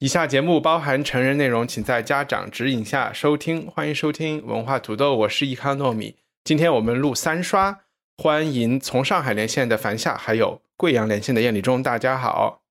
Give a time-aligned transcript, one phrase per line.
[0.00, 3.68] 以下节目包含成人内容，请在家长指引下收听。
[3.68, 6.14] 欢迎收听文化土豆，我是易康糯米。
[6.44, 7.80] 今天我们录三刷，
[8.16, 11.82] 欢迎从上海连线的樊夏，还有贵阳连线的燕礼忠。
[11.82, 12.62] 大家好。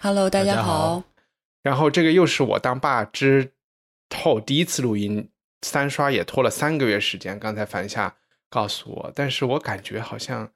[0.00, 1.04] Hello，大家好好。
[1.62, 3.52] 然后这个又是我当爸之
[4.16, 7.38] 后第一次录音，三刷也拖了三个月时间。
[7.38, 8.16] 刚才樊夏
[8.50, 10.50] 告诉我，但是我感觉好像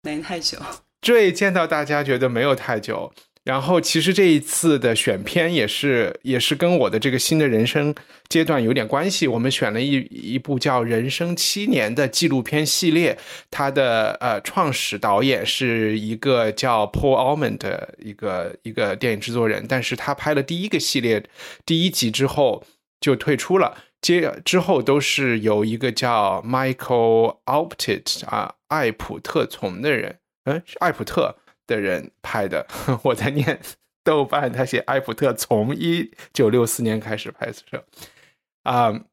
[0.00, 0.58] 没太久，
[1.02, 3.12] 对见到大家觉得没有太久。
[3.42, 7.94] 然后其实这一次的选片也是也是跟我的这个新的人生
[8.28, 9.26] 阶段有点关系。
[9.26, 13.18] 我们选了一一部叫《人生七年》的纪录片系列，
[13.50, 21.24] 它的呃创始导演是一个叫 Paul Almond 的一个一个电影制作人，但是他拍了第一个系列
[21.64, 22.62] 第一集之后
[23.00, 23.78] 就退出了。
[24.02, 31.36] 接之后都是由一个叫 Michael Alptit 啊艾普特从的人，嗯，是艾普特
[31.70, 32.66] 的人拍的。
[33.04, 33.60] 我在念
[34.02, 37.84] 豆瓣，他写艾普特从一九六四年开始拍摄。
[38.64, 39.04] 啊、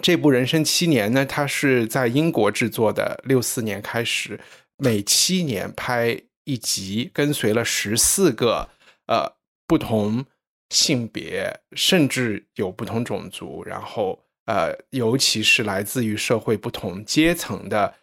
[0.00, 4.40] 这部《人生七年》呢，它是在英国制作的，六四年开始，
[4.78, 8.70] 每七年拍一集，跟随了十四个
[9.06, 9.36] 呃
[9.66, 10.24] 不同
[10.70, 17.94] 性别，甚至有不同种族，然后呃，尤其是来自于社会不同阶层的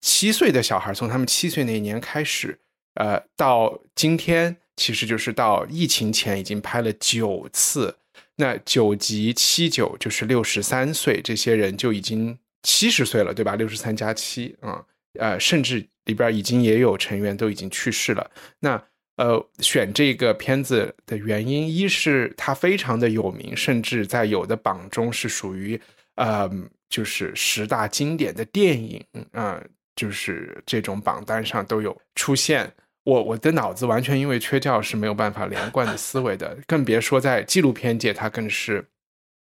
[0.00, 2.58] 七岁的小孩，从他们七岁那一年开始，
[2.94, 7.96] 呃，到今天，其实就是到疫情前已经拍了九次。
[8.36, 13.54] 那九级七九就是六十三岁，这些人就已经七十岁了，对吧？
[13.54, 14.84] 六十三加七，嗯，
[15.20, 18.28] 呃，甚至里边已经也有成员都已经去世了。
[18.58, 18.82] 那
[19.16, 25.80] 呃，选这个片子的原因，一是它非常的有名，甚至在有的榜中是属于
[26.16, 26.50] 呃，
[26.88, 29.62] 就是十大经典的电影啊、
[29.94, 32.72] 就是这种榜单上都有出现。
[33.04, 38.88] 我我的脑子完全因为缺觉是没有办法连贯的思维的，更别说在纪录片界，它更是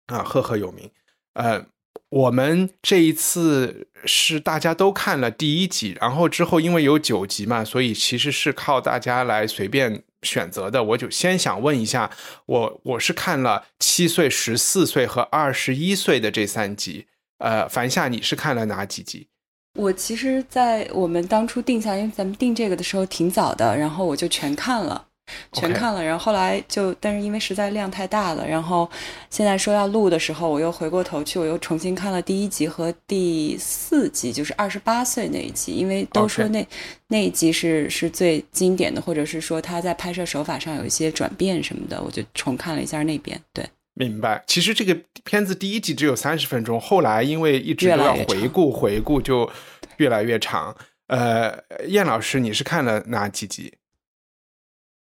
[0.06, 0.90] 啊赫赫有名。
[1.34, 1.64] 呃，
[2.10, 10.82] 我们这一次是大家都看了第一集，然后之后因为有九集嘛，所以其实是靠大家来随便选择的。
[10.82, 12.10] 我就先想问一下，
[12.46, 17.06] 我我是看了七岁、十四岁和二十一岁的这三集。
[17.38, 19.28] 呃，樊夏，你是看了哪几集？
[19.74, 25.04] 我其实，在我们当初定下，因为咱们定这个的时候挺早的，然后我就全看了，
[25.52, 26.02] 全看了。
[26.02, 28.88] 然后后来就，但是因为实在量太大了，然后
[29.30, 36.64] 现在说要录的时候，我又回过头去，我又重新看了第一集和第四集，就是二十八岁那一集，因为都说那
[37.08, 43.40] 那一集是是最经典的，或者是说他在拍摄手法上有一些转变什么的，我就重看了一下那边。
[43.52, 44.44] 对，明白。
[44.46, 49.50] 其实这个片子第一集只有三十分钟，后来因为一直都要回顾回顾，就
[49.96, 50.76] 越来越长。
[51.06, 53.74] 呃，燕老师，你是看了哪几集？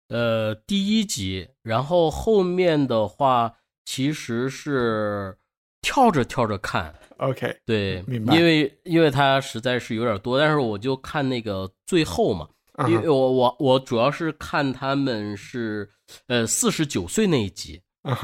[0.08, 3.54] 呃，第一集，然后后面的话
[3.86, 5.38] 其实是
[5.80, 15.88] 跳着跳着看，OK，对，明白因为因为它实在是有点多，但是我就看那个最后嘛，嗯因为我我我主要是看他们是
[16.26, 17.80] 呃四十九岁那一集，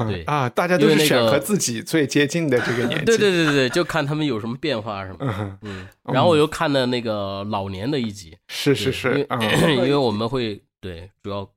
[0.07, 3.05] 对啊，大家都是选和自己最接近的这个年纪。
[3.05, 11.49] 对对对对对，就看他们有什么变化什么的，嗯然后我又看了那个老年的一集，是是是，因为 因为我们会对主要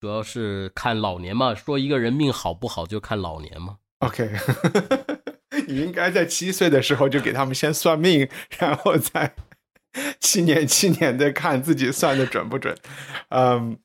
[0.00, 3.78] 主要是看老年嘛，说一个人命好不好就看老年嘛。
[3.98, 4.30] ，OK。
[5.68, 8.28] 你应该在七岁的时候就给他们先算命，
[8.58, 9.34] 然后再
[10.20, 12.76] 七年七年的看自己算的准不准。
[13.28, 13.78] 嗯，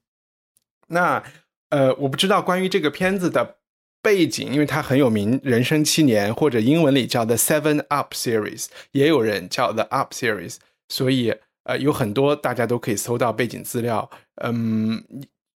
[0.88, 1.24] 那
[1.69, 3.57] 呃，我不知道关于这个片子的
[4.01, 10.57] 背景，因为它很有名，《人生七年》或者英文里叫 The Seven Up Series，也有人叫 The Up Series，
[10.88, 14.10] 所以呃，有很多大家都可以搜到背景资料。
[14.42, 15.04] 嗯，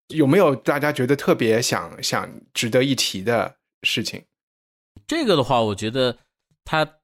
[0.08, 4.22] 有没有大家觉得特别想想值得一提的事情？
[5.06, 6.18] 这个的话，我觉得
[6.64, 6.98] 它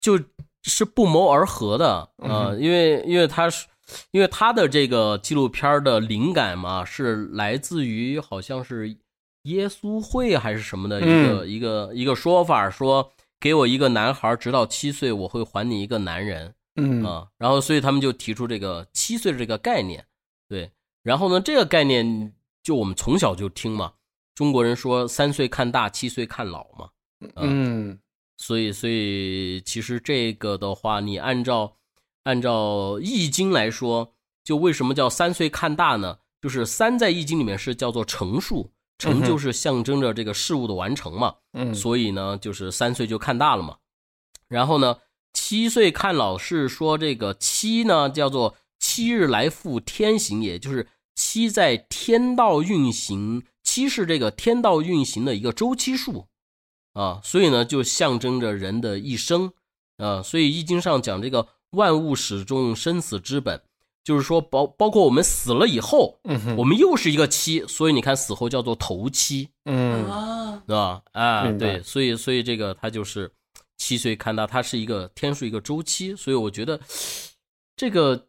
[0.00, 0.20] 就
[0.62, 3.66] 是不谋而合的，嗯因为因为它是
[4.10, 8.96] 因为他的这个纪录片的灵感嘛，是来自于好像是
[9.42, 16.54] 耶稣会还是什么的一个、嗯一个一个说法，说给我一个男孩，直到七岁，我会还你一个男人。
[16.76, 20.02] 嗯啊，然后所以他们就提出这个七岁的这个概念，
[20.48, 20.72] 对，
[21.02, 23.92] 然后呢，这个概念就我们从小就听嘛，
[24.34, 26.88] 中国人说三岁看大，七岁看老嘛。
[27.36, 27.98] 嗯，
[28.38, 31.76] 所以，所以其实这个的话，你按照
[32.24, 34.12] 按照易经来说，
[34.44, 36.18] 就为什么叫三岁看大呢？
[36.40, 41.34] 就是三在易经里面是叫做成数，成就是象征着这个事物的完成嘛。
[41.52, 43.76] 嗯，所以呢，就是三岁就看大了嘛。
[44.48, 44.98] 然后呢，
[45.32, 56.26] 七岁看老是说这个七呢叫做七日来复天行，也就是七在天道运行，七是这个天道运行的一个周期数。
[56.92, 59.52] 啊，所以呢，就象征着人的一生
[59.96, 60.22] 啊。
[60.22, 63.60] 所以《易经》上讲这个万物始终生死之本，
[64.02, 71.02] 就是说包包括我们死了以后，嗯我们又是一个七，所以你看死后叫做头七，嗯啊，对吧？
[71.12, 73.30] 啊，对，所以所以这个它就是
[73.76, 76.80] 七岁看到，它是一个天数一个周期，所以我觉得
[77.76, 78.26] 这个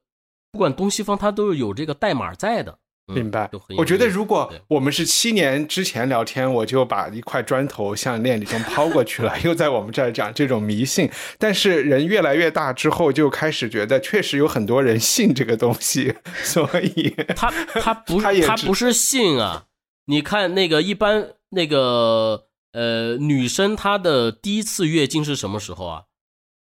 [0.51, 2.80] 不管东西方，它都是有这个代码在的。
[3.08, 11.12] 嗯明白我觉得如果我们是七年之前聊天，我就把一块砖头向恋里中抛过去了， 又在我们这儿讲这种迷信。
[11.38, 17.52] 但是人越来越大之后，就开始觉得确实有很多人信这个东西，所以他
[17.82, 19.66] 他不 他他不是信啊！
[20.06, 26.04] 你看那个一般那个呃女生她的第一次月经是什么时候啊？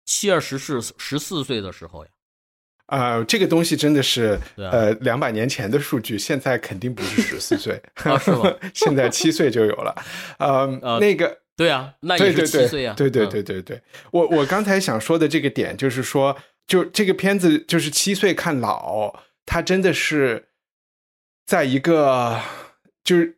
[0.05, 2.09] 七二十是十四岁的时候呀。
[2.87, 9.93] 呃，这个东西真的是呃两百年前的数据，现在肯定不是十四岁， 啊是吗 现在七岁就有了。
[10.39, 12.93] 呃， 呃那个对啊，那也是七岁啊。
[12.95, 13.81] 对对嗯对对对，
[14.11, 19.13] 我我刚才想说的这个点就是说，就这个片子就是七岁看老，
[19.45, 20.47] 它真的是
[21.45, 22.39] 在一个
[23.03, 23.37] 就是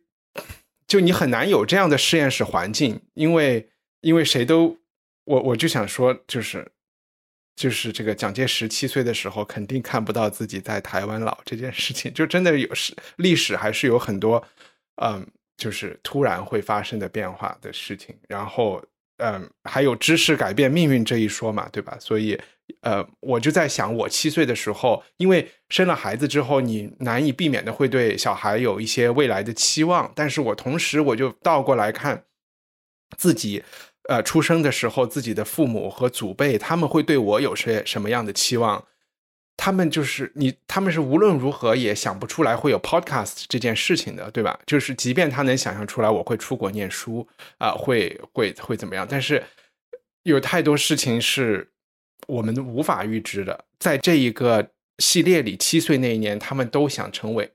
[0.86, 3.68] 就你很难有这样的实验室环境，因为
[4.02, 4.78] 因为谁都
[5.24, 6.70] 我我就想说就是。
[7.60, 14.42] 就是这个蒋介石七岁的时候，肯定看不到自己在台湾老这件事情， 就真的有史历史还是有很多，
[15.02, 15.26] 嗯，
[15.58, 18.16] 就是突然会发生的变化的事情。
[18.26, 18.82] 然后，
[19.18, 21.98] 嗯，还有知识改变命运这一说嘛，对吧？
[22.00, 22.40] 所以，
[22.80, 32.24] 呃，我就在想，我七岁的时候，因为生了孩子之后，你难以避免的会对小孩有一些未来的期望，但是我同时我就倒过来看
[33.18, 33.62] 自己。
[34.10, 38.84] 呃，出生的时候，自己的父母和祖辈他们会对我有些什么样的期望？
[39.56, 44.58] 他们就是你，他们是无论如何也想不出来会有 podcast 这件事情的，对吧？
[44.66, 47.24] 就是即便他能想象出来我会出国念书
[47.58, 49.40] 啊、会会会怎么样，但是
[50.24, 51.70] 有太多事情是
[52.26, 53.64] 我们无法预知的。
[53.78, 57.48] 在这一个系列里，七岁那一年，他们都想成为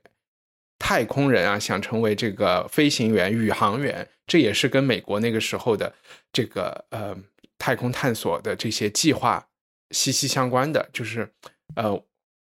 [0.78, 5.92] 太空人啊，想成为这个飞行员、宇航员，这也是跟美国那个时候的
[6.32, 7.16] 这个呃
[7.58, 9.46] 太空探索的这些计划
[9.90, 10.88] 息息相关的。
[10.92, 11.28] 就是
[11.74, 11.90] 呃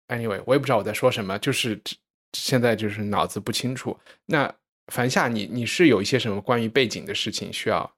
[0.08, 1.80] ，anyway，我也不知道我在说什么，就是
[2.32, 3.98] 现在就是脑子不清楚。
[4.26, 4.54] 那
[4.88, 7.96] 樊夏，你你是有一些什么关于背景的事情需要？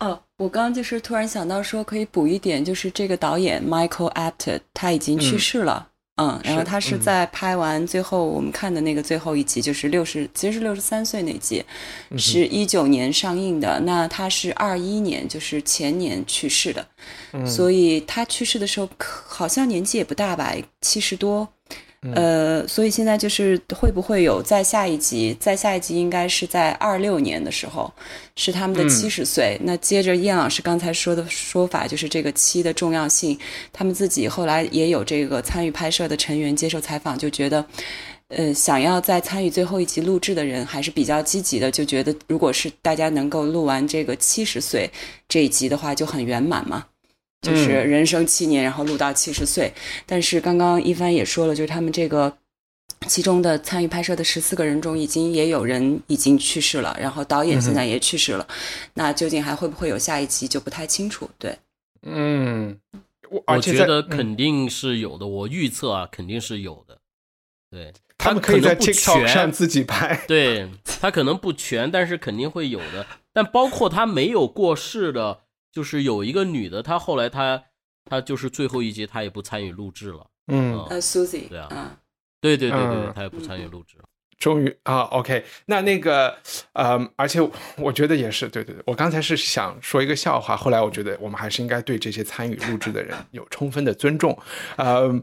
[0.00, 5.90] 哦，我刚刚就是突然想到说可以补一点，就是这个导演 Michael Apted 他已经去世了。
[5.90, 5.95] 嗯，
[6.42, 11.62] 然后他是嗯在拍完最后我们看的那个最后一集，就是六十，其实是六十三岁那集，
[12.10, 13.78] 嗯是一九年上映的。
[13.80, 16.86] 那他是二一年，就是前年去世的，
[17.32, 21.46] 嗯所以他去世的时候好像年纪也不大吧，七十多。
[22.02, 25.36] 嗯呃，所以现在就是会不会有在下一集？
[25.40, 27.92] 在下一集应该是在二六年的时候，
[28.36, 29.58] 是他们的嗯七十岁。
[29.64, 33.36] 那接着燕老师刚才说的说法，就是这个七的重要性。
[33.72, 37.64] 他们自己后来也有这个参与拍摄的成员接受采访，就觉得，
[38.28, 44.88] 呃，想要再参与最后一集录制的人还是比较积极的，就觉得如果是大家能够录完这个七十岁
[45.28, 46.84] 这一集的话，就很圆满嘛。
[47.46, 49.72] 就是嗯人生七年，然后录到七十岁。
[50.04, 52.36] 但是刚刚一帆也说了，就是他们这个
[53.06, 58.46] 其中的参与拍摄的十四个人中，已经也有人已经去世了，然后导演现在也去世了。
[58.94, 61.30] 那究竟还会不会有下一集，就不太清楚。
[61.38, 61.56] 对，
[62.02, 62.76] 嗯，
[63.30, 66.98] 我我而且在觉得嗯肯定是有的，我预测啊，肯定是有的。
[67.70, 70.24] 对，他们可以在能不 TikTok 全上自己拍。
[70.26, 73.06] 对他可能不全，但是肯定会有的。
[73.32, 75.40] 但包括他没有过世的，
[75.76, 77.62] 就是有一个女的，她后来她
[78.06, 80.26] 她就是最后一集她也不参与录制了。
[80.46, 81.90] 嗯，呃，Susie，对啊嗯，
[82.40, 84.04] 对对对对她也不参与录制了。
[84.38, 86.34] 终于啊，OK，那那个，
[86.72, 94.38] 呃，而且我觉得也是，对对对，我刚才是想说一个笑话，后来我觉得我们还是应该对这些参与录制的人 有充分的尊重。
[94.76, 95.22] 呃，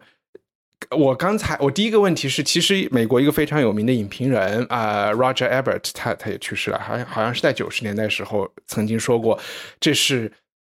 [0.91, 9.39] 我刚才我第一个问题是，其实美国一个非常有名的影评人啊、r o g e r Ebert，他他也去世了，好像好像是在九十年代时候曾经说过，
[9.79, 10.31] 这是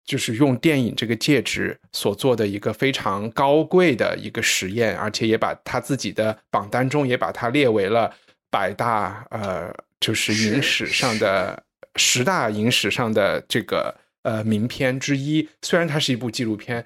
[0.08, 8.10] 就是用电影这个介质所做的一个非常高贵的一个实验，而且也把他自己的榜单中也把它列为了
[8.50, 11.62] 百大呃，就是影史上的
[11.98, 15.48] 十大影史上的这个呃名片之一。
[15.62, 16.86] 虽然它是一部纪录片，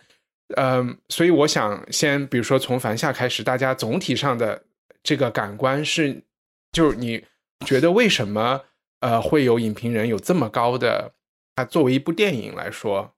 [0.58, 4.63] 嗯，所以我想先比如说从凡夏开始，大家总体上的
[5.04, 6.24] 这个感官是，
[6.72, 7.24] 就是你
[7.68, 8.62] 觉得为什么
[9.01, 11.13] 呃会有影评人有这么高的？
[11.55, 13.12] 它作为一部电影来说，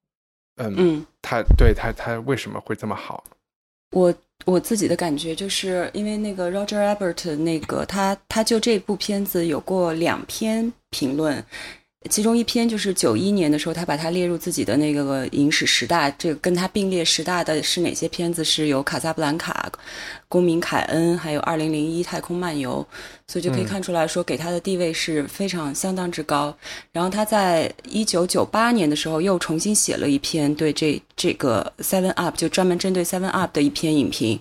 [0.57, 3.23] 嗯嗯，它对它它为什么会这么好？
[3.91, 4.13] 我
[4.45, 11.45] 我自己的感觉就是因为那个 Roger Ebert 那个他他就这部片子有过两篇评论。
[12.09, 16.09] 其中一篇就是九一年的时候，他把它列入自己的那个影史十大。
[16.11, 18.43] 这个跟他并列十大的是哪些片子？
[18.43, 19.69] 是有《卡萨布兰卡》
[20.27, 22.85] 《公民凯恩》，还有《二零零一太空漫游》。
[23.25, 26.55] 所以就可以看出来说，给他的地位是非常相当之高。
[26.91, 34.39] 然后他在一九九八年的时候又重新写了一篇对这这个 Seven Up 就专门针对 Seven Up 的一篇影评。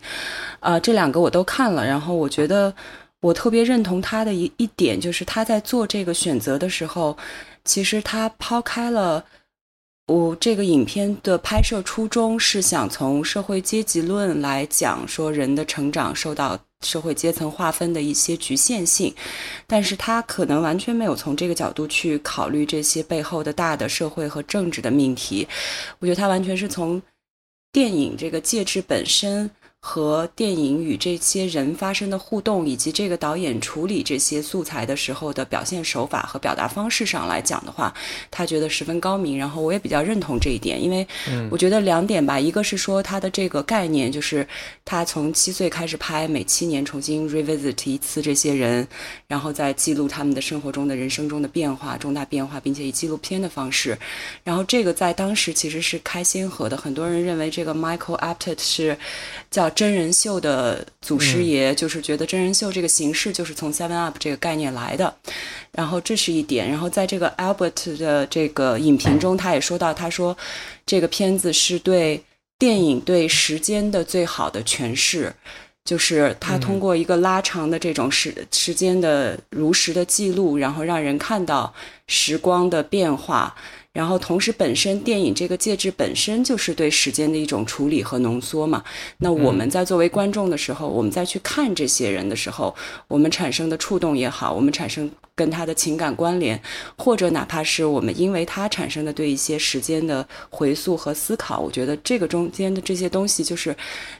[0.60, 2.74] 啊，这两个我都看了，然后我觉得
[3.20, 7.16] 我特别认同他的一一点，就是他在做这个选择的时候。
[7.64, 9.24] 其实他抛开了
[10.06, 19.14] 我这个影片的拍摄初衷，是想从社会阶级论来讲，说人的成长受到社会阶层划分的一些局限性，
[19.66, 25.46] 但是他可能完全没有从这个角度去考虑这些背后的大的社会和政治的命题。
[26.00, 27.00] 我觉得他完全是从
[27.70, 29.50] 电影这个介质本身。
[29.84, 37.92] 和电影与这些人发生的互动，以及这个导演处理这些素材的时候的表现手法和表达方式上来讲的话，
[38.30, 39.36] 他觉得十分高明。
[39.36, 41.04] 然后我也比较认同这一点，因为
[41.50, 44.46] 我觉得两点吧，一个是说他的这个概念，就是
[44.84, 48.86] 他从七岁开始拍，每七年重新 revisit 一次这些人，
[49.26, 53.98] 然后再记录他们的生活中的人生中的变化、重大变化，并且以纪录片的方式。
[54.44, 58.96] 然后这个在当时其实是开先河的，很多人认为这个 Michael Apted 是
[59.50, 59.71] 叫。
[59.72, 65.14] 真人秀的祖师爷就是觉得真人秀这个形式就是从 Seven Up 这个概念来的，
[65.72, 66.68] 然后这是一点。
[66.68, 70.36] 然后在这个 Albert 的这个影评中，他也说到，他说
[70.86, 72.22] 这个片子是对
[72.58, 75.34] 电影对时间的最好的诠释，
[75.84, 81.72] 就是他通过一个拉长的这种时时间的如实的记录，然后让人看到
[82.06, 83.54] 时光的变化。
[83.92, 88.82] 然后，同时，本身电影这个介质本身就是对时间的一种处理和浓缩嘛。
[89.18, 92.74] 那我们在作为观众的时候，我们再去看这些人的时候，
[93.08, 95.10] 我们产生的触动也好，我们产生。
[95.34, 96.60] 跟他的情感关联，
[96.98, 103.74] 或者哪怕是我们因为他产生的对一些时间的回溯和思考，我觉得这个中间的这些东西就是，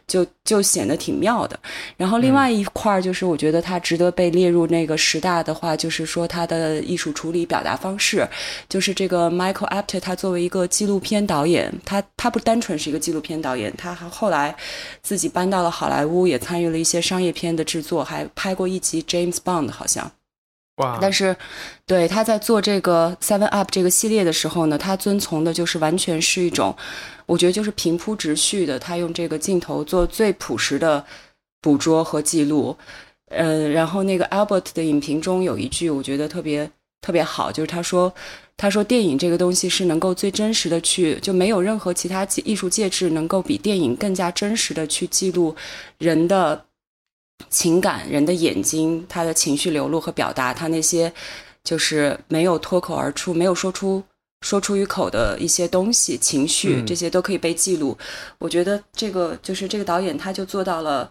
[0.07, 1.61] 就就显得挺妙的。
[1.99, 8.26] 然后另外一块儿就是，我觉得他值得被列入那个十大的话，就是说他的艺术处理表达方式，
[8.67, 14.54] 就是这个 Michael Apted，他作为一个纪录片导演，他他不单纯是一个纪录片导演，他还后来
[15.02, 20.11] 自己搬到了好莱坞，也参与了一些商业片的制作，还拍过一集 James Bond，好像。
[20.76, 20.99] 哇！
[21.02, 21.37] 但是，
[21.85, 26.75] 对他在做这个 Seven Up 这个系列的时候呢，他遵从的就是完全是一种，
[27.26, 31.04] 我觉得就是平铺直叙的，他用这个镜头做最朴实的
[31.61, 32.75] 捕捉和记录。
[33.26, 36.71] 呃，然后那个 Albert 的影评中有一句我觉得特别
[37.02, 38.12] 特别好，就是他说，
[38.62, 45.52] 他说电影这个东西是能够最真实的去，就没有任何其他艺术介质能够比电影更加真实的去记录
[45.99, 46.64] 人的。
[47.50, 51.12] 情感人的眼睛，他的情绪流露和表达，他那些
[51.64, 54.00] 就是没有脱口而出、没有说出
[54.42, 57.99] 说出于口的一些东西、情绪，这些都可以被记录。
[58.38, 61.11] 我觉得这个就是这个导演，他就做到了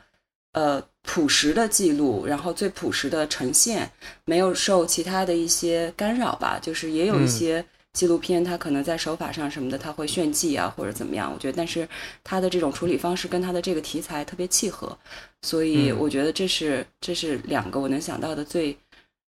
[0.54, 3.92] 呃朴实的记录，然后最朴实的呈现，
[4.26, 6.60] 没有受其他的一些干扰吧。
[6.62, 7.66] 就是也有一些。
[7.94, 11.86] 纪录片它可能在手法上什么的，它会炫技啊或者怎么样，我觉得，但是
[12.24, 14.98] 它的这种处理方式跟它的这个题材特别契合，
[15.42, 18.78] 所以我觉得这是这是两个我能想到的最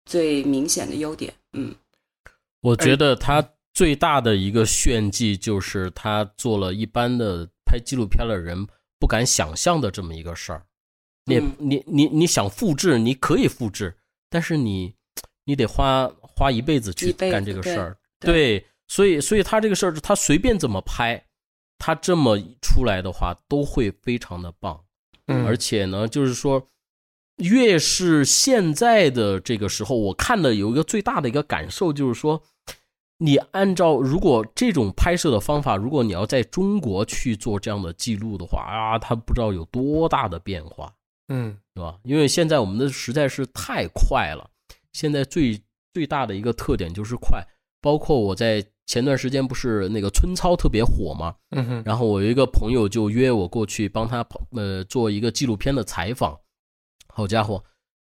[0.06, 1.32] 最明显的优点。
[1.52, 1.72] 嗯，
[2.60, 8.66] 我觉得他最大的一个炫技就是他做了一般的拍纪录片的人
[8.98, 10.64] 不敢想象的这么一个事儿。
[11.28, 13.96] 你你你你想复制，你可以复制，
[14.30, 14.94] 但是你
[15.44, 17.96] 你得花花一辈子去干这个事儿。
[18.20, 21.24] 对，所以，所以他这个事儿，他随便怎么拍，
[21.78, 24.80] 他这么出来的话，都会非常的棒。
[25.26, 26.66] 嗯，而且呢，就是说，
[27.36, 32.42] 越是现在的这个时候，我看的有一个最大的一个感受，就是说，
[33.18, 40.92] 你按照如果这种拍摄的方法，如果你要在中国去做这样的记录的话啊，他不知道有多大的变化。
[41.28, 41.98] 嗯，对吧？
[42.04, 44.50] 因为现在我们的实在是太快了，
[44.92, 47.42] 现在最最大的一个特点就是快。
[47.80, 56.40] 包括我在前段时间不是那个春操特别火嘛，嗯哼，然后我有一个朋友就约我过去帮他跑呃做一个纪录片的采访，
[57.06, 57.62] 好家伙，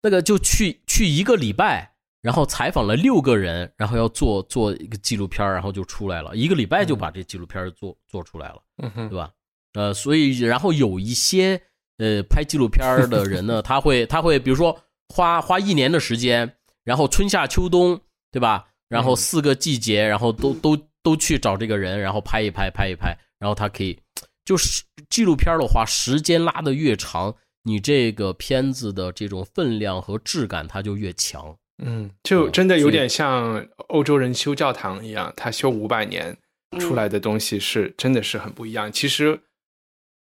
[0.02, 9.34] 那个就去去一个礼拜，然后采访了六个人，然后要做做一个纪录片，然后就出来了，一个礼拜就把这纪录片做做出来了，嗯哼，对吧？
[9.74, 11.62] 呃，所以然后有一些
[12.00, 14.78] 呃拍纪录片的人呢， 他会他会比如说
[15.10, 18.02] 花花一年的时间，然后春夏秋冬，
[18.32, 18.66] 对吧？
[18.90, 24.00] 然后四个季节，然后都都都去找这个人，然后拍一拍，拍一拍，然后他可以，
[24.44, 31.56] 就是纪录片的话，时间拉的越长，你这个片子的这种分量和质感它就越强。
[31.84, 36.36] 嗯，就真的有点像欧洲人修教堂一样，他修五百年
[36.80, 38.92] 出来的东西是真的是很不一样。
[38.92, 39.40] 其实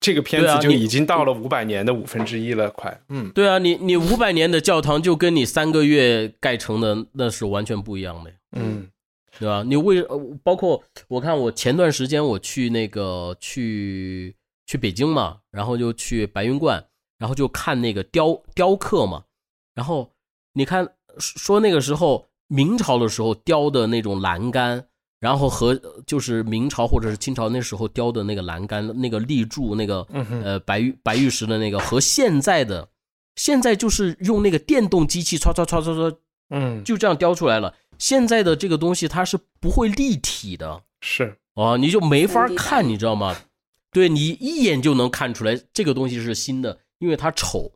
[0.00, 3.00] 这个片子就已经到了五百年的五分之一了，快。
[3.08, 8.32] 嗯，对啊，你 你五百年的教堂就跟你三个月盖成的那是完全不一样的。
[8.52, 8.88] 嗯，
[9.38, 9.64] 对吧？
[9.66, 10.06] 你为
[10.42, 14.36] 包括我看我前段时间我去那个去
[14.66, 16.84] 去北京嘛，然后就去白云观，
[17.18, 19.24] 然后就看那个雕雕刻嘛，
[19.74, 20.12] 然后
[20.52, 20.88] 你看
[21.18, 24.86] 说那个时候明朝的时候雕的那种栏杆，
[25.20, 25.74] 然后和
[26.06, 30.06] 就是明朝或者是清朝那时候雕的那个栏杆、那个立柱、那个
[30.44, 32.88] 呃白玉白玉石的那个和现在的
[33.36, 36.16] 现在就是用那个电动机器唰唰唰唰唰，
[36.50, 37.74] 嗯，就这样雕出来了。
[37.98, 43.36] 现在的这个东西它是不会立体的，是啊，你就没法看，你知道吗？
[43.90, 47.72] 对你一眼就能看出来这个东西是新的，因为它丑，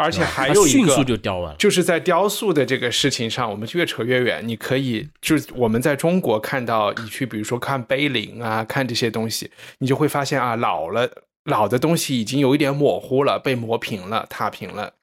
[0.00, 4.46] 而且还有一个迅速就雕完了，就是在雕塑的这个事情上，我们越扯越远。
[4.46, 11.10] 你可以就是我们在中国看到，你去比如说看碑林啊，看这些东西，你就会发现啊，老了
[11.44, 14.94] 老的东西已经有一点模糊了，被磨平了、踏平了，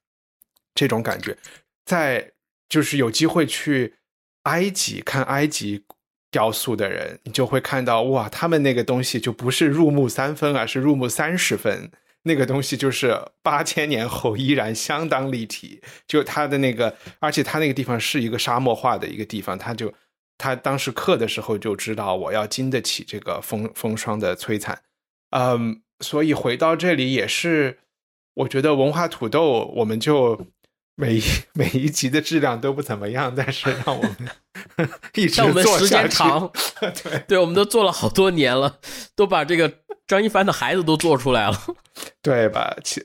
[0.74, 1.36] 这种感觉。
[1.84, 2.32] 在
[2.68, 3.94] 就是有机会去。
[4.44, 5.84] 埃及看埃及
[6.30, 11.90] 雕塑的人，你就会看到哇，他们那个东西就不是入木三分，而是入木三十分。
[12.28, 15.80] 那个东西就是八千年后依然相当立体。
[16.06, 19.92] 就它的那个，而且它那个地方是一个沙漠化的一个地方，他就
[20.36, 24.80] 他当时刻的时候就知道我要经得起这个风风霜的摧残。
[25.30, 27.80] 嗯，所以回到这里也是，
[28.34, 30.46] 我觉得文化土豆我们就。
[31.00, 31.22] 每一
[31.54, 34.28] 每一集的质量都不怎么样，但是让我们
[35.14, 38.80] 一直做时间长，对对，我们都做了好多年了，
[39.14, 39.72] 都把这个
[40.08, 41.56] 张一凡的孩子都做出来了，
[42.20, 42.76] 对吧？
[42.82, 43.00] 其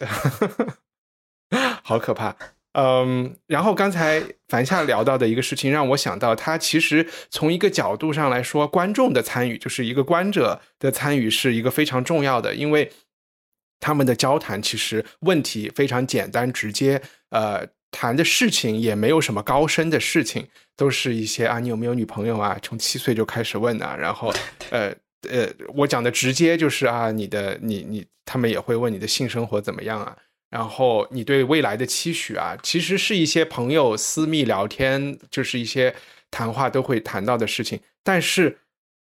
[1.83, 2.35] 好可怕。
[2.71, 12.91] 嗯，然后刚才樊夏聊到的一个事情，让我想到，他其实从一个角度上来说，观众的参与，就是一个观者的参与，是一个非常重要的，因为
[13.79, 17.67] 他们的交谈其实问题非常简单直接，呃。
[17.93, 22.57] 谈的事情也没有什么高深的事情，都是一些啊，你有没有女朋友啊？
[22.61, 24.33] 从七岁就开始问啊，然后
[24.71, 24.93] 呃
[25.29, 30.17] 呃，我讲的直接就是啊，你的你你，他们也会问你的性生活怎么样啊？
[30.49, 35.95] 然后你对未来的期许啊，其实是一些朋友私密聊天，就是一些
[36.31, 37.79] 谈话都会谈到的事情。
[38.03, 38.57] 但是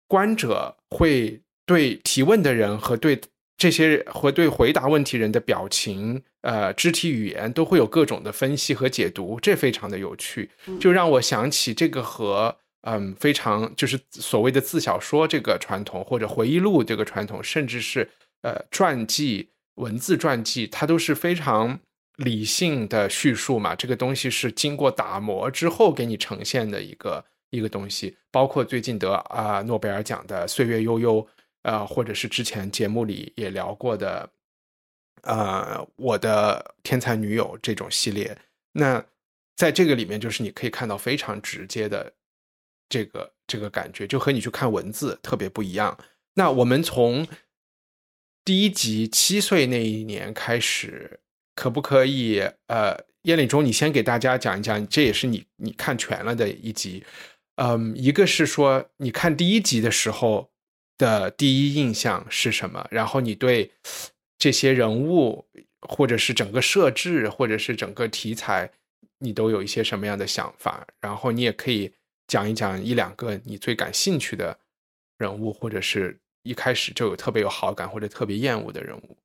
[0.09, 3.21] 观者会对提问的人和对
[3.57, 6.23] 这些和对回答问题人的表情。
[6.43, 10.49] 呃，肢体语言都会有各种的分析和解读，这非常的有趣，
[10.81, 18.09] 就让我想起这个和嗯，非常就是所谓的自小说这个传统，或者回忆录这个传统，甚至是
[18.43, 21.81] 呃传记、文字传记，它都是非常
[22.19, 23.75] 理性的叙述嘛。
[23.75, 31.21] 这个东西是经过打磨之后给你呈现的一个一个东西，包括最近得啊诺贝尔奖的《岁月悠悠》，
[31.63, 34.31] 呃，或者是之前节目里也聊过的。
[35.23, 38.37] 呃，我的天才女友这种系列，
[38.73, 39.05] 那
[39.57, 42.13] 在这个里面，就是你可以看到非常直接的
[42.89, 45.99] 这个这个感觉，就和你去看文字特别不一样。
[46.35, 47.27] 那我们从
[48.45, 51.21] 第一集七岁那一年开始，
[51.55, 52.41] 可不可以？
[52.69, 57.05] 呃，叶领中，你先给大家讲一讲，这也是你你看全了的一集。
[57.57, 60.51] 嗯，一个是说你看第一集的时候
[60.97, 63.73] 的第一印象是什么，然后你对。
[64.39, 65.45] 这些人物，
[65.81, 68.71] 或者是整个设置，或者是整个题材，
[69.19, 70.87] 你都有一些什么样的想法？
[71.01, 71.93] 然后你也可以
[72.29, 74.57] 讲一讲一两个你最感兴趣的
[75.19, 79.17] 人物，或者是一开始就有特别有好感或者特别厌恶的人物。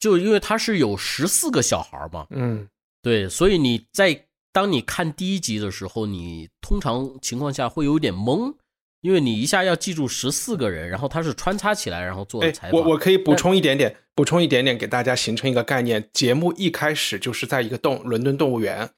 [0.00, 2.68] 就因为他是有十四个小孩嘛，嗯，
[3.00, 8.54] 对，所以你在当你看第一集的时候，你通常情况下会有点懵。
[9.00, 12.80] 因为你一下要记住十四个人，然后他是穿插起来，然后做的采访。
[12.80, 16.10] 我我可以补充一点点，补充一点点给大家形成一个概念。
[16.12, 18.90] 节目一开始就是在一个动伦敦动物园，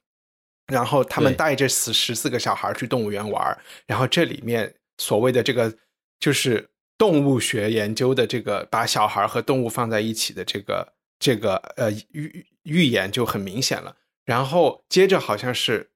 [0.68, 5.76] 然后他们带着十十四个小孩去动物园玩儿，然后这里面所谓的这个
[6.18, 13.96] 就是动物学研究的这个把小孩和动物放在一起的这个这个呃预预言就很明显了。
[14.24, 15.90] 然后接着好像是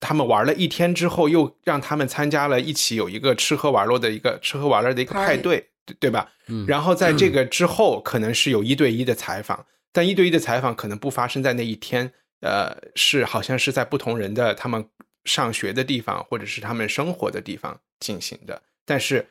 [0.00, 6.30] 他们玩了一天之后，又让他们参加了一起有一个吃喝玩乐的一个吃喝玩乐的一个派对，对对吧？
[6.48, 14.88] 嗯然后在这个之后，可能是有一对一的采访，但一对一的采访可能不发生在那一天，呃，是好像是在不同人的他们
[15.24, 18.62] 上学的地方，或者是他们生活的地方进行的。
[18.84, 19.28] 但是，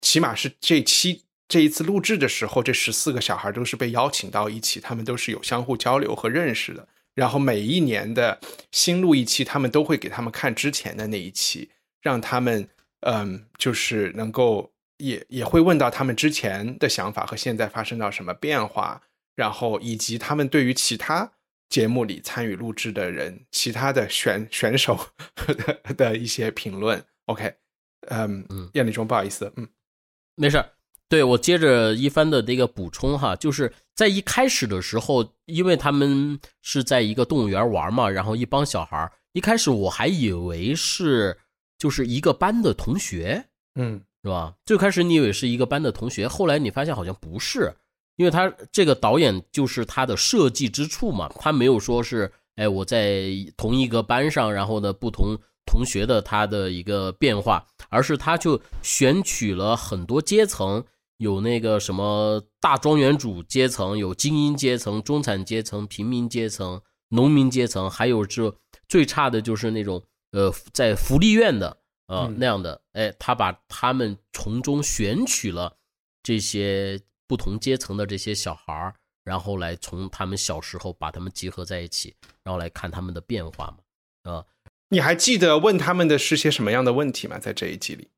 [0.00, 6.88] 起码是这期这一次录制的时候，这十四个小孩都是被邀请到一起，他们都是有相互交流和认识的。
[7.14, 8.40] 然后每一年的
[8.72, 11.70] 新录一期，他们都会给他们看之前的那一期，
[12.02, 12.68] 让他们
[13.02, 19.02] 嗯，就是能够也也会问到他们之前的想法和现在发生到什么变化，
[19.34, 21.32] 然后以及他们对于其他
[21.68, 24.98] 节目里参与录制的人、其他的选选手
[25.46, 27.04] 的 的一些评论。
[27.26, 27.54] OK，
[28.08, 29.66] 嗯嗯燕立中，不好意思，嗯
[30.36, 30.70] 没事儿，
[31.08, 41.38] 对我接着一帆的这个补充哈，就是在一开始的时候，因为他们是在一个动物园玩嘛，然后一帮小孩儿，一开始我还以为是
[41.78, 44.54] 就是一个班的同学，嗯是吧？
[44.64, 47.70] 最开始你以为是一个班的同学，后来你发现好像不是，
[48.16, 60.82] 因为他这个导演就是他的设计之处嘛，他没有说是哎我在同一个班上，然后呢不同同学的他的一个变化，而是他就选取了很多阶层，
[61.18, 68.56] 有那个什么大庄园主阶层，有精英阶层、中产阶层、平民阶层、农民阶层，还有这
[68.88, 71.76] 最差的就是那种呃在福利院的。
[72.06, 72.36] 呃嗯。
[72.38, 75.76] 那样的，哎，他把他们从中选取了
[76.22, 84.32] 这些不同阶层的这些小孩儿，然后来从他们小时候把他们集合在一起，然后来看他们的变化嘛。
[84.32, 84.44] 啊、
[84.88, 87.38] 你还记得问他们的是些什么样的问题吗？
[87.38, 88.08] 在这一集里，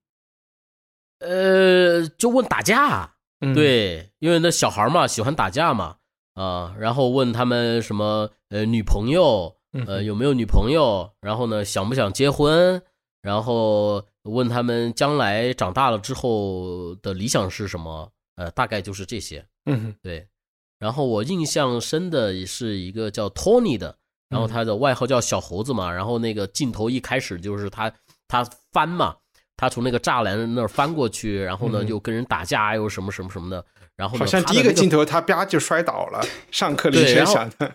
[1.19, 5.97] 呃，就问打架，嗯，对，因为那小孩嘛喜欢打架嘛，
[6.35, 12.83] 啊、然后问他们什么呃女朋友，呃嗯有没有女朋友，然后呢想不想结婚，
[13.27, 20.25] 然后问他们将来长大了之后的理想是什么，呃大概就是这些，嗯对。
[20.79, 23.97] 然后我印象深的是一个叫 Tony 的，
[24.29, 27.93] 然后他的外号叫小猴子嘛，然后那个镜头一开始就是他
[28.29, 29.17] 他翻嘛，
[29.57, 33.65] 他从那个栅栏那儿翻过去，然后呢嗯又跟人打架，又什么什么什么的，
[33.97, 37.75] 然后好像第一个镜头他啪就摔倒了，上课铃声响的，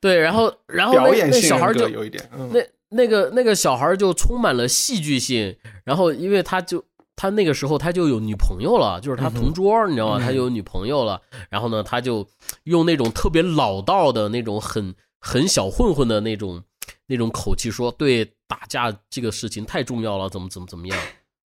[0.00, 2.60] 对，然后然后 那表演那性格小孩就有一点，嗯那
[2.92, 6.84] 那个那个小孩就充满了戏剧性，然后因为他就
[7.16, 10.18] 他那个时候他就有女朋友了，就是他同桌，你知道吗？
[10.18, 12.26] 嗯他就有女朋友了，然后呢，他就
[12.64, 16.62] 用那种特别老道的那种很很小混混的那种
[17.06, 20.98] 那种口气说，对打架这个事情太重要了，怎么怎么怎么样，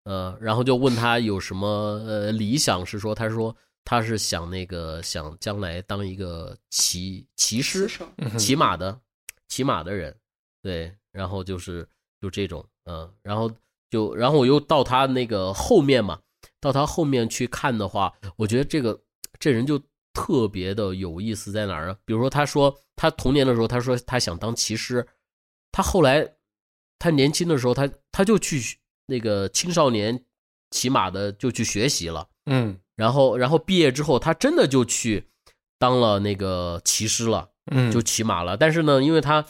[0.04, 3.54] 呃，然后就问他有什么呃理想，是说他说
[3.84, 7.88] 他是想那个想将来当一个骑骑师，
[8.38, 8.98] 骑马的，
[9.48, 10.16] 骑马的人，
[10.62, 11.88] 对，然后就是
[12.20, 13.50] 就这种，嗯，然后
[13.90, 16.20] 就然后我又到他那个后面嘛，
[16.60, 19.00] 到他后面去看的话，我觉得这个
[19.38, 19.80] 这人就
[20.12, 21.96] 特别的有意思在哪儿呢？
[22.04, 25.06] 比如说他说他童年的时候，他说他想当骑师，
[25.72, 26.34] 他后来
[26.98, 28.60] 他年轻的时候，他他就去
[29.06, 30.24] 那个青少年
[30.70, 32.28] 骑马的就去学习了。
[32.46, 35.28] 嗯然后，然后毕业之后，他真的就去
[35.78, 38.56] 当了那个骑师了，嗯，就骑马了。
[38.56, 39.46] 但是呢，因为他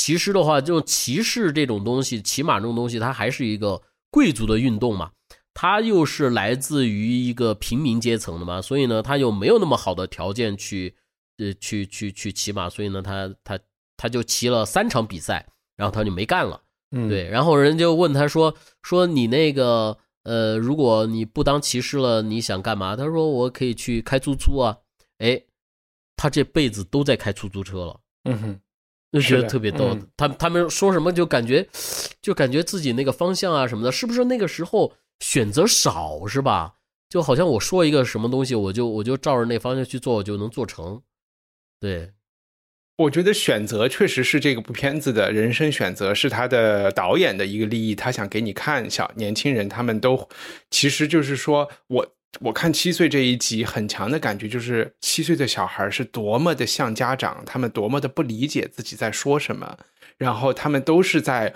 [0.00, 5.10] 骑士的话，就骑士这种东西，骑马这种东西，它还是一个贵族的运动嘛。
[5.52, 10.94] 它又是来自于一个平民阶层的嘛，所以呢，他又没有那么好的条件去，
[11.36, 13.58] 呃，去去去骑马，所以呢，他他
[13.98, 16.62] 他就骑了三场比赛，然后他就没干了。
[16.92, 24.78] 嗯对，然后人就问他说：“说你那个呃，如果你不当骑士了，你想干嘛？”他说：“我可以去开出租啊。”
[25.18, 25.42] 哎，
[26.16, 28.60] 他这辈子都在开出租车了，嗯哼
[29.12, 29.86] 就觉得是特别逗。
[29.94, 31.66] 嗯他他们说什么就感觉
[32.20, 36.74] 就感觉自己那个方向啊什么的，是不是那个时候选择少是吧？
[37.08, 41.02] 就好像我说一个什么东西，我就我就照着那方向去做，我就能做成。
[41.80, 42.12] 对，
[42.98, 50.28] 我觉得选择确实是这个部片子的人生选择，是他的导演的一个利益，他想给你看小年轻人他们都，
[50.70, 59.76] 其实就是说我我看七岁这一集很强的感觉就是七岁的小孩是多么的像家长，他们多么的不理解自己在说什么，
[60.16, 61.52] 然后他们都是在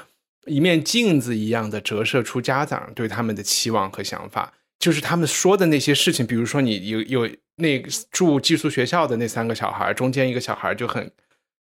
[0.46, 4.52] 一面镜子一样的折射出家长对他们的期望和想法。
[4.80, 11.10] 就是他们说的那些事情，比如说你有有那住寄宿学校的那三个小孩，中间一个小孩就很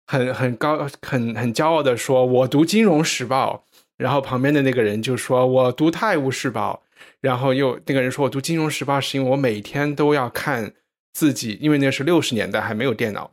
[0.07, 3.65] 很很高很很骄傲的说：“我读《金融时报》。”
[3.97, 6.83] 然后旁边的那个人就说：“我读《泰晤士报》。”
[7.20, 10.74] 然后又那个人说：“我读《金融时报》是因为我每天都要看
[11.12, 13.33] 自己，因为那是六十年代还没有电脑，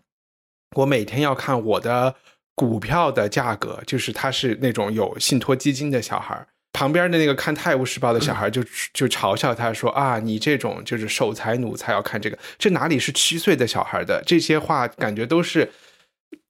[0.77, 2.15] 我每天要看我的
[2.55, 3.83] 股票的价格。
[3.85, 6.47] 就是他是那种有信托基金的小孩。
[6.73, 14.21] 旁边的那个看《泰晤士报》的小孩就就嘲笑他说：“啊，你这种就是守财奴才要看这个，这哪里是七岁的小孩的？
[14.25, 15.71] 这些话感觉都是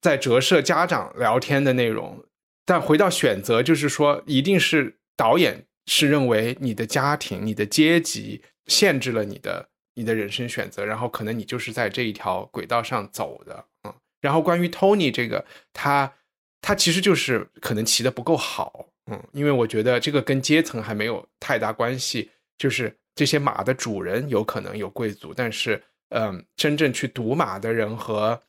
[0.01, 2.23] 在折射家长聊天的内容。
[2.65, 13.93] 但回到选择，就是说，一定是导演是认为你的家庭、你的阶级限制了你的你的人生选择，然后可能你就是在这一条轨道上走的，嗯。
[14.21, 16.11] 然后关于 Tony 这个，他
[16.61, 28.41] 他其实就是可能骑的不够好。”嗯，因为我觉得这个跟阶层还没有太大关系，就是这些马的主人有可能有贵族，但是，嗯，真正去赌马的人和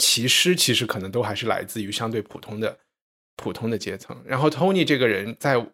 [0.00, 2.76] 骑师其实可能都还是来自于相对普通的
[3.36, 4.20] 普通的阶层。
[4.26, 5.64] 然后，Tony 这个人，在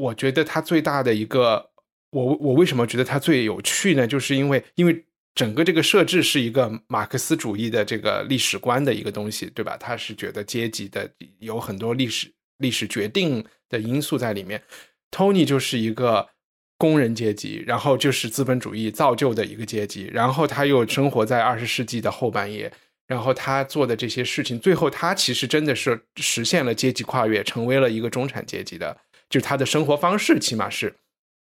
[0.00, 1.70] 我觉得他最大的一个，
[2.10, 4.06] 我我为什么觉得他最有趣呢？
[4.06, 9.76] 就是因为因为整个这个设置是一个马克思主义的这个历史观的一个东西，对吧？
[9.76, 11.08] 他是觉得阶级的
[11.38, 12.32] 有很多历史。
[12.58, 14.62] 历史决定的因素在里面
[15.10, 16.28] ，Tony 就是一个
[16.76, 22.70] 工人阶级，然后就是资本主义造就的一个阶级，然后他又生活在二十世纪的后半叶，
[23.06, 28.94] 然后他做的这些事情，最后他其实真的是实现了阶级跨越，成为了一个中产阶级的，
[29.30, 30.94] 就他的生活方式起码是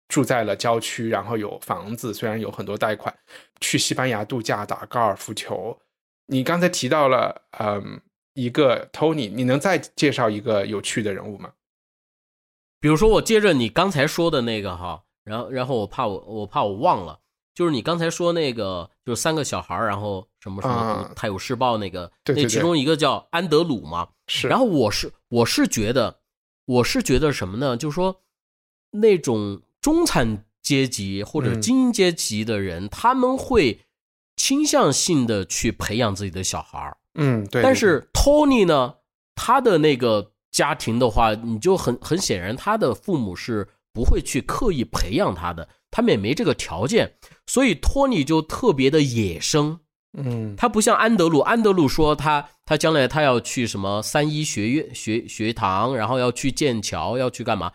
[0.08, 3.14] 住在了郊区，然后有房子，虽然有很多贷款，
[3.60, 5.78] 去西班牙度假打高尔夫球。
[6.28, 8.00] 你刚才提到了，嗯。
[8.36, 11.52] 一个 Tony，你能再介绍一个有趣的人物吗？
[12.80, 17.20] 比如说，我接着你刚才说的那个哈，然后，然后我怕我我怕我忘了，
[17.54, 24.48] 就是你刚才说那个，就是三个小孩然后什么什么《泰晤士报》那个，那其中一个叫安德鲁嘛，是。
[24.48, 26.23] 然后我是我是觉得，
[26.66, 27.76] 我是觉得什么呢？
[27.76, 28.22] 就是说，
[28.92, 33.82] 那种中产阶级或者精英阶级的人，他们会
[34.38, 37.62] 倾向性的去培养自己的小孩嗯，对。
[37.62, 38.96] 但是 Tony 呢，
[39.36, 49.80] 他的那个家庭的话，你就很很显然，他的父母是不会去刻意培养他的，他们也没这个条件，所以托尼就特别的野生。
[50.18, 57.72] 嗯，他不像安德鲁，安德鲁说他他将来他要去什么三一学院学学堂，然后要去剑桥，要去干嘛？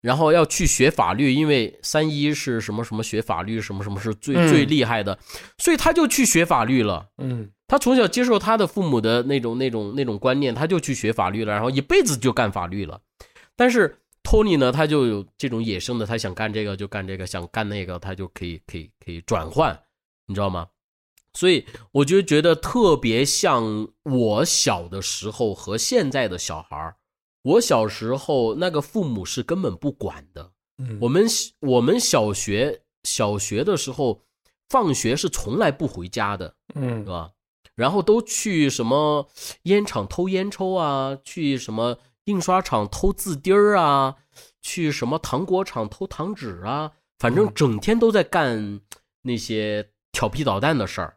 [0.00, 5.18] 然后要去学法律，因为三一是什么什么学法律，什么什么是最最厉害的，
[5.58, 7.08] 所以他就去学法律了。
[7.18, 7.50] 嗯。
[7.68, 13.00] 他从小接受他的父母的那种、那种、那种观念，他就去学法律了，然后一辈子就干法律了。
[13.56, 19.76] 但是托尼呢，他就有这种野生的，他想干这个就干这个，想干那个他就可以、可以、可以转换，
[20.28, 20.64] 你知道吗？
[21.36, 26.96] 所以我就觉得特别像我小的时候和现在的小孩
[27.42, 30.50] 我小时候那个父母是根本不管的，
[31.00, 31.26] 我们
[31.60, 34.22] 我们小学小学的时候，
[34.68, 37.30] 放学是从来不回家的，嗯，是吧？
[37.76, 39.28] 然后都去什么
[39.64, 44.16] 烟厂偷烟抽啊，去什么印刷厂偷字钉儿啊，
[44.60, 48.80] 去什么糖果厂偷糖纸啊，反正整天都在干
[49.22, 51.15] 那些调皮捣蛋的事儿。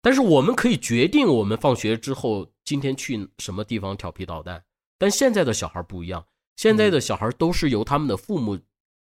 [0.00, 4.64] 但是我们可以决定我们放学之后今天去什么地方调皮捣蛋。
[4.98, 8.58] 但现在的小孩不一样，现在的小孩都是由他们的父母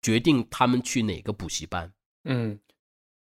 [0.01, 1.93] 决定他们去哪个补习班。
[2.25, 2.59] 嗯。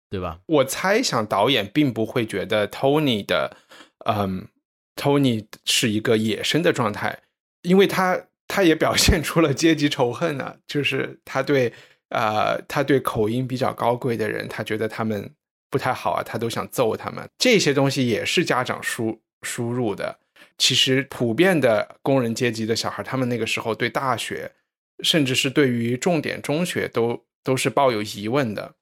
[0.09, 0.39] 对吧？
[0.45, 3.57] 我猜想导演并不会觉得 Tony 的，
[4.05, 4.47] 嗯
[4.95, 7.23] ，Tony 是一个野生的状态，
[7.63, 10.59] 因为他他也表现出了阶级仇恨呢。
[10.65, 11.73] 就是他对，
[12.07, 15.35] 呃，他对口音比较高贵的人，他觉得他们
[15.69, 17.27] 不太好啊，他都想揍他们。
[17.37, 20.19] 这些东西也是家长输输入的。
[20.57, 24.51] 其实普遍的工人阶级的小孩，他们那个时候对大学，
[25.03, 28.75] 甚至是对于重点中学，都都是抱有疑问的。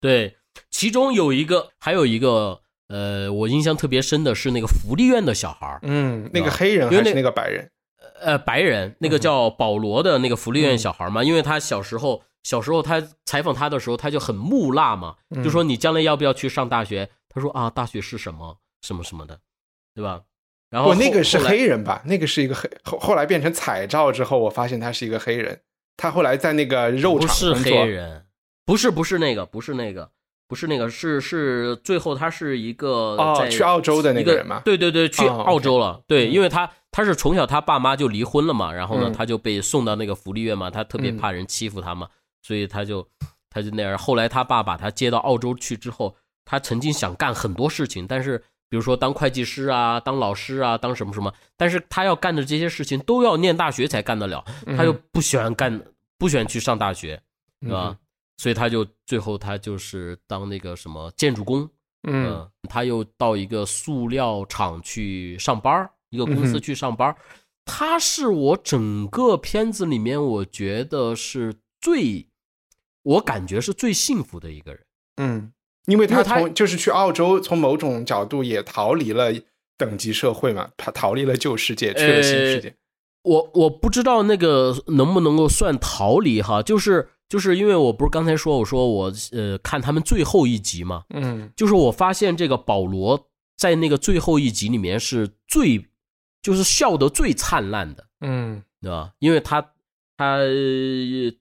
[0.00, 0.36] 对，
[0.70, 7.70] 其中有一个，还有一个，呃，我印象特别深的是那个福利院的小孩嗯，那个黑人还是那个白人？
[8.20, 17.08] 呃，白人，那个叫保罗的那个福利院小孩嘛，因为他小时候，小时候他采访他的时候，他就很木讷嘛，就说你将来要不要去上大学？
[17.28, 19.40] 他说啊，大学是什么什么什么的，
[19.94, 20.20] 对吧？
[20.70, 22.02] 然后那个是黑人吧？
[22.06, 25.60] 那个是一个黑，后后来变成彩照之后，我发现他是一个黑人，
[25.96, 28.26] 他后来在那个肉厂是黑人。
[28.64, 30.08] 不是不是那个，不是那个，
[30.46, 34.62] 不是那个，是是最后他是一个哦，去澳洲的那个人嘛？
[34.64, 36.00] 对对对，去澳洲了。
[36.06, 42.08] 对，因为他他是从小他爸妈就离婚了嘛，然后呢他就被送到那个福利院嘛，他特别怕人欺负他嘛，
[42.42, 43.08] 所以他就
[43.48, 43.96] 他就那样。
[43.96, 48.36] 后来他爸把他接到澳洲去之后，他曾经想干很多事情，但是
[48.68, 54.44] 比如说当会计师啊，当老师啊，当什么什么，但是他要干的这些事情都要念大学才干得了，
[54.76, 55.80] 他又不喜欢干，
[56.18, 57.22] 不喜欢去上大学，
[57.60, 57.96] 对吧？
[58.38, 61.68] 所以他就最后他就是当那个什么建筑工，
[62.08, 67.14] 嗯，他又到一个塑料厂去上班一个公司去上班
[67.64, 72.26] 他是我整个片子里面我觉得是最，
[73.02, 74.80] 我感觉是最幸福的一个人，
[75.16, 75.52] 嗯。
[75.86, 79.32] 因为他从就是去澳洲，从某种角度也逃离了
[79.76, 82.76] 等级社会嘛，他逃离了旧世界，去了新世界。
[83.24, 95.84] 我我不知道那个能不能够算逃离哈，就是就是因为我不是刚才说我说我呃看他们最后一集嘛，嗯，就是我发现这个保罗在那个最后一集里面是最
[96.40, 99.10] 就是笑得最灿烂的，嗯，对吧？
[99.18, 99.71] 因为他。
[100.22, 100.38] 他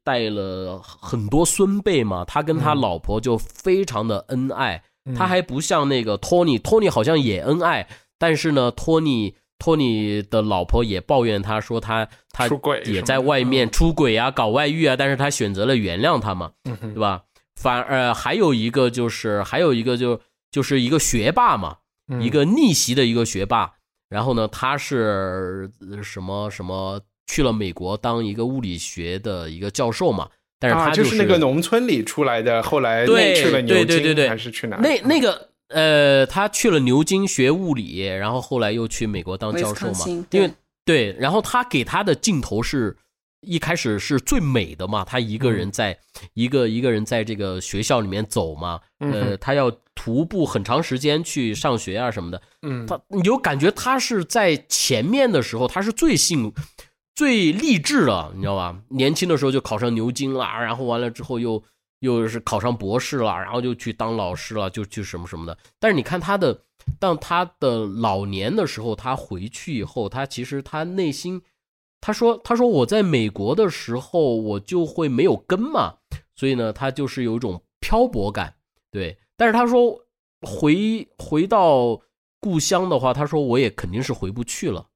[0.04, 4.84] 带了很多孙辈嘛，他跟他老婆就非常的恩爱。
[5.16, 7.88] 他还不像那个托尼，托尼好像也恩爱，
[8.20, 12.48] 但是呢，托尼托尼的老婆也抱怨他说他他
[12.86, 17.24] 也在外面出轨啊，搞外遇啊，但是他选择了原谅他嘛，对吧？
[17.60, 20.20] 反而还有一个就是还有一个就
[20.52, 21.78] 就是一个学霸嘛，
[22.20, 23.74] 一个逆袭的一个学霸，
[24.08, 25.72] 然后呢，他是
[26.04, 27.02] 什么什么？
[27.32, 30.28] 去了美国当一个物理学的一个教授嘛，
[30.60, 34.76] 但是他就是那个农村里出来的，后来去了牛津还是去哪？
[34.76, 40.26] 那那个呃，他去了牛津学物理，然后后来又去美国当教授嘛。
[40.32, 40.52] 因为
[40.84, 42.98] 对，然后他给他的镜头是
[43.40, 45.98] 一开始是最美的嘛，他一个人在
[46.34, 52.42] 一个一个人在这个学校里面走嘛，呃，他要徒步很长时间去上学啊什么的。
[52.64, 56.54] 嗯，他你就感觉他是在前面的时候，他是最幸。
[57.22, 58.76] 最励志了，你知道吧？
[58.88, 61.64] 年轻的时候就考上牛津了，然后完了之后又
[62.00, 65.56] 又是考上博士了，然后就去当老师了，就去什么什么的。
[65.80, 66.64] 但是你看他的，
[67.00, 71.40] 当他的老年的时候，他回去以后，他其实他内心，
[72.00, 75.98] 他说他说我在美国的时候，我就会没有根嘛，
[76.36, 78.56] 所以呢，他就是有一种漂泊感，
[78.90, 79.16] 对。
[79.38, 79.96] 但是他说
[80.42, 82.02] 回回到
[82.40, 84.88] 故乡的话，他说我也肯定是回不去了。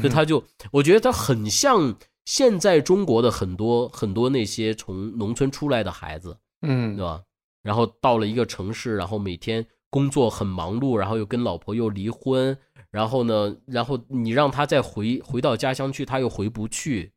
[0.00, 7.22] 所以他就，我觉得他很像现在中国的很多很多那些从农村出来的孩子，嗯，对吧？
[7.62, 12.56] 然后到了一个城市，然后每天工作很忙碌，然后又跟老婆又离婚，
[12.90, 17.12] 然后呢，然后你让他再回回到家乡去，他又回不去，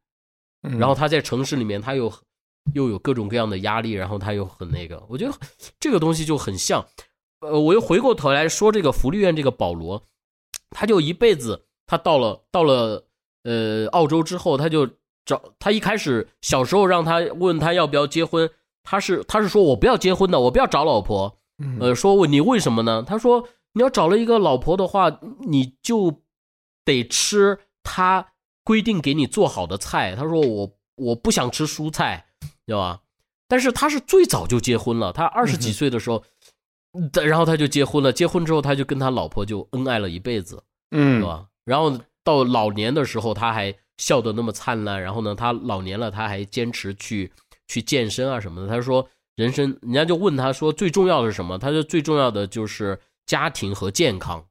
[0.61, 2.11] 然后他在城市里面，他又
[2.73, 5.38] 又有各种各样的压力，然后他又很那个，我觉得
[5.79, 6.85] 这个东西就很像，
[7.41, 10.03] 呃，我又回过头来说这个福利院这个保罗，
[10.71, 11.64] 他就一辈子。
[11.88, 13.06] 他到了到了
[13.43, 14.89] 呃澳洲之后，他就
[15.26, 18.50] 找他一开始小时候让他问他要不要结婚，
[18.84, 21.38] 他是他是说我不要结婚的，我不要找老婆，
[21.80, 23.04] 呃说你为什么呢？
[23.06, 26.21] 他说你要找了一个老婆的话，你就
[26.84, 30.15] 得吃他规定给你做好的菜。
[30.15, 32.28] 他说我我不想吃蔬菜，
[32.65, 33.02] 知道吧？
[33.48, 36.24] 但是他是最早就结婚了，他二十几岁的时候，
[37.24, 41.45] 然后他就结婚了，结婚之后他就跟他老婆就恩爱了一辈子，嗯，是吧？
[41.65, 45.01] 然后到老年的时候，他还笑得那么灿烂。
[45.01, 47.32] 然后呢，他老年了，他还坚持去
[47.67, 48.67] 去健身啊什么的。
[48.67, 51.58] 他说，人生人家就问他说，最重要的是什么？
[51.58, 54.45] 他说，最重要的就是家庭和健康。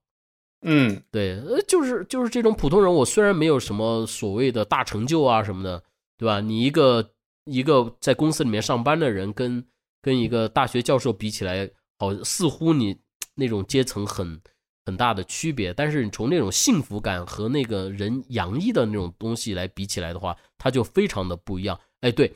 [0.66, 2.92] 嗯，对，呃，就是就是这种普通人。
[2.92, 5.82] 我虽然没有什么所谓的大成就啊什么的，
[6.18, 6.40] 对吧？
[6.40, 7.10] 你一个
[7.44, 9.64] 一个在公司里面上班的人，跟
[10.02, 12.96] 跟一个大学教授比起来，好似乎你
[13.34, 14.40] 那种阶层很。
[14.86, 21.78] 很大的区别，但是你从那种幸福感和那个人洋溢的那种东西来比起来的话，他就非常的不一样。
[22.00, 22.30] 哎，对，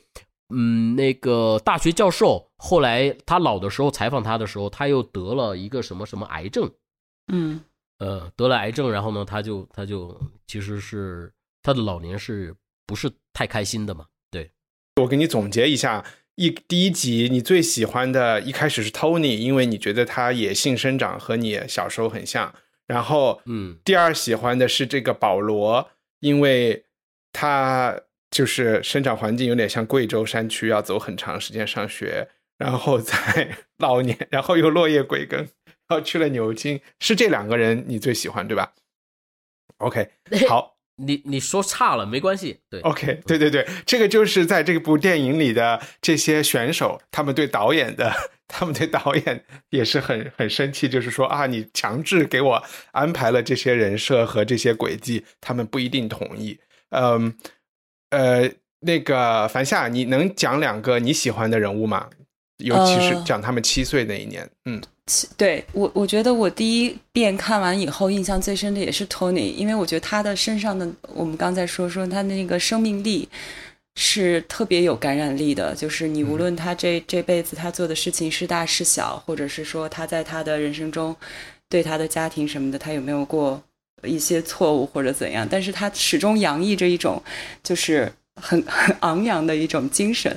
[0.48, 6.70] 嗯，那个大学教授后来他老的时候采访他的时候，他又得了一个什么什么癌症，
[7.30, 7.60] 嗯，
[7.98, 11.30] 呃，得了癌症，然后呢，他就他就其实是
[11.62, 12.54] 他的老年是
[12.86, 14.06] 不是太开心的嘛？
[14.30, 14.50] 对，
[14.96, 16.04] 我给你总结一下。
[16.38, 22.54] 一第一集你最喜欢的一开始是 Tony，因为你觉得他野性生长和你小时候很像。
[22.86, 26.84] 然后，嗯，第二喜欢的是这个保罗，因为
[27.32, 38.74] 他就是生长环境有点像贵州山区，要走很长时间上学，然后在 老年，然后又落叶归根，然后去了牛津，是这两个人你最喜欢对吧
[39.78, 40.08] ？OK，
[40.48, 40.77] 好。
[40.98, 48.12] 你你说差了没关系，对，OK，对对对，这个就是在这部电影里的这些选手，他们对导演的，
[48.46, 56.58] 他们对导演也是很很生气，就是说啊，你强制给我安排了这些人设和这些轨迹，他们不一定同意。
[56.90, 57.34] 嗯，
[58.10, 62.08] 呃，那个樊夏，你能讲两个你喜欢的人物吗？
[62.58, 64.82] 尤其是讲他们七岁那一年，嗯。
[65.36, 73.28] 对我，我觉得我第一遍看完以后，印象最深的也是 Tony，因为我觉得他的身上的，我们刚才说说他那个生命力
[73.96, 75.74] 是特别有感染力的。
[75.74, 81.14] 就是你无论他这这辈子他做的事情是大是小，或者是说他在他的人生中
[81.68, 83.62] 对他的家庭什么的，他有没有过
[84.02, 87.22] 一些错误或者怎样，但是他始终洋溢着一种
[87.62, 88.12] 就是。
[88.40, 90.34] 很 很昂扬的一种精神，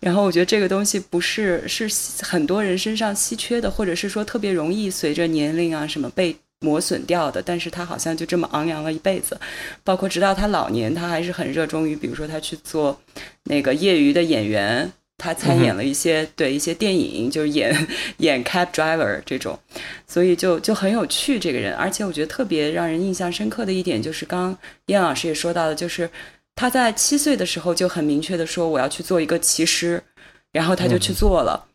[0.00, 1.88] 然后我觉得这个东西不是是
[2.22, 9.38] 很多人身上稀缺的，或者是说特别容易随着年龄啊什么被磨损掉的，但是他好像就这么昂扬了一辈子，
[9.82, 13.00] 包括直到他老年，他还是很热衷于，比如说他去做
[13.44, 17.74] 那个业余的演员，他参演了一些对一些电影，就是演
[18.18, 19.58] 演 cab driver 这种，
[20.06, 24.54] 所以就就很有趣这个人，而且我觉得特别让人印象深刻的一点就是，刚
[24.86, 26.10] 燕老师也说到的，就是。
[26.60, 30.02] 他在七岁的时候就很明确的说我要去做一个骑师，
[30.52, 31.66] 然后他就去做了。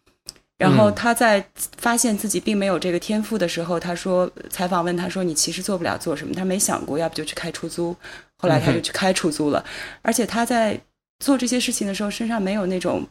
[0.59, 1.43] 然后他在
[1.75, 6.35] 发现自己并没有这个天赋的时候，他说采访问他说你骑师做不了做什么？
[6.35, 7.95] 他没想过，要不就去开出租。
[8.37, 9.65] 后来他就去开出租了。
[10.03, 10.79] 而且他在
[11.19, 13.07] 做这些事情的时候，身上没有那种，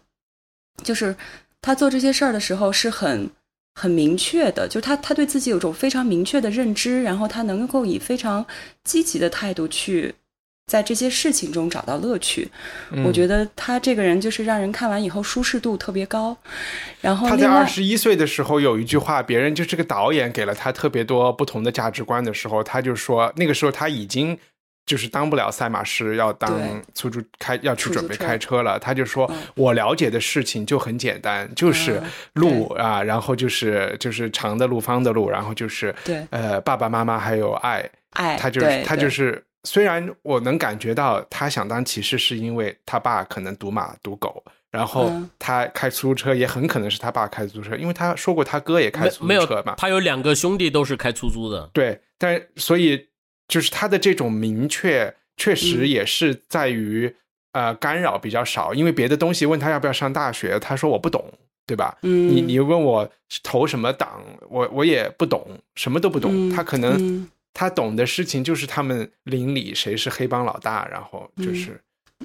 [0.84, 1.16] 就是
[1.60, 3.28] 他做这些事儿的时候是很
[3.74, 8.46] 很明确的，就是他他对自己有种非常明确的认知，然后他能够以非常
[8.84, 10.14] 积极的态度去。
[10.66, 12.50] 在这些事情中找到乐趣，
[13.04, 16.34] 我觉得他这个人就是让人看完以后舒适度特别高。
[17.02, 24.36] 然后他在二十一岁的时候有一句话，别人就是个导演给了他特别多不同的价值观的时候，他就说那个时候他已经
[24.86, 26.58] 就是当不了赛马师，要当
[26.94, 28.78] 出租开要去准备开车了。
[28.78, 32.02] 他就说我了解的事情就很简单，就是
[32.32, 39.44] 路啊，然后就是就是长的路、方的路，然后就是对呃爸爸妈妈还有爱爱，他就是他就是。
[39.64, 49.74] 虽然我能感觉到他想当骑士，是因为他爸可能赌马赌狗，然后他开出租车也很可能是他爸开出租车，因为他说过他哥也开出租车嘛。
[49.76, 51.70] 他有两个兄弟都是开出租的。
[51.72, 53.08] 对，但所以
[53.48, 57.14] 就是他的这种明确，确实也是在于
[57.52, 61.24] 呃干扰比较少，因为别的东西问他要不要上大学，他说我不懂，
[61.66, 61.96] 对吧？
[62.02, 63.10] 嗯，你你问我
[63.42, 65.42] 投什么党，我我也不懂，
[65.74, 67.26] 什么都不懂，他可能。
[67.54, 71.80] 他懂的事情就是他们邻里谁是黑帮老大，然后就是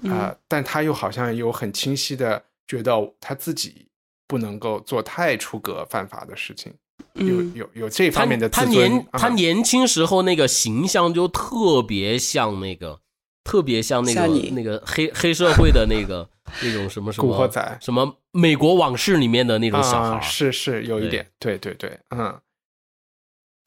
[0.10, 3.86] 啊，但他又好像有很清晰的觉得他自己
[4.28, 6.74] 不能够做太出格犯法的事情，
[7.14, 13.00] 有有有这方面的他年他年轻时候那个形象就特别像那个
[13.44, 16.28] 特别像那个那个黑黑社会的那个
[16.64, 17.78] 那种什么什么古惑仔。
[17.80, 22.40] 什么美国往事里面的那种小孩，是是有一点，对对对，嗯。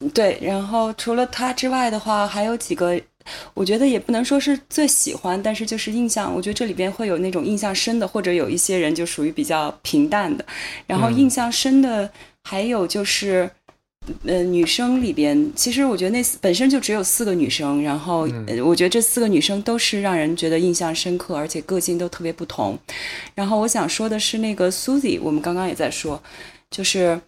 [0.09, 2.99] 对，然后除了他之外的话，还有几个，
[3.53, 10.45] 我觉得也不能说是最喜欢，但是就是印象，我觉得这里边会有那种印象深的，或者有一些人就属于比较平淡的。
[10.85, 12.09] 然后印象深的
[12.43, 13.49] 还有就是，
[14.25, 18.27] 呃，女生里边，其实我觉得那本身就只有四个女生，然后
[18.65, 22.77] 我觉得这四个女生都是让人觉得印象深刻，而且个性都特别不同。
[23.33, 26.21] 然后我想说的是那个 Susie，我们刚刚也在说，
[26.69, 27.21] 就是。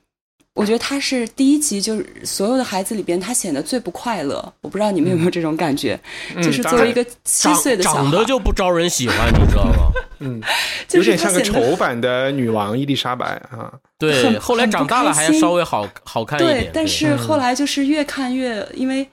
[0.56, 4.38] 我觉得他是第一集，就是所有的孩子里边，他显得最不快乐。
[4.62, 5.99] 我不知道你们有没有这种感觉，
[6.38, 9.91] 就是作为一个七岁的小孩，长得就不招人喜欢，你知道吗？
[10.20, 10.41] 嗯，
[10.95, 13.70] 有点像个丑版的女王伊丽莎白啊。
[13.99, 16.64] 对，后来长大了还稍微好好看一点。
[16.64, 19.06] 对，但是后来就是越看越，因为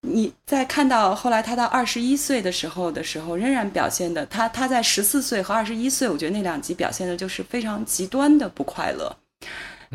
[0.00, 9.14] 你在看到后来他到二十一岁的时候的时候，仍然表现的他他在十四岁和二十一岁，我觉得那两集表现的就是非常极端的不快乐。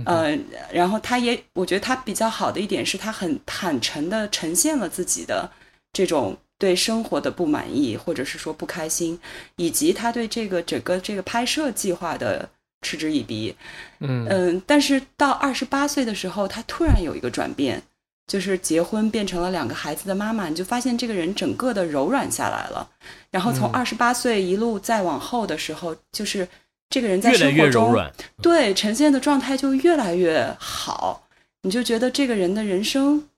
[0.06, 0.38] 呃，
[0.72, 5.50] 然后他也，我觉得他比较好的一点是他很坦诚的呈现了自己的
[5.92, 9.20] 这种对生活的不满意，或者是说不开心，
[9.58, 12.50] 以及他对这个整个这个拍摄计划的
[12.82, 13.56] 嗤之以鼻。
[14.00, 17.82] 嗯嗯，但是到二十八岁的时候，他突然有一个转变，
[18.28, 22.90] 就是结婚变成了两个孩子的妈妈，你就发现这个人整个的柔软下来了。
[23.30, 26.48] 然后从二十八岁一路再往后的时候，就是。
[26.92, 27.96] 这个人在生活中，
[28.42, 31.26] 对呈现的状态就越来越好，
[31.62, 33.30] 你就觉得这个人的人生，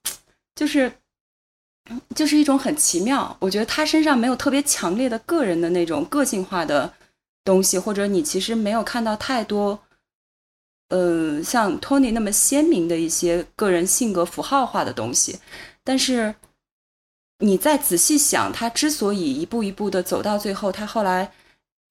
[0.56, 0.91] 就是
[2.16, 3.38] 就是一种很奇妙。
[3.39, 6.91] 我觉得他身上没有特别强烈的个人的那种个性化的
[7.45, 9.80] 东西，或者你其实没有看到太多，
[10.89, 15.38] 呃，像托尼那么鲜明的一些个人性格符号化的东西。
[15.84, 16.34] 但是
[17.38, 21.32] 你再仔细想，他之所以一步一步的走到最后，他后来。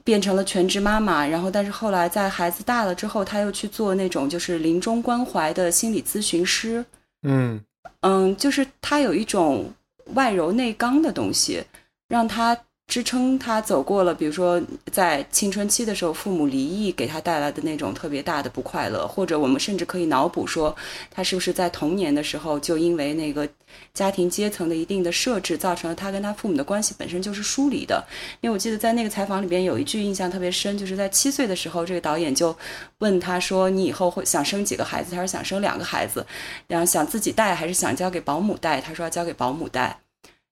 [0.05, 6.85] 变成了全职妈妈，然后但是后来在孩子大了之后，她又去做那种就是临终关怀的心理咨询师。
[7.23, 7.61] 嗯
[8.01, 9.73] 嗯，就是她有一种
[10.15, 11.63] 外柔内刚的东西，
[12.09, 12.57] 让她
[12.93, 20.77] 支撑他走过了，比如说在青春期的时候，父母离异给他带来的那种特别大的不快乐，或者我们甚至可以脑补说，
[21.11, 23.49] 他是不是在童年的时候就因为那个
[23.95, 28.05] 家庭阶层的一定的设置，造成了他跟他父母的关系本身就是疏离的。
[28.43, 32.55] 因为我记得在那个采访里边有一句印象特别深，就是在七岁的时候，这个导演就
[32.99, 36.27] 问他说：“你以后会想生几个孩子？”他说：“想生两个孩子，
[36.67, 39.99] 然后想自己带还是想交给保姆带？”他说：“要交给保姆带。”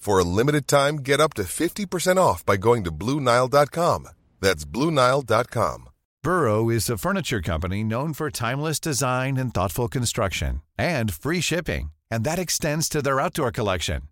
[0.00, 4.08] For a limited time, get up to 50% off by going to BlueNile.com.
[4.40, 5.88] That's BlueNile.com.
[6.22, 11.90] Burrow is a furniture company known for timeless design and thoughtful construction and free shipping,
[12.10, 14.02] and that extends to their outdoor collection.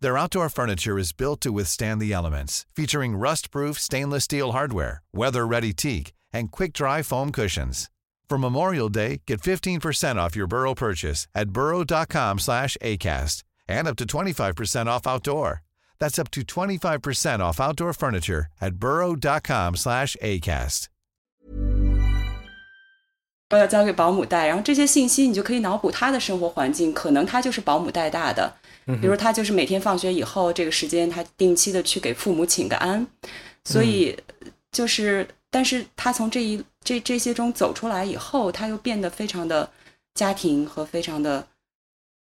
[0.00, 5.72] Their outdoor furniture is built to withstand the elements, featuring rust-proof stainless steel hardware, weather-ready
[5.74, 7.88] teak, and quick-dry foam cushions.
[8.28, 13.96] For Memorial Day, get 15% off your Burrow purchase at burrow.com slash ACAST and up
[13.96, 15.62] to 25% off outdoor.
[15.98, 20.86] That's up to 25% off outdoor furniture at burrow.com slash ACAST.
[23.50, 28.54] 要交给保姆带，然后这些信息你就可以脑补他的生活环境，可能他就是保姆带大的，
[28.86, 33.06] 比如他就是每天放学以后这个时间，他定期的去给父母请个安，
[33.64, 34.16] 所以
[34.72, 39.68] 就是，但是他从这一这这些中走出来以后，他又变得非常的
[40.14, 41.46] 家庭和非常的。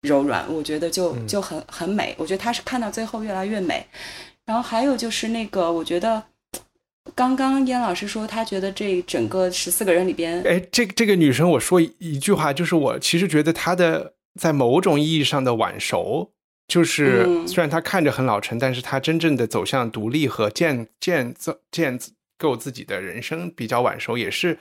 [0.03, 2.14] 柔软，我觉得就就很很美。
[2.18, 3.86] 我觉得她是看到最后越来越美。
[4.44, 6.20] 然后还有就是那个，我觉得
[7.14, 16.32] 刚刚燕老师说他觉得这整个十四个人里边，哎，这这个女生我说一句话，就是我其实觉得她的在某种意义上的晚熟，
[16.66, 21.96] 就是虽然她看着很老成，但是她真正的走向独立和建建造建
[22.36, 24.59] 构自己的人生比较晚熟，也是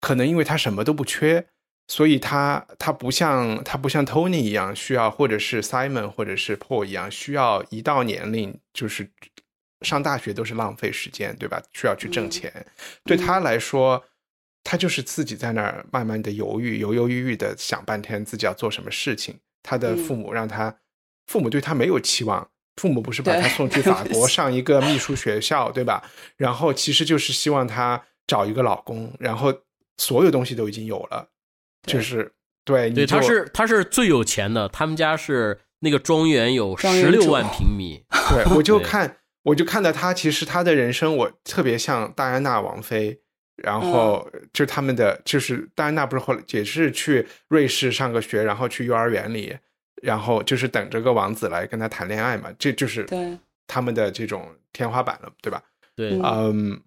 [0.00, 1.46] 可能因为她什么都不缺。
[1.92, 9.06] 所以他他不像他不像 Tony 一样需要，或者是 Simon 或者是 Paul 一样需要一到年龄就是
[9.82, 11.62] 上大学都是浪费时间，对吧？
[11.74, 12.50] 需要去挣钱。
[13.04, 14.02] 对他来说，
[14.64, 19.38] 他就是自己在那儿慢慢的犹豫，犹犹豫豫的想半天自己要做什么事情。
[19.62, 20.74] 他的父母让他，
[21.26, 26.02] 父母对他没有期望，父母不是把他送去法国 上一个秘书学校，对吧？
[26.38, 29.52] 然后其实就是希望他找一个老公，然后
[29.98, 31.28] 所有东西都已经有了。
[31.84, 32.32] 就是
[32.64, 38.04] 对，对，他是他是最有钱的，他们家是那个庄园有十六万平米。
[38.30, 43.20] 对，我就看我就看到他，其实他的人生我特别像戴安娜王妃，
[43.56, 49.56] 然后就他们的就是戴安娜不是后来也是去瑞士上个学，然后去幼儿园里，
[50.02, 55.60] 然后就是等着个王子来跟他谈恋爱嘛，这就是对他们的这种天花板了，对吧？
[55.96, 56.80] 对，嗯，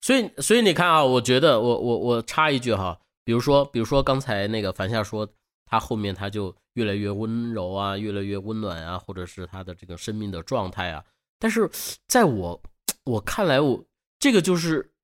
[0.00, 2.98] 所以所以你看啊，我觉得我我我插一句哈。
[3.28, 5.28] 比如说，比如说刚才那个樊夏说，
[5.66, 11.04] 他后面他就越来越温柔啊，越来越温暖啊，或者是他的这个生命的状态啊。
[11.38, 11.70] 但是
[12.06, 12.58] 在我
[13.04, 13.84] 我看来，我
[14.18, 14.94] 这个就是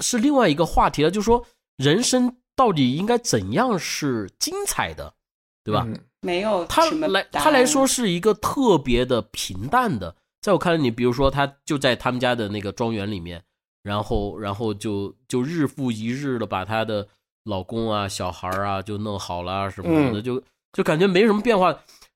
[0.00, 1.44] 是另外一个话题了，就是说
[1.76, 5.12] 人生到底应该怎样是精彩的，
[5.64, 5.84] 对吧？
[6.20, 10.14] 没有他来他来说是一个特别的平淡的。
[10.40, 13.42] 在我看来，你比如说他就在他们家的那个庄园里面，
[13.82, 17.08] 然后然后就就日复一日的把他的。
[17.46, 20.42] 老公啊，小孩啊，就弄好了什么的，就
[20.72, 21.72] 就感觉没什么变化。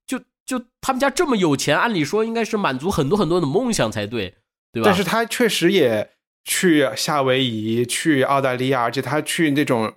[0.07, 4.35] 就就他们家这么有钱，按理说应该是满足很多很多的梦想才对，
[4.72, 4.87] 对吧？
[4.87, 6.11] 但是他确实也
[6.45, 9.93] 去夏威夷、去澳大利亚，而且他去那种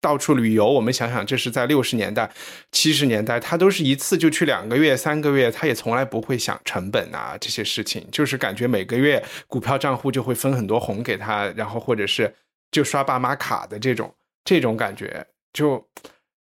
[0.00, 0.66] 到处旅游。
[0.66, 2.28] 我们想想，这是在六十年代、
[2.72, 12.34] 七十年代，他都是一次就去两个月、三个月，他也从来不会想成本啊这些事情，就是感觉每个月股票账户就会分很多红给他，然后或者是
[12.72, 14.12] 就刷爸妈卡的这种。
[14.48, 15.86] 这种感觉就，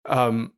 [0.05, 0.49] 嗯，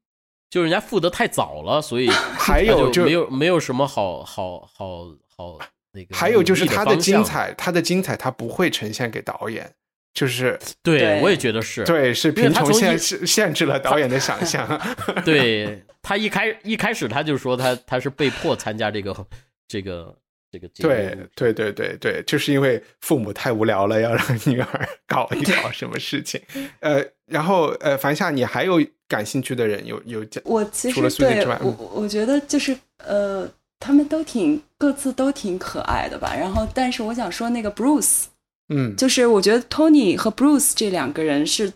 [0.51, 5.59] 就人家富得太早了，所以还有就没有没有什么好好好好
[5.93, 6.15] 那个。
[6.15, 9.75] 还有就是他的精彩，他的精彩他不会呈现给导演，
[10.13, 14.79] 就是对我也觉得是对，是贫穷限限制了导演的想象。
[15.25, 19.27] 对他一开一开始他就说他他是被迫参加这个
[19.67, 20.15] 这个。
[20.51, 26.41] 这个对对对对对，就是因为父母太无聊了，要让女儿 搞一搞什么事情。
[26.81, 30.43] 呃，然后呃，凡夏，你还有感兴趣的人有有讲？
[30.47, 33.47] 我其实对我我觉得就是呃，
[33.79, 36.35] 他们都挺各自都挺可爱的吧。
[36.35, 38.25] 然后，但是我想说那个 Bruce，
[38.71, 41.73] 嗯，就是我觉得 Tony 和 Bruce 这两个人是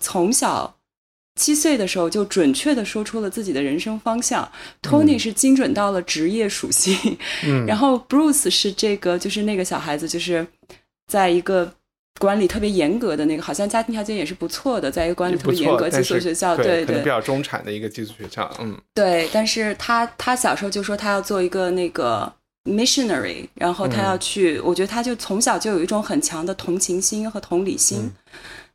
[0.00, 0.76] 从小
[1.36, 4.50] 七岁的时候就准确的说出了自己的人生方向。
[4.82, 10.46] Tony 是精准到了职业属性，嗯 然后 Bruce 是这个就是那个小孩子，就是
[11.06, 11.72] 在一个。
[12.20, 19.28] 管理特别严格的那个，好像家庭条件也是不错的，在一个管理特别严格寄宿学校，对对，比较中产的一个寄宿学校，嗯，对。
[19.32, 22.30] 但是他他小时候就说他要做一个那个
[22.64, 28.12] missionary，然后他要去，我觉得他就从小就有一种很强的同情心和同理心，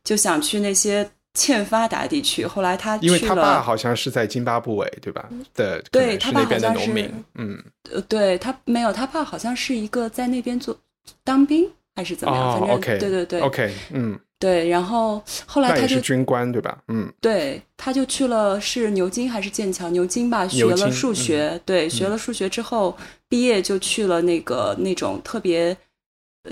[0.02, 2.46] 就想去那些欠发达地区。
[2.46, 5.28] 后来他因为他爸好像是在津巴布韦，对吧？
[5.54, 10.78] 的，对他爸好像是，嗯，呃，对他没有，他爸好像是一个在那边做
[11.24, 11.70] 当兵。
[11.96, 12.60] 还是怎么样？
[12.60, 14.68] 反正对对对，OK，嗯，对。
[14.68, 16.78] 然后后来他就军官对吧？
[16.86, 19.90] 嗯，对，他就去了是牛津还是剑桥？
[19.90, 21.60] 牛津吧，学了数学。
[21.64, 22.96] 对，学了数学之后
[23.28, 25.76] 毕业就去了那个那种特别，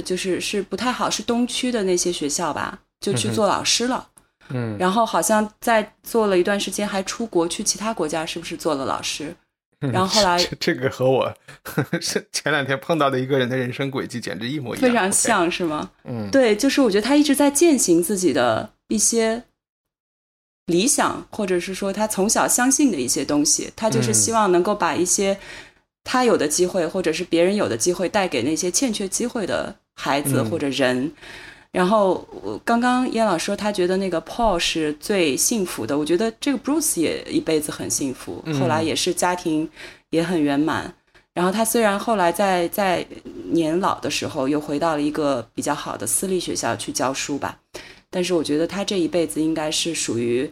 [0.04, 4.08] 就是是不太好，是东区的那些学校吧，就去做老师了。
[4.50, 9.34] 嗯，然后好像在做了一段时间，还出国去其他国家，是不是做了老师？
[9.78, 11.32] 然后后来，这个和我
[12.00, 15.90] 是前两天碰到的一个人的人生轨迹简直一模一样，非常像是吗？
[16.04, 19.44] 嗯，对，就是我觉得他一直在践行自己的一些
[20.64, 25.38] 理想，或者是说他从小相信的一些东西，他就是希望能够把一些
[26.04, 31.12] 他有的机会，或者是别人有的机会，带给那些欠缺机会的孩子或者人。
[31.76, 39.68] 然后我刚刚燕老师说他觉得那个 Paul 是最幸福的，我觉得这个 Bruce 也一辈子很幸福，后来也是家庭
[40.08, 40.94] 也很圆满。
[41.34, 43.06] 然后他虽然后来在在
[43.52, 47.60] 年老的时候又回到了一个比较好的私立学校去教书吧，
[48.08, 50.50] 但是我觉得他这一辈子应该是属于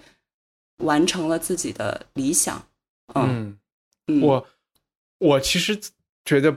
[0.83, 2.63] 完成了自己的理想。
[3.15, 3.57] 嗯，
[4.21, 4.47] 我
[5.17, 5.81] 我其实
[6.27, 6.55] 觉得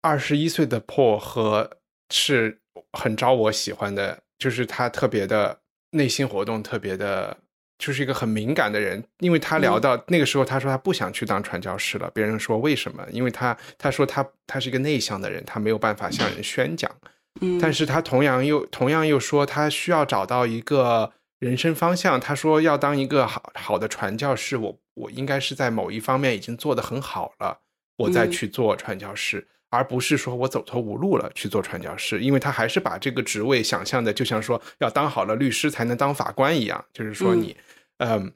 [0.00, 1.76] 二十一岁的 Paul 和
[2.08, 2.62] 是。
[2.92, 5.58] 很招我喜欢的，就是他特别的
[5.90, 7.36] 内心活动，特别的，
[7.78, 9.02] 就是一个很敏感的人。
[9.20, 12.10] 因为他聊到那个时候，他说他不想去当传教士了。
[12.14, 13.06] 别人说为什么？
[13.10, 16.90] 因为他他说他他是一个内向的人，他没有办法向人宣讲。
[17.40, 22.18] 嗯，但是他同样又同样又说他需要找到一个人生方向。
[22.18, 27.60] 他说要当一个好好的传教士，我我应该是在某一方面已经做得很好了，
[27.98, 29.46] 我再去做传教士。
[29.76, 37.56] 而不是说我走投无路了去做传教士，因为他还是把这个职位想象的就像说要当好了律师才能当法官一样，就是说你，
[37.98, 38.32] 嗯，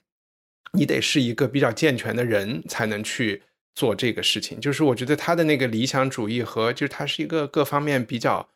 [0.73, 3.43] 你得是一个比较健全的人才能去
[3.75, 4.61] 做这个事情。
[4.61, 8.49] 就是我觉得他的那个理想主义和就是他是一个各方面比较，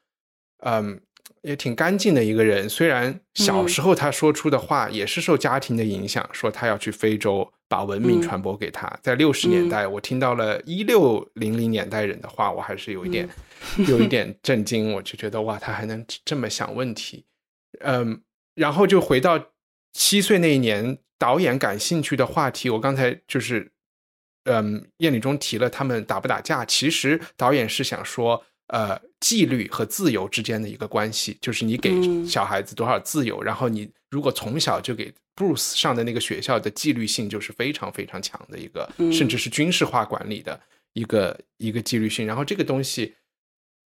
[0.59, 1.01] 嗯。
[1.41, 8.89] 也挺干净的一个人，虽然小时候他说出的话也是受家庭的影响，说他要去非洲把文明传播给他。
[9.03, 13.29] 在六十年代，我听到了一六零零年代人的话，我还是有一点
[13.89, 17.25] 有一点震惊，我就觉得哇，他还能这么想问题。
[17.81, 18.23] 嗯，
[18.55, 19.47] 然后就回到
[19.93, 23.73] 七岁那一年，导演感兴趣的话题，我刚才就是
[24.45, 28.45] 嗯，艳里中提了他们打不打架，其实导演是想说。
[28.69, 31.93] 呃，纪律和自由之间的一个关系，就是你给
[32.27, 40.59] 小孩子多少自由，然后你如果从小就给 Bruce 上的那个学校的纪律性就是非常非常强的一个，甚至是军事化管理的
[40.95, 42.27] 一个一个纪律性。
[42.27, 43.15] 然后这个东西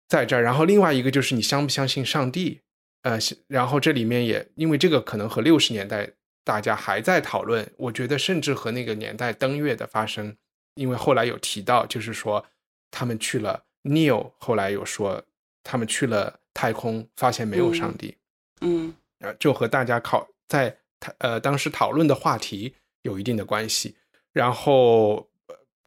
[0.09, 2.59] 在这儿，然后另外一个就是你相不相信上帝？
[3.03, 6.11] 呃，然后这里面也因为这个可能和六十年代
[6.43, 10.35] 大家还在讨论，我觉得甚至和那个年代登月的发生，
[10.75, 12.45] 因为后来有提到，就是说
[12.91, 13.63] 他们去了。
[13.87, 15.23] Neil 后来有说，
[15.63, 18.15] 他们去了太空，发现没有上帝。
[18.61, 20.77] 嗯，呃，就和大家考在
[21.19, 22.73] 呃当时讨论的话题
[23.03, 23.95] 有一定的关系。
[24.33, 25.27] 然后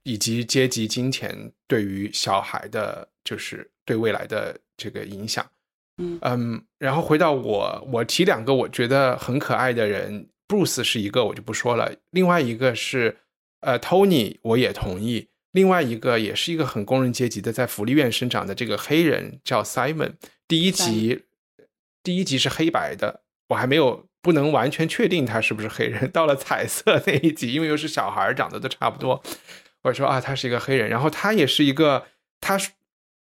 [0.02, 5.48] 以及阶级、金钱对于小孩的，就是对未来的这个影响。
[5.98, 11.94] 嗯嗯，然后回到我，我提两个我觉得很可爱的人，Bruce 是一个，我就不说了。
[12.10, 13.18] 另外一个是
[13.60, 15.28] 呃 Tony，我也同意。
[15.52, 20.14] 另外一个也是一个很工人阶级的，在福利院生长的这个黑人叫 Simon。
[20.46, 21.24] 第一集，
[22.02, 26.08] 第一集是黑白的，我还没有不能完全确定他是不是黑人。
[26.10, 29.22] 到了彩色那一集，因为又是小孩长得都差不多，
[29.82, 30.88] 我说啊，他是一个黑人。
[30.88, 32.06] 然后他也是一个，
[32.40, 32.56] 他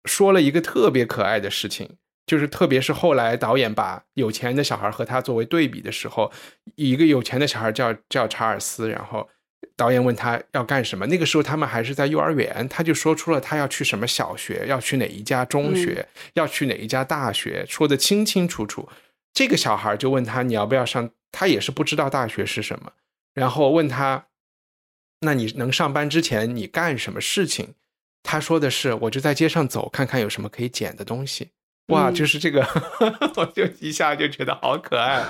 [0.05, 1.97] 说了一个特别可爱的事情，
[2.27, 6.31] 就是特别是后来导演把有钱的小孩和他作为对比的时候，
[6.75, 9.31] 一个有钱的小孩叫叫查尔斯，然后。
[9.83, 11.05] 导演问他要干什么？
[11.09, 18.89] 那个时候他们还是在幼儿园，他就说出了他要去什么小学，要去哪一家中学，要去哪一家大学，说的清清楚楚。
[19.35, 22.93] 这个小孩就问他你要不要上，他也是不知道大学是什么，
[23.35, 24.27] 然后问他，
[25.23, 27.75] 那你能上班之前你干什么事情？
[28.23, 31.49] 他说的是，我就在街上走，看看有什么可以捡的东西。
[31.89, 32.65] 哇，嗯就是这个，
[33.35, 35.27] 我就一下就觉得好可爱。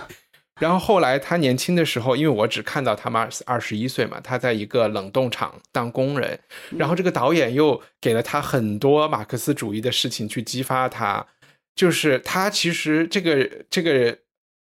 [0.60, 6.38] 然后后来他年轻的时候，因为我只看到他们二二十一岁嘛，他在一个冷冻厂当工人，
[6.76, 11.26] 然后这个导演又给了他很多马克思主义的事情去激发他，
[11.74, 14.18] 就是他其实这个这个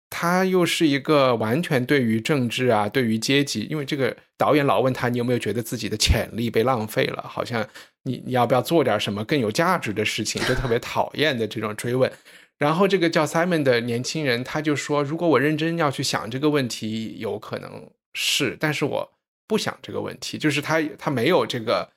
[0.10, 7.66] 他又是一个完全对于政治啊，对于阶级，因为这个导演老问他你有没有觉得自己的潜力被浪费了，好像
[8.04, 12.12] 你你要不要做点什么更有价值的事情，就特别讨厌的这种追问。
[12.58, 19.12] 然后这个叫 Simon 的年轻人他就说，如果我认真要去想这个问题，有可能是，但是我
[19.48, 21.90] 不想这个问题，就是他他没有这个。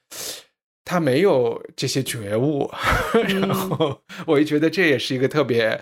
[0.82, 2.68] 他没有这些觉悟，
[3.12, 5.80] 然后我就觉得这也是一个特别，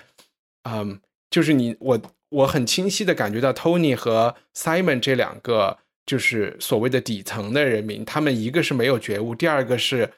[0.64, 1.00] 嗯，
[1.30, 1.98] 就是你我
[2.28, 10.12] 我很清晰的感觉到 Tony 和 Simon 这两个就是所谓的底层的人民，他们一个是没有觉悟，第二个是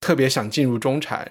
[0.00, 1.30] 特别想进入中产，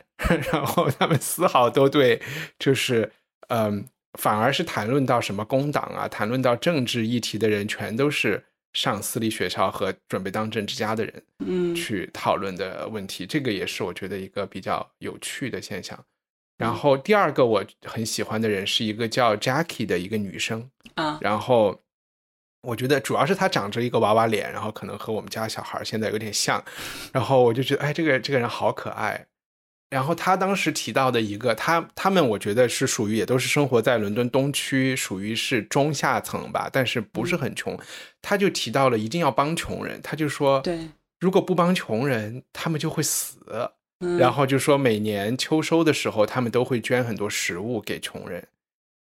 [0.52, 2.22] 然后他们丝毫都对
[2.60, 3.12] 就是
[3.50, 3.86] 嗯，
[4.20, 8.44] 反而是谈论到什么工党啊，谈论到政治议题的人，全都是
[8.74, 11.24] 上私立学校和准备当政治家的人。
[11.40, 15.98] 嗯去讨论的问题，这个也是我觉得一个比较有趣的现象。
[16.58, 21.82] 然后第二个我很喜欢的人是一个叫 Jackie 的一个女生，啊，然后
[22.62, 26.64] 我觉得主要是她长着一个娃娃脸，然后可能和我们家小孩现在有点像，
[27.12, 29.26] 然后我就觉得哎，这个这个人好可爱。
[29.92, 37.78] 然后他当时提到的一个，他他们我觉得是属于也都是生活在伦敦东区，属于是中下层吧，但是不是很穷。
[38.22, 40.88] 他就提到了一定要帮穷人，他就说，对，
[41.20, 43.38] 如果不帮穷人，他们就会死。
[44.04, 48.48] 嗯然后就说每年秋收的时候，他们都会捐很多食物给穷人。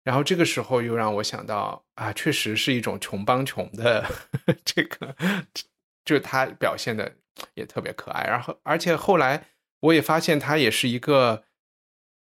[0.02, 4.04] 然后这个时候又让我想到啊，确实是一种穷帮穷的
[4.64, 5.14] 这个，
[6.06, 7.12] 就是他表现的
[7.54, 8.24] 也特别可爱。
[8.24, 9.44] 然后而且后来
[9.80, 11.44] 我也发现她也是一个，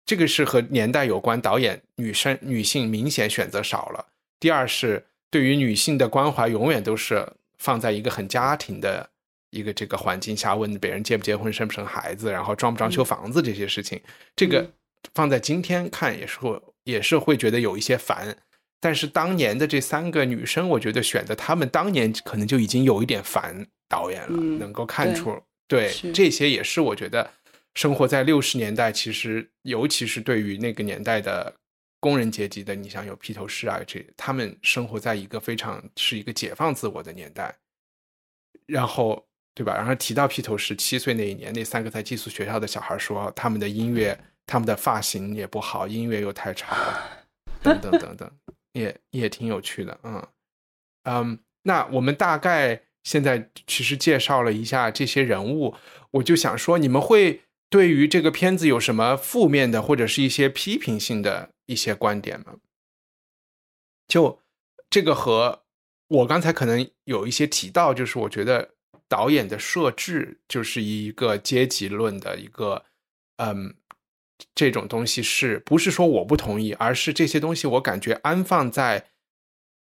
[0.05, 4.07] 这个是和年代有关，导演女生女性明显选择少了。
[4.41, 7.27] 第二是对于女性的关怀永远都是
[7.59, 9.09] 放在一个很家庭的
[9.51, 14.01] 一个这个环境下，问别人结不结婚、生不生孩子，然后装不装修房子这些事情，
[14.35, 14.69] 这个
[15.15, 18.37] 放在今天看也是会也是会觉得有一些烦。
[18.81, 25.41] 但是当年的这三个女生，我觉得选择她们当年可能就已经有一点烦导演了，嗯能够看出
[25.73, 27.31] 对这些也是我觉得
[27.75, 31.55] 生活在六十年代，其实尤其是对于那个年代的
[31.99, 37.57] 工人阶级的，你像有披头士啊，这他们生活在一个非常是一个解放自我的年代，
[38.67, 39.75] 然后对吧？
[39.75, 46.77] 然后提到披头士七岁那一年，那三个在寄宿学校的小孩说，他们的音乐、他们的发型也不好，音乐又太吵，
[47.63, 48.31] 等等等等，
[48.75, 50.27] 也也挺有趣的，嗯
[51.05, 51.39] 嗯。
[51.65, 55.75] 那我们大概现在其实介绍了一下这些人物，
[56.13, 62.57] 我就想说，你们会对于这个片子有什么负面的或者是一些批评性的一些观点吗？
[64.09, 64.41] 就
[64.91, 65.63] 这个和
[66.09, 68.75] 我刚才可能有一些提到，就是我觉得
[69.09, 72.85] 导演的设置就是一个阶级论的一个，
[73.37, 73.75] 嗯，
[74.55, 79.07] 这种东西是不是说我不同意，而是这些东西我感觉安放在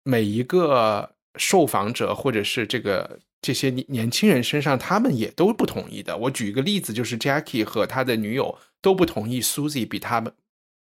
[0.03, 6.15] 每一个受访者或者是这个这些年年轻人身上，他们也都不同意的。
[6.17, 10.33] 我举一个例子，就是 Jackie 和他的女友都不同意 Susie 比他们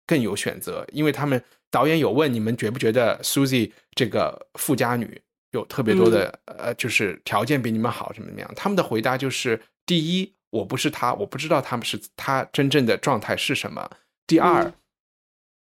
[0.07, 5.21] 更有选择，因为他们导演有问你们觉不觉得 Susie 这个富家女
[5.53, 8.53] 有特别多的、呃，就是条件比你们好，什么怎么样？
[8.55, 13.83] 他们的回答就是：第一，我不是他，我不知道他们是他真正的状态是什么；
[14.27, 14.65] 第二。
[14.65, 14.75] 嗯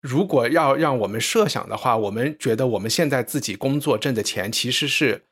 [0.01, 5.25] 如果要让我们设想的话，我们觉得我们现在自己工作挣的钱其实是，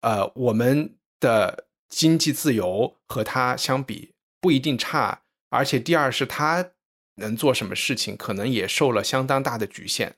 [0.00, 6.70] 呃，我们的经济自由和他相比不一定差，而且第二是他
[7.16, 10.14] 能做什么事情，可能也受了相当大的局限，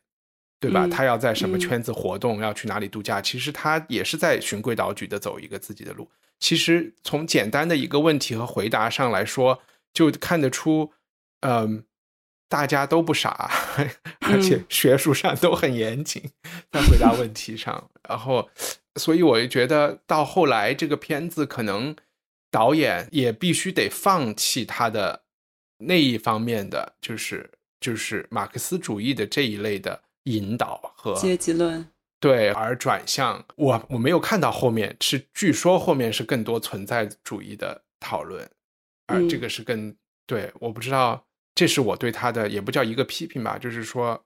[0.58, 0.86] 对吧？
[0.86, 6.10] 嗯他要在什么嗯圈子活动，要去哪里度假，其实他也是在循规蹈矩的走一个自己的路。
[6.40, 9.60] 其实从简单的一个问题和回答上来说，
[9.92, 10.92] 就看得出，
[11.40, 11.84] 嗯、
[12.48, 13.50] 大家都不傻，
[14.20, 16.22] 而且学术上都很严谨，
[16.72, 17.90] 在回答问题上。
[18.08, 18.48] 然后，
[18.96, 21.94] 所以我就觉得到后来这个片子可能
[22.50, 25.24] 导演也必须得放弃他的
[25.78, 31.86] 那一方面的，就是就是马克思主义的这一类的引导和阶级论，
[32.18, 38.42] 对，而转向我我没有看到后面是，据说后面是更多存在主义的讨论，
[39.06, 39.28] 而嗯。
[39.28, 39.94] 这个是更、
[40.26, 41.24] 对，我不知道，
[41.58, 44.24] 这是我对他的也不叫一个批评吧，就是说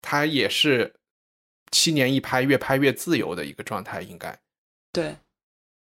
[0.00, 0.94] 他也是
[1.72, 4.38] 七年一拍，越拍越自由的一个状态，应该
[4.92, 5.12] 对，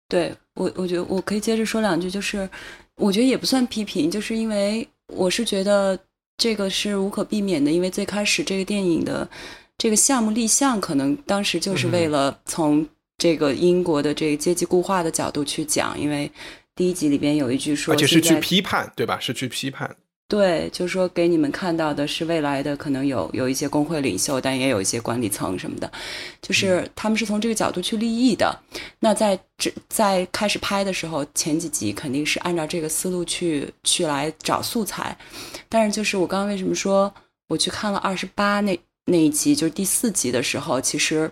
[0.09, 2.49] 对我我觉得我可以接着说两句，就是
[2.95, 5.95] 我觉得也不算批评，就是因为我是觉得
[6.35, 9.29] 这个是无可避免的，因为最开始这个电影的
[9.77, 12.83] 这个项目立项，可能当时就是为了从
[13.19, 16.31] 这个英国的这个阶级固化的角度去讲，因为
[16.75, 19.19] 第一集里边有一句说，而且是去批判，对吧？
[19.19, 19.95] 是去批判。
[20.31, 25.91] 对，就是说给你们看到的是未来的，可能有有一些工会领袖，但也有一些管理层什么的，
[26.41, 28.57] 就是他们是从这个角度去立意的。
[29.01, 35.17] 那在这在开始拍的时候，前几集肯定是按照这个思路去去来找素材。
[35.67, 37.13] 但是就是我刚刚为什么说
[37.49, 41.29] 我去看了二十八那那一集，就是第四集的时候，其实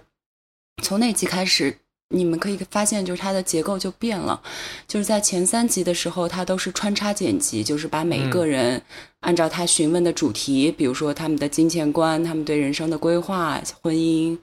[0.83, 1.73] 从那集开始。
[2.11, 4.41] 你们可以发现，就是它的结构就变了。
[4.87, 8.81] 就是在前三集的时候，它都是穿插剪辑，就是把每一个人
[9.19, 14.35] 按照他询问的主题，比如说他们的金钱观、他们对人生的规划、婚姻，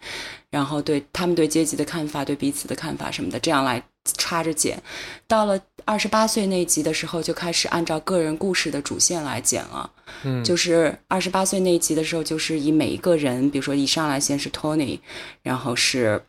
[0.48, 3.82] 然后对他们对阶级的看法、对彼此的看法什么的，这样来
[4.16, 4.80] 插着剪。
[5.26, 9.90] 到了二十八岁那集的时候，就开始按照个人故事的主线来剪了。
[10.22, 15.00] 嗯，就是二十八岁那集的时候，就是以每一个人，比如说一上来先是 Tony，
[15.42, 16.22] 然后是。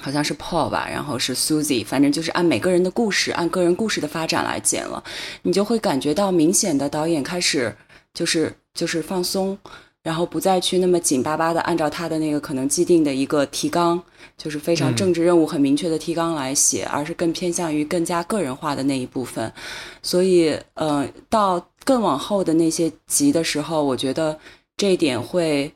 [0.00, 5.02] 好像是 Paul 吧，然后是 Susie，反正就是按每个人的故事，按个人故事的发展来剪了，
[5.42, 7.74] 你就会感觉到明显的导演开始
[8.14, 9.58] 就是就是放松，
[10.02, 14.00] 然后不再去那么紧巴巴的按照他的那个可能既定的一个提纲，
[14.38, 19.52] 就是非常政治任务很明确的提纲来写，而是更偏向于更加个人化的那一部分。
[20.02, 24.38] 所以，呃，到更往后的那些集的时候，我觉得
[24.76, 25.70] 这一点会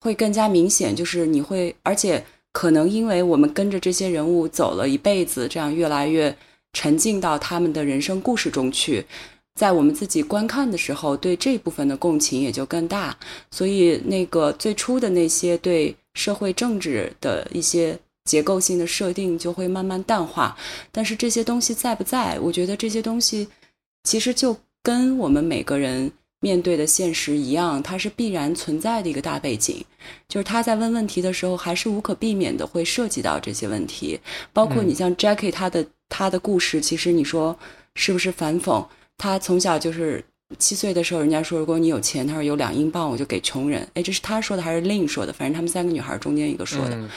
[0.00, 2.22] 会更加明显，就是你会而且。
[2.52, 6.36] 可能因为我们跟着这些人物走了一辈子，这样越来越
[6.72, 9.04] 沉浸到他们的人生故事中去，
[9.54, 13.16] 在我们自己观看的时候，对这部分的共情也就更大。
[13.50, 20.56] 所以，那个最初的那些对社会政治的一些结构性的设定就会慢慢淡化。
[20.90, 22.38] 但是这些东西在不在？
[22.40, 23.46] 我觉得这些东西
[24.04, 26.10] 其实就跟我们每个人。
[26.40, 29.84] 面对的现实一样，它是必然存在的一个大背景，
[30.26, 34.18] 就是他在问问题的时候，还是无可避免的会涉及到这些问题。
[34.52, 37.58] 包括你像 Jackie 他的他的故事，其实你说
[37.94, 38.84] 是不是反讽？
[39.18, 40.24] 他从小就是
[40.58, 43.86] 七岁的时候，人家说如果你有钱，他说有两英镑我就给穷人。
[43.92, 45.32] 哎，这是他说的还是另说的？
[45.34, 47.08] 反正他们三个女孩中间一个说的。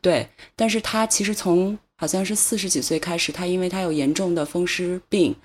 [0.00, 5.36] 对，但是他其实从好像是四十几岁开始，他因为他有严重的风湿病。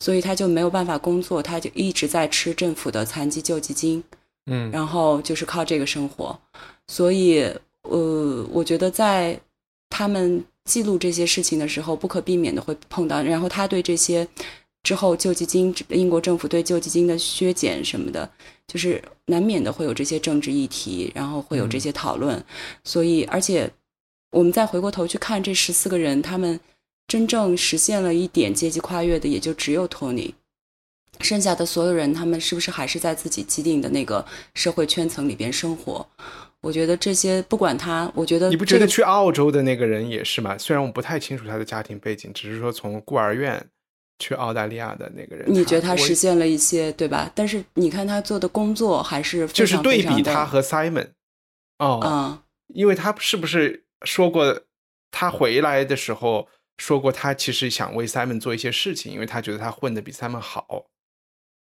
[0.00, 4.02] 所以他就没有办法工作，他就一直在吃政府的残疾救济金，
[4.46, 6.38] 嗯，然后就是靠这个生活。
[6.88, 7.42] 所以，
[7.82, 9.38] 呃，我觉得在
[9.90, 13.22] 他们记录这些事情的时候，不可避免的会碰到。
[13.22, 14.26] 然后他对这些
[14.82, 18.28] 之后救济金，英国政府对救济金的削减什么的，
[18.66, 22.42] 就是难免的会有这些政治议题，然后会有这些讨论。
[22.84, 23.70] 所以，而且
[24.32, 26.58] 我们再回过头去看这十四个人，他们。
[27.10, 30.32] 真正实现了一点阶级跨越的，也就只有托尼，
[31.18, 36.06] 剩下的所有人，他们是不是还是在自己既定的那个社会圈层里边生活？
[36.60, 40.56] 我觉得这些不管他，我觉得你不觉得去澳洲的那个人也是吗？
[40.56, 43.60] 虽然我不太清楚他的家庭背景，只是说从孤儿院
[44.20, 47.28] 去澳大利亚的那个人，你觉得他实现了一些对吧？
[47.34, 51.08] 但是你看他做的工作还是就是对比他和 Simon
[51.80, 52.38] 哦，嗯，
[52.68, 54.60] 因为他是不是说过
[55.10, 56.46] 他回来的时候？
[56.80, 60.86] 说过，他其实想为 Simon 做一些事情，因为他觉得他混的比 Simon 好。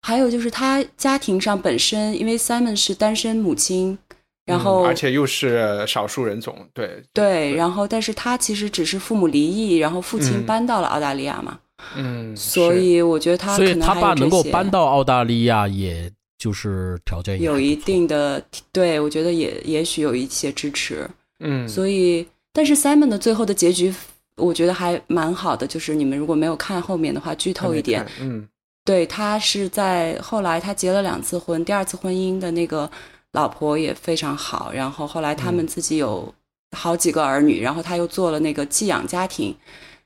[0.02, 3.98] 还有就是他家庭上本身，因为 Simon 是单身母亲，
[4.46, 7.56] 然后而且又是少数人种，对对。
[7.56, 11.58] 然后，但是他其实只是父母离异，然后父亲搬到了澳大利亚嘛。
[11.96, 18.44] 嗯，所以我觉得他，所以他爸能够搬到澳大利亚，也就是条件有一定的，
[18.74, 21.10] 对我觉得也也许有一些支持。
[21.40, 23.94] 嗯，所以，但是 Simon 的最后的结局。
[24.38, 28.06] 我觉得还蛮好的，就是你们如果没有看后面的话，剧透一点。
[28.20, 28.46] 嗯，
[28.84, 32.90] 对他是在后来他结了两次婚，第二次婚姻的那个
[33.32, 36.34] 老婆也非常好，然后后来他们自己有
[36.76, 39.56] 好几个儿女，然后他又做了那个寄养家庭，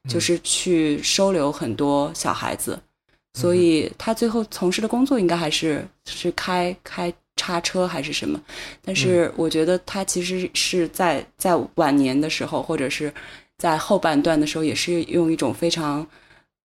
[0.08, 2.80] 就是去收留很多小孩子，
[3.34, 8.40] 所以他最后从事的工作应该还是是开开叉车还是什么，
[8.86, 13.12] 但是我觉得他其实是在在晚年的时候或者是。
[13.60, 16.08] 在后半段的时候，也是用一种非常，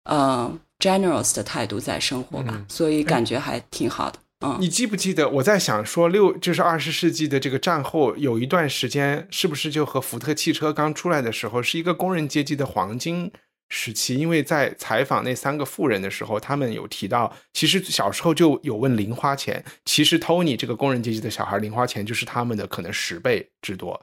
[0.05, 4.17] 呃，generous 的态度在生活吧，所以感觉还挺好的。
[4.41, 13.31] 嗯，你记不记得我在想说，六就是二十世纪的这个战后有一段时间，是不是就和福特汽车刚出来的时候，是一个工人阶级的黄金
[13.67, 14.15] 时期？
[14.15, 24.01] 因为在采访那三个富人的时候，他们有提到，其实小时候就有问零花钱，其实 Tony 这个工人阶级的小孩零花钱就是他们的可能十倍之多，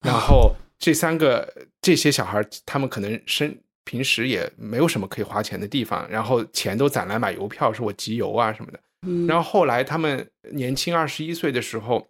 [0.00, 0.52] 然后。
[0.76, 1.50] 这三个
[1.84, 3.54] 这些小孩，他们可能生
[3.84, 8.80] 平时也没有什么可以花钱的地方，然后钱都攒来买邮票，说我集邮啊什么的。
[9.06, 12.08] 嗯，然后后来他们年轻二十一岁的时候，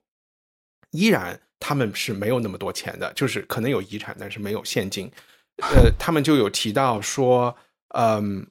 [0.93, 5.11] 依然他们是没有那么多钱的，就是可能有遗产，但是没有现金。
[5.63, 7.57] 呃，他们就有提到说，
[7.89, 8.47] 嗯，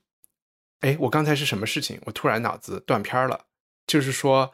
[0.82, 2.00] 哎，我刚才是什么事情？
[2.06, 3.46] 我突然脑子断片了。
[3.86, 4.54] 就是说，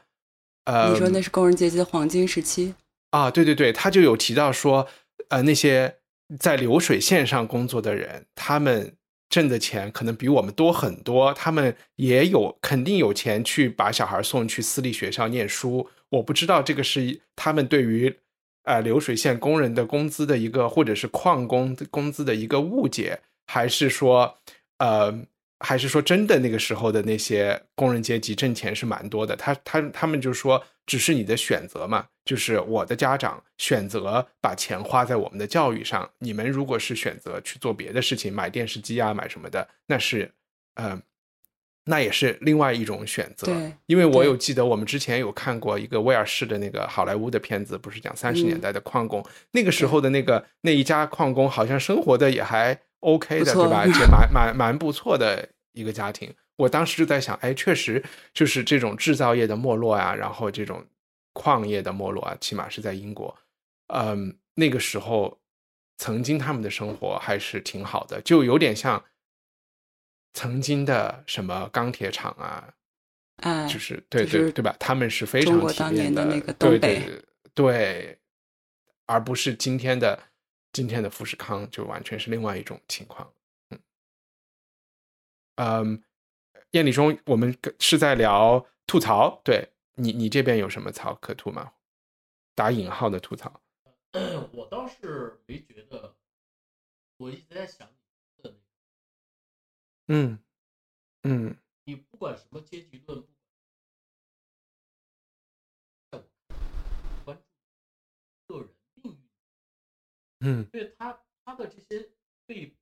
[0.66, 2.74] 呃，你说那是工人阶级的黄金时期
[3.12, 4.88] 啊，对对对，他就有提到说，
[5.30, 5.99] 呃，那些
[6.38, 8.96] 在流水线上工作的人，他们
[9.30, 15.90] 挣的钱可能比我们多很多，他们也有肯定有钱去把小孩送去私立学校念书。
[16.10, 18.16] 我不知道这个是他们对于
[18.64, 24.38] 呃流水线工人的工资的一个，或者是矿工工资的一个误解，还是说，
[24.78, 25.26] 呃。
[25.60, 29.36] 还是说真的，那个时候的那些工人阶级挣钱是蛮多的。
[29.36, 36.10] 他他他们就说，只是你的选择嘛，就是我的家长选择把钱花在我们的教育上。
[36.20, 40.32] 你们如果是选择去做别的事情，买电视机啊，买什么的，那是，
[40.76, 41.01] 嗯，
[41.84, 43.47] 那也是另外一种选择。
[43.47, 52.80] 对，因为我有记得我们之前有看过一个威尔士的那个好莱坞的片子，不是讲三十年代的矿工，那个时候的那个那一家矿工好像生活的也还。
[53.02, 53.86] OK 的，对吧？
[53.93, 56.34] 且蛮蛮蛮不错的一个家庭。
[56.58, 60.86] 我当时就在想，哎，确实就是这种制造业的没落啊，然后这种
[61.32, 63.34] 矿业的没落啊，起码是在英国，
[63.88, 65.39] 嗯，那个时候
[65.97, 69.02] 曾经他们的生活还是挺好的，就有点像
[70.34, 72.74] 曾经的什么钢铁厂啊，
[73.38, 74.76] 啊，就是对对对吧？
[74.78, 77.22] 他们是非常体面的那个对对
[77.54, 78.20] 对，
[79.06, 80.20] 而不是今天的。
[80.72, 83.34] 今天的富士康就完全是另外一种情况，
[83.70, 83.82] 嗯，
[85.56, 86.04] 嗯，
[86.72, 91.74] 艳丽中，我们是在聊吐槽，对你，你这边有什么槽可吐吗？
[92.54, 93.62] 打引号的吐槽，
[94.54, 96.16] 我倒是没觉得，
[97.18, 97.90] 我一直在想
[100.08, 100.40] 嗯
[101.24, 103.24] 嗯，你不管什么阶级论，
[107.26, 107.42] 关
[108.48, 108.70] 注个人。
[110.42, 112.06] 嗯，对他他的这些
[112.46, 112.74] 被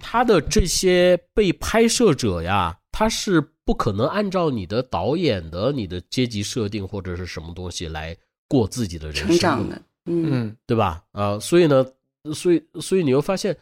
[0.00, 11.02] 他的这些被拍摄者呀，他是不可能按照你的导演的你的阶级设定或者是什么东西来过自己的人生的，嗯，对吧？
[11.12, 11.84] 啊，所以呢，
[12.32, 13.56] 所以所以你又发现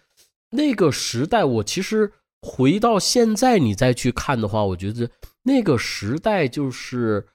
[0.51, 5.09] 那个时代，我其实回到现在你再去看的话，我觉得
[5.43, 7.27] 那个时代就是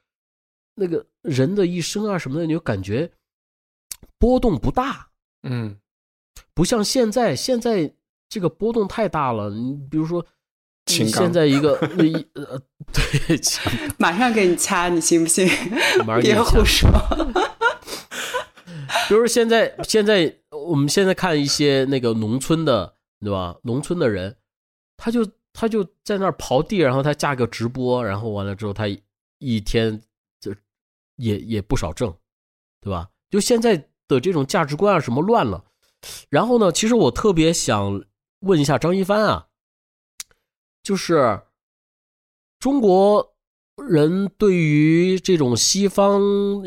[0.76, 3.10] 那个人的一生啊什么的，你就感觉
[4.20, 5.07] 波动不大。
[5.44, 5.78] 嗯，
[6.54, 7.94] 不像现在，现在
[8.28, 9.50] 这个波动太大了。
[9.52, 10.26] 你比如说，
[10.86, 12.60] 现在一个 一呃，
[12.92, 13.40] 对，
[13.98, 15.48] 马上给你掐，你信不信？
[16.22, 16.90] 别胡说。
[19.08, 23.56] 比如现在，现在我们现在看一些那个农村的，对吧？
[23.64, 24.36] 农村的人，
[24.98, 28.86] 他就他就在那儿刨地，然后他架个直播，然后完了之后，他
[29.40, 30.02] 一天
[30.42, 30.54] 就
[31.16, 32.14] 也也不少挣，
[32.82, 33.10] 对吧？
[33.30, 33.90] 就现在。
[34.08, 35.64] 的这种价值观啊，什么乱了？
[36.30, 38.04] 然后呢，其实我特别想
[38.42, 39.48] 问一下张一帆啊，
[40.84, 41.42] 就是
[42.60, 43.34] 中国
[43.88, 46.22] 人对于这种西方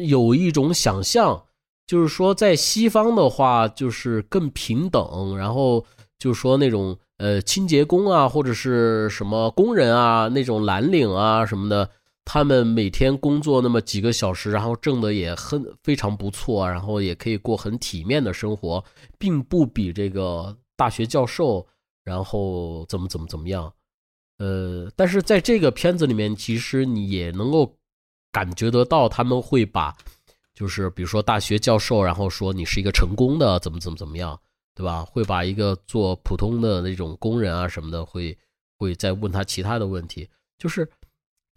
[0.04, 1.44] 有一种想象，
[1.86, 5.84] 就是说在西方的话，就是更平等，然后
[6.18, 11.88] 就是说那种呃清洁工啊，或者是什么工人啊，那种蓝领啊什么的。
[12.32, 18.84] 他们每天工作那么几个小时，然后挣的也很非常不错，然后也可以过很体面的生活，
[19.18, 21.66] 并不比这个大学教授，
[22.04, 23.72] 然后怎么怎么怎么样。
[24.38, 27.76] 呃，但是在这个片子里面，其实你也能够
[28.30, 29.92] 感觉得到，他们会把，
[30.54, 34.40] 就是比如说大学教授，然后说你是一个成功的，怎么怎么怎么样，
[34.76, 35.04] 对吧？
[35.04, 38.38] 会把一个做普通的那种工人啊什么的，会
[38.78, 40.88] 会再问他其他的问题，就是。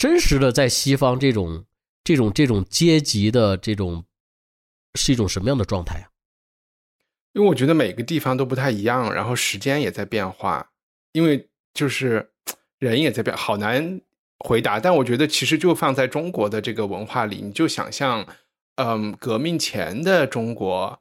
[0.03, 1.63] 真实的在西方，这种
[2.03, 4.03] 这种这种阶级的这种
[4.95, 6.11] 是一种什么样的状态啊？
[7.31, 10.71] 因为我觉得每个地方都不太一样，然后时间也在变化，
[11.13, 12.33] 因为就是
[12.79, 14.01] 人也在变，好难
[14.39, 14.77] 回答。
[14.77, 18.27] 但我觉得其实就放在中国的这个文化里，你就想象，
[18.75, 20.99] 嗯，革命前的中国，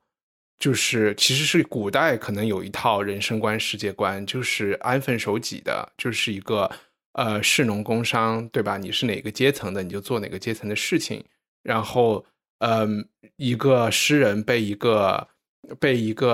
[0.60, 6.70] 就是其实是古代可能有一套人生观、世界观，就是安分守己的，就是一个。
[7.12, 8.78] 呃，士农工商，对吧？
[8.78, 11.24] 你是哪个阶层的，你就做哪个阶层的事情。
[11.62, 12.24] 然后，
[12.58, 13.06] 嗯，
[13.36, 15.28] 一个诗人被一个
[15.78, 16.32] 被一个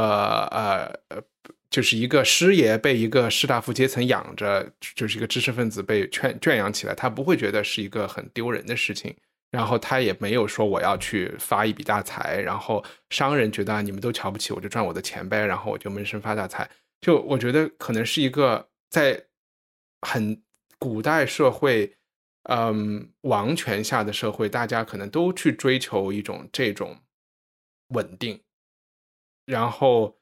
[0.52, 1.22] 呃呃，
[1.68, 9.14] 就是一个师爷被一个士大夫阶层养着，就是一个知识分子被圈圈养起来，他不会觉得是一个很丢人的事情。
[9.50, 12.40] 然后他也没有说我要去发一笔大财。
[12.40, 15.44] 然后商人觉得你们都瞧不起我，就赚我的钱呗。
[15.44, 16.68] 然后我就闷声发大财。
[17.00, 19.24] 就我觉得可能是一个在
[20.02, 20.40] 很
[20.78, 21.96] 古代社会，
[22.44, 27.02] 嗯，王权下的社会，大家可能都去追求一种这种
[27.88, 28.42] 稳定，
[29.44, 30.20] 然后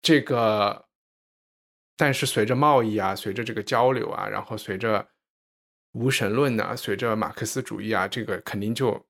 [0.00, 0.88] 这个，
[1.96, 5.06] 但是随着贸易啊，随着这个交流啊，然后随着
[5.92, 9.06] 无神论啊，随着马克思主义啊，这个肯定就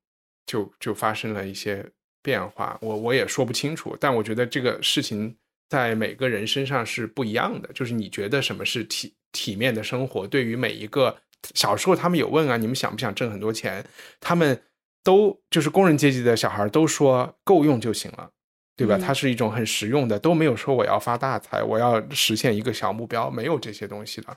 [0.47, 1.89] 就就发生了一些
[2.23, 2.79] 变化。
[2.81, 7.73] 我我也说不清楚，但我觉得这个事情在每个人身上是不一样的。
[7.73, 10.27] 就是你觉得什么是体体面的生活？
[10.27, 11.19] 对于每一个
[11.55, 13.85] 小时候，他们有问啊，你们想不想挣很多钱？
[14.21, 14.63] 他们
[15.03, 18.31] 都就是工人阶级的小孩都说够用就行了，
[18.77, 18.97] 对吧？
[18.97, 24.37] 嗯它是一种很实用的，都没有说我要发大财，我要实现一个小目标，没有这些东西的。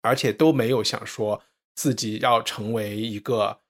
[0.00, 1.42] 而且都没有想说
[1.74, 3.60] 自己要成为一个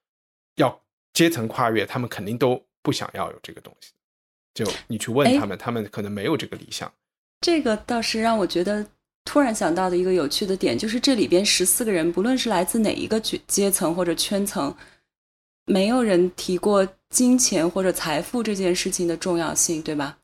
[0.56, 0.82] 要
[1.14, 3.92] 阶层跨越，他们肯定都不想要有这个东西。
[4.54, 6.92] 就你去问哎他们，他们可能没有这个理想。
[7.40, 8.86] 这个倒是让我觉得
[9.29, 14.74] 突然想到的一个有趣的点，就是这里边十四个人，不论是来自哪一个阶阶层或者圈层，
[15.66, 20.16] 没有人提过金钱或者财富这件事情的重要性，对吧？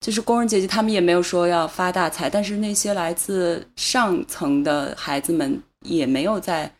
[0.00, 6.74] 就是工人阶级，他们也没有说要发大财，但是那些来自上层的孩子们也没有在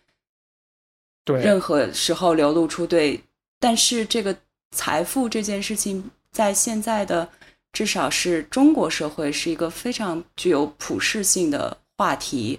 [1.25, 3.23] 对，任何时候流露出对，
[3.61, 4.37] 但是这个
[4.75, 7.29] 财富这件事情，在现在的
[7.73, 12.59] 至少是中国社会是一个非常具有普适性的话题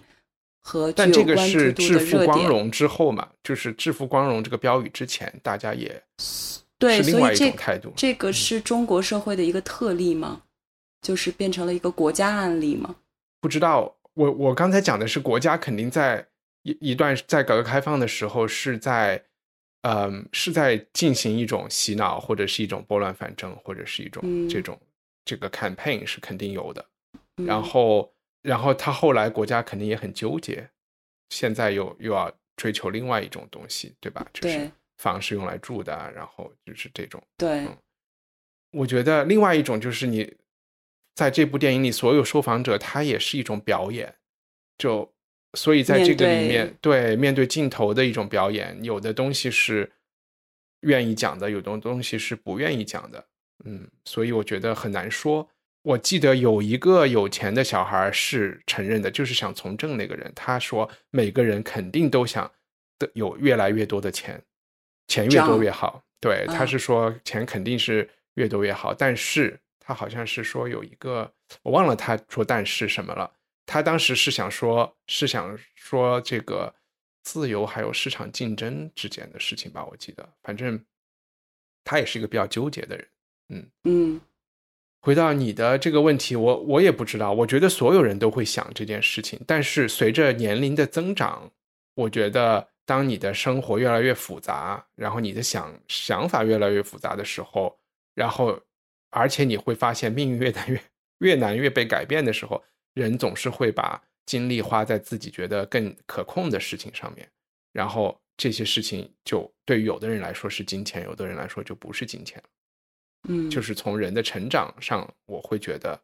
[0.62, 2.26] 和具但这个有关注是度致富的热点。
[2.26, 6.02] 光荣之后嘛，就是致富光荣这个标语之前，大家也
[6.78, 7.94] 对，另外一所以这种态度。
[7.96, 10.44] 这个是中国社会的一个特例吗？
[11.02, 12.96] 就是变成了一个国家案例吗？
[13.40, 16.26] 不知道，我我刚才讲的是国家肯定在
[16.62, 19.24] 一一段在改革开放的时候是在，
[19.82, 24.80] 嗯，是在进行一种洗脑或者是一种拨乱反正或者是一种嗯这种、
[25.26, 26.86] 这个 campaign 是肯定有的。
[27.38, 30.70] 嗯然后，然后他后来国家肯定也很纠结，
[31.30, 34.26] 现在又又要追求另外一种东西，对吧？
[34.34, 37.22] 就是对房是用来住的，然后就是这种。
[37.38, 37.68] 对，
[38.72, 40.36] 我觉得另外一种就是你
[41.16, 44.14] 在这部电影里，所有受访者他也是一种表演，
[44.78, 45.12] 就
[45.58, 49.92] 所以在这个里面，对面对镜头的一种表演，有的东西是
[50.82, 53.28] 愿意讲的，有的东西是不愿意讲的，
[53.66, 55.50] 嗯，所以我觉得很难说。
[55.84, 62.52] 我记得有一个有钱的小孩是承认的，就是想从政那个人，他说每个人肯定都想
[63.00, 64.44] 的有越来越多的钱，
[65.08, 66.04] 钱越多越好。
[66.20, 71.34] 对，他嗯是说钱肯定是越多越好，但是他好像是说有一个
[71.64, 73.34] 我忘了他说但是什么了。
[73.66, 76.76] 他当时是想说，是想说这个
[77.24, 80.86] 自由还有市场竞争之间的事情吧，我记得，反正
[81.84, 83.08] 他也是一个比较纠结的人。
[83.84, 84.22] 嗯
[85.02, 87.34] 回到你的这个问题，我我也不知道。
[87.34, 91.52] 我觉得所有人都会想这件事情，但是随着年龄的增长，
[91.96, 97.76] 我觉得当你的生活越来越复杂，然后你的想想法越来越复杂的时候，
[98.14, 98.62] 然后
[99.10, 100.82] 而且你会发现命运越难越
[101.18, 107.28] 越难越被改变的时候，人总是会把精力花在自己觉得更可控的事情上面，
[107.74, 112.40] 然后这些事情就对于有的人来说是金钱，有的人来说就不是金钱。
[113.28, 116.00] 嗯，就是从人的成长上，我会觉得，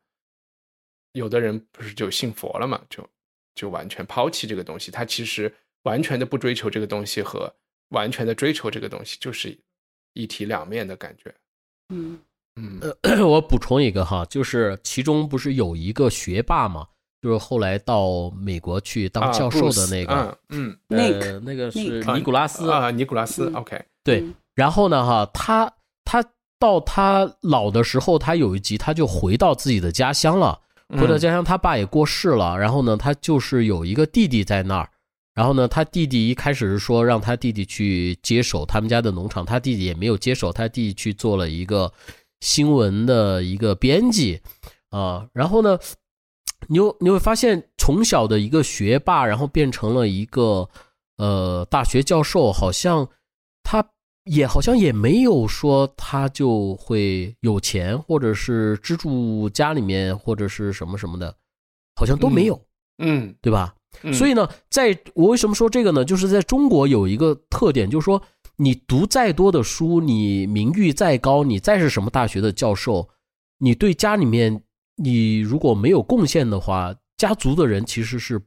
[1.14, 3.08] 有的人不是就信佛了嘛，就
[3.56, 5.54] 就完全抛弃这个东西，他其实
[5.84, 7.54] 完全的不追求这个东西和
[7.90, 9.58] 完全的追求这个东西，就是
[10.14, 11.34] 一体两面的感觉。
[11.90, 12.20] 嗯。
[12.56, 12.80] 嗯。
[13.26, 16.88] 我补充一个哈，就是其中不是有一个学霸嘛，
[17.22, 25.72] 就是后来到美国去当啊教授的那个，嗯嗯呃 Nick，那个是尼古拉斯啊，尼古拉斯嗯，OK，对嗯，然后呢，哈，他
[26.04, 26.24] 他
[26.60, 30.60] 到他老的时候，他有一集他就回到自己的家乡了。
[30.90, 32.58] 回到嗯家乡，他爸也过世了。
[32.58, 34.90] 然后呢，他就是有一个弟弟在那儿。
[35.34, 41.92] 然后呢，他弟弟一开始是说让他弟弟去接手他们家的农场，他弟弟也没有接手，他弟弟去做了一个
[42.40, 44.42] 新闻的一个编辑
[44.90, 45.28] 啊。
[45.34, 45.78] 然后呢，
[46.68, 50.68] 你有你会发现，从小的一个学霸，然后变成了一个
[51.18, 53.08] 呃大学教授，好像
[53.62, 53.86] 他
[54.28, 61.36] 也好像也没有说他就会有钱，或者是资助家里面或者是什么什么的，
[61.96, 62.62] 好像都没有，
[63.00, 63.74] 嗯，对吧？
[64.04, 66.06] 嗯所以呢，在我为什么说这个呢？
[66.06, 68.22] 就是在中国有一个特点，就是说
[68.58, 73.10] 你读再多的书，你名誉再高，你再是什么大学的教授，
[73.58, 74.62] 你对家里面
[74.98, 78.40] 你如果没有贡献的话，家族的人其实是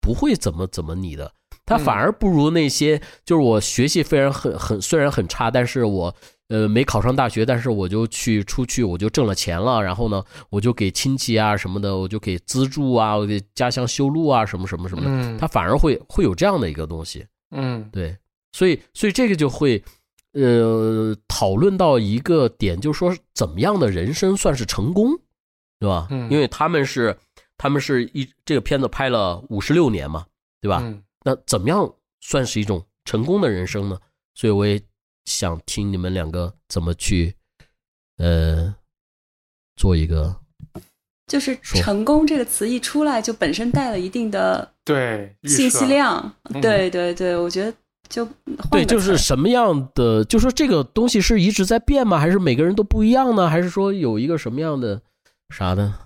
[0.00, 1.32] 不会怎么怎么你的。
[1.66, 6.14] 他反而不如那些就是我学习虽然很很虽然很差，但是我
[6.48, 17.26] 呃没考上大学，但是我就去出去我就挣了钱了，然后呢我就给亲戚啊什么的，我就给资助啊，我给家乡修路啊什么什么什么的，他反而会会有这样的一个东西。
[17.50, 18.16] 嗯，对，
[18.52, 19.82] 所以所以这个就会。
[20.36, 25.16] 呃，讨论到一个点，就是说怎么样的人生算是成功，
[25.78, 26.08] 对吧？
[26.10, 27.16] 嗯，因为他们是，
[27.56, 30.26] 他们是一这个片子拍了五十六年嘛，
[30.60, 30.80] 对吧？
[30.82, 33.98] 嗯，那怎么样算是一种成功的人生呢？
[34.34, 34.80] 所以我也
[35.24, 37.34] 想听你们两个怎么去，
[38.18, 38.74] 呃，
[39.76, 40.36] 做一个，
[41.26, 47.74] 就是成功这个词一出来，就本身带了一定的对信息量，对对对，我觉得。
[48.06, 48.28] 就
[48.70, 50.22] 对，就是什么样的？
[50.26, 52.18] 就说这个东西是一直在变吗？
[52.18, 53.48] 还是每个人都不一样呢？
[53.48, 55.00] 还是说有一个什么样的
[55.48, 56.00] 啥呢？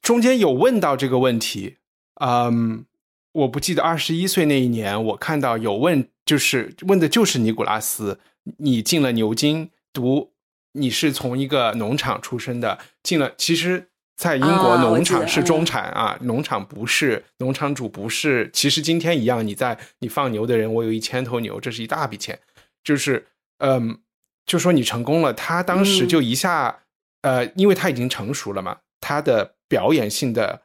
[0.00, 1.78] 中间有问到这个问题，
[2.20, 2.86] 嗯，
[3.32, 8.20] 我不记得二十一岁那一年，我看到有问，就是问的就是尼古拉斯，
[8.58, 10.32] 你进了牛津读，
[10.72, 13.86] 你是从一个农场出身的，进了，其实。
[14.16, 18.50] 在英国，农场是中产啊，农场不是农场主不是。
[18.52, 22.38] 其实今天一样，你在你放牛的人，我有一千头牛，这是一大笔钱。
[22.84, 23.28] 就是，
[23.60, 23.98] 嗯，
[24.44, 26.80] 就说你成功了，他当时就一下，
[27.22, 30.60] 呃，因为他已经成熟了嘛，他的表演性的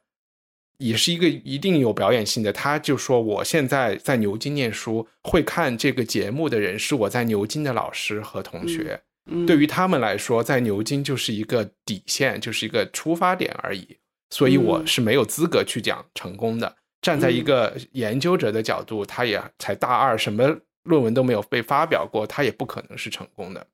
[0.78, 2.52] 也是一个一定有表演性的。
[2.54, 9.02] 他就说，我现在在牛津念书，会看这个节目的人是我在牛津的老师和同学。
[9.48, 13.98] 对于他们来说，在牛津就是一个底线，就是一个出发点而已。
[14.30, 16.76] 所以我是没有资格去讲成功的。
[17.02, 23.68] 站在一个研究者的角度，他也才大二，什么论文都没有被发表过，他也不可能是成功的。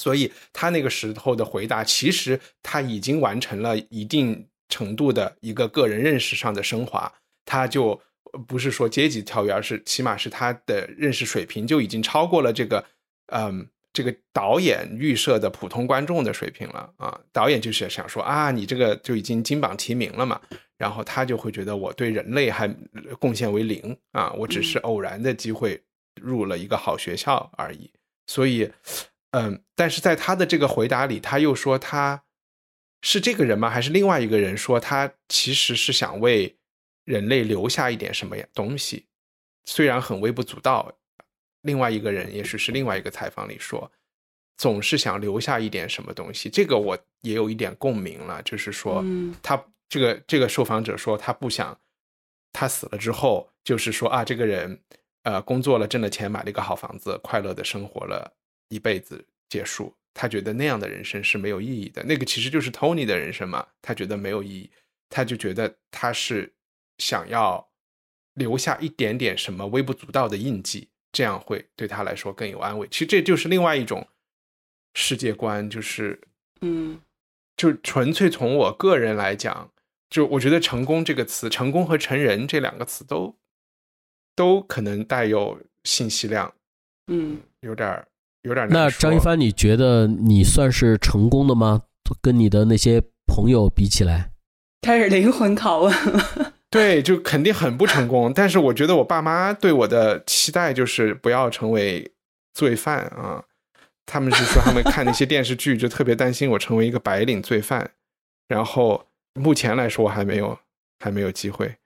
[0.00, 7.12] 所以他那个时候的回答，其实他已经完成了一定程度的一个个人认识上的升华。
[7.44, 8.00] 他就
[8.48, 12.84] 不是说阶级跳跃，而是起码是他的认识水平就已经超过了这个，
[13.26, 13.68] 嗯。
[13.94, 17.20] 这个导演预设的普通观众的水平了啊！
[17.30, 20.40] 导演就是想说啊，你这个就已经金榜题名了嘛，
[20.78, 22.66] 然后他就会觉得我对人类还
[23.20, 25.78] 贡献为零啊，我只是偶然的机会
[26.18, 27.90] 入了一个好学校而已。
[28.26, 28.70] 所以，
[29.32, 32.22] 嗯，但是在他的这个回答里，他又说他
[33.02, 33.68] 是这个人吗？
[33.68, 36.56] 还是另外一个人说他其实是想为
[37.04, 39.06] 人类留下一点什么东西，
[39.64, 40.96] 虽然很微不足道。
[41.62, 43.88] 另外一个人，也许是另外一个采访里说，
[44.56, 46.50] 总是想留下一点什么东西。
[46.50, 49.04] 这个我也有一点共鸣了，就是说，
[49.40, 51.78] 他这个这个受访者说，他不想
[52.52, 54.76] 他死了之后，就是说啊，这个人
[55.22, 58.32] 呃工作了，挣了钱，买了一个好房子，快乐的生活了
[58.68, 59.94] 一辈子，结束。
[60.14, 62.02] 他觉得那样的人生是没有意义的。
[62.04, 64.70] 那个其实就是 Tony 的人生嘛，他觉得没有意义，
[65.08, 66.52] 他就觉得他是
[66.98, 67.70] 想要
[68.34, 70.88] 留下一点点什么微不足道的印记。
[71.14, 72.88] 这样会对他来说更有安慰。
[72.90, 74.08] 其实这就是另外一种
[74.94, 76.18] 世界观，就是，
[76.62, 77.02] 嗯，
[77.54, 79.70] 就纯粹从我个人来讲，
[80.08, 83.36] 就我觉得“成功”这个词，“成功”和“成人”这两个词都
[84.34, 86.54] 都可能带有信息量，
[87.08, 88.06] 嗯，有点
[88.42, 88.68] 有点。
[88.68, 91.82] 那张一帆，你觉得你算是成功的吗？
[92.20, 94.32] 跟你的那些朋友比起来，
[94.82, 96.52] 开始灵魂拷问了。
[96.68, 98.30] 对，就肯定很不成功。
[98.34, 102.12] 但是我觉得我爸妈对我的期待就是不要成为
[102.52, 103.44] 罪犯啊。
[104.04, 107.92] 他们是说他们看那些电视剧就特别担心我成为一个白领罪犯。
[108.48, 110.58] 然后目前来说我还没有
[110.98, 111.76] 还没有机会。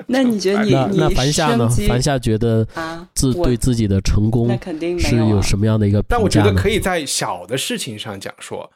[0.06, 1.68] 那你觉得你那那樊夏呢？
[1.88, 2.66] 樊夏觉得
[3.14, 6.02] 自对自己的成功那肯定是有什么样的一个？
[6.02, 8.70] 但我觉得可以在小的事情上讲说，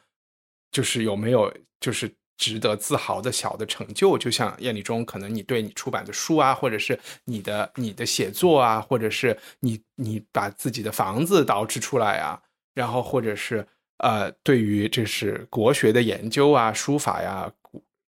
[0.71, 2.11] 就是有没有就是。
[2.35, 12.41] 值得自豪的小的成就，就像艳丽中，可能你对你出版的书啊，或者是你的你的写作啊，或者是你你把自己的房子捯饬出来啊，
[12.73, 13.65] 然后或者是
[13.99, 17.49] 呃，对于这是国学的研究啊，书法呀，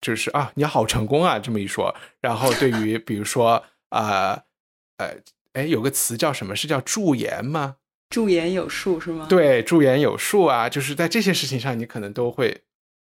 [0.00, 4.44] 就是啊，你好成功啊，这么一说，然后对于比如说啊
[4.98, 5.16] 呃，
[5.52, 7.76] 哎，有个词叫什么是叫驻颜吗？
[8.10, 9.26] 驻颜有术是吗？
[9.28, 12.62] 对，驻颜有术啊，就是在这些事情上，你可能都会。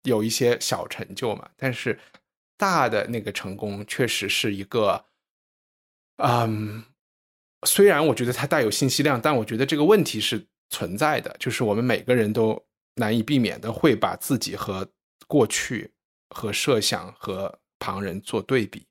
[0.04, 2.00] 有一些小成就嘛，但是
[2.56, 5.04] 大的那个成功确实是一个，
[6.24, 6.86] 嗯，
[7.66, 12.64] 虽然我觉得它带有信息量，但我觉得这个问题是存在的，就是我们每个人都
[12.96, 14.88] 难以避免的会把自己和
[15.28, 15.92] 过去
[16.30, 18.88] 和设想和旁人做对比，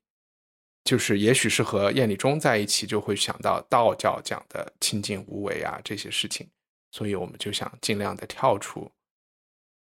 [0.83, 6.49] 就是也许是和燕礼中在一起，就会想到道教讲的清净无为啊这些事情，
[6.91, 8.91] 所以我们就想尽量的跳出。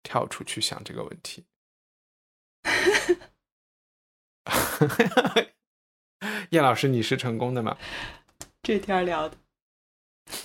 [0.02, 1.46] 跳出去想这个问题，
[6.52, 7.78] 叶老师，你是成功的吗？
[8.64, 9.38] 这天聊的，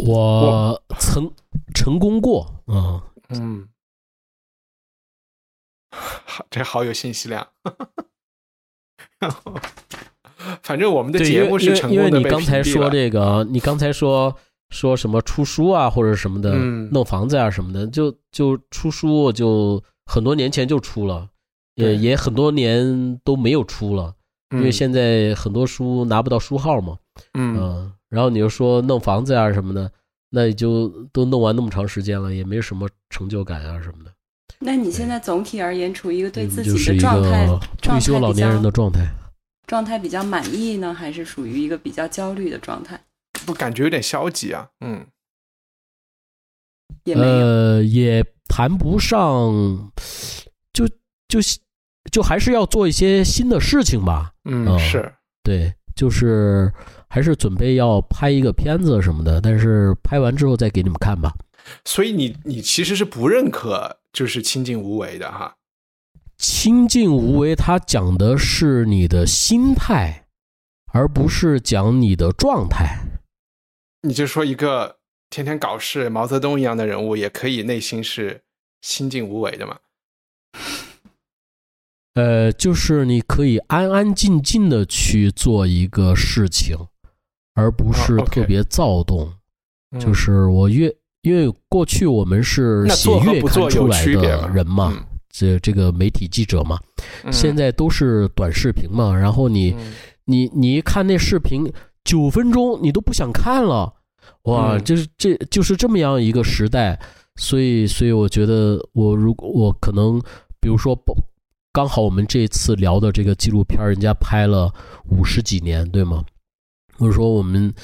[0.00, 1.32] 我曾
[1.72, 3.68] 成功过，嗯嗯，
[5.94, 7.46] 好， 这好有信息量。
[10.62, 14.36] 反正我们的对，节目是成因为因为功的被你刚才说屏蔽了这个，你刚才说
[14.70, 16.90] 说什么出书啊，或者什么的，嗯。
[16.92, 21.30] 弄房子啊什么的，就就出书就很多年前就出了，
[21.76, 21.96] 也对。
[21.96, 24.14] 也很多年都没有出了，
[24.50, 24.72] 因为嗯。
[24.72, 26.98] 现在很多书拿不到书号嘛，
[27.32, 27.56] 嗯。
[27.58, 29.90] 嗯，然后你又说弄房子啊什么的，
[30.30, 34.12] 那也就都弄完那么长时间了，也没什么成就感啊什么的，
[34.58, 37.46] 那你现在总体而言处于一个对嗯自己的状态
[37.82, 39.06] 退休老年人的状态。
[39.66, 43.00] 状态比较满意呢，还是属于一个比较焦虑的状态？
[43.46, 44.68] 不感觉有点消极啊？
[44.84, 45.06] 嗯
[47.04, 47.46] 也没有。
[47.46, 49.90] 呃，也谈不上，
[50.72, 50.86] 就
[51.28, 51.40] 就
[52.10, 54.32] 就还是要做一些新的事情吧。
[54.44, 55.12] 嗯，哦是
[55.42, 56.72] 对，就是
[57.08, 61.34] 还是准备要拍一个片子什么的，但是拍完之后再给你们看吧。
[61.84, 65.56] 所以你你其实是不认可就是清净无为的哈。
[66.36, 70.26] 清净无为，它讲的是你的心态，
[70.92, 72.98] 而不是讲你的状态。
[74.02, 74.98] 你就说一个
[75.30, 78.42] 天天搞事毛泽东一样的人物，也可以内心是
[78.82, 79.78] 清净无为的嘛？
[82.14, 86.76] 呃，就是你可以安安静静的去做一个事情，
[87.54, 89.34] 而不是特别躁动。
[89.90, 90.92] 嗯就是我越
[91.24, 95.04] 因为过去我们是写月刊出来的人嘛，嗯。
[95.30, 96.78] 这这个媒体记者嘛，
[97.24, 97.32] 嗯。
[97.32, 99.92] 现在都是短视频嘛，然后你、嗯。
[100.26, 101.70] 你你一看那视频
[102.04, 103.92] 九分钟，你都不想看了，
[104.44, 104.84] 哇，嗯。
[104.84, 106.98] 就是这就是这么样一个时代，
[107.36, 110.20] 所以所以我觉得我如果我可能
[110.60, 111.14] 比如说不
[111.72, 114.72] 刚好我们这次聊的这个纪录片，人家拍了
[115.08, 116.24] 五十几年，对吗？
[116.96, 117.74] 或者说我们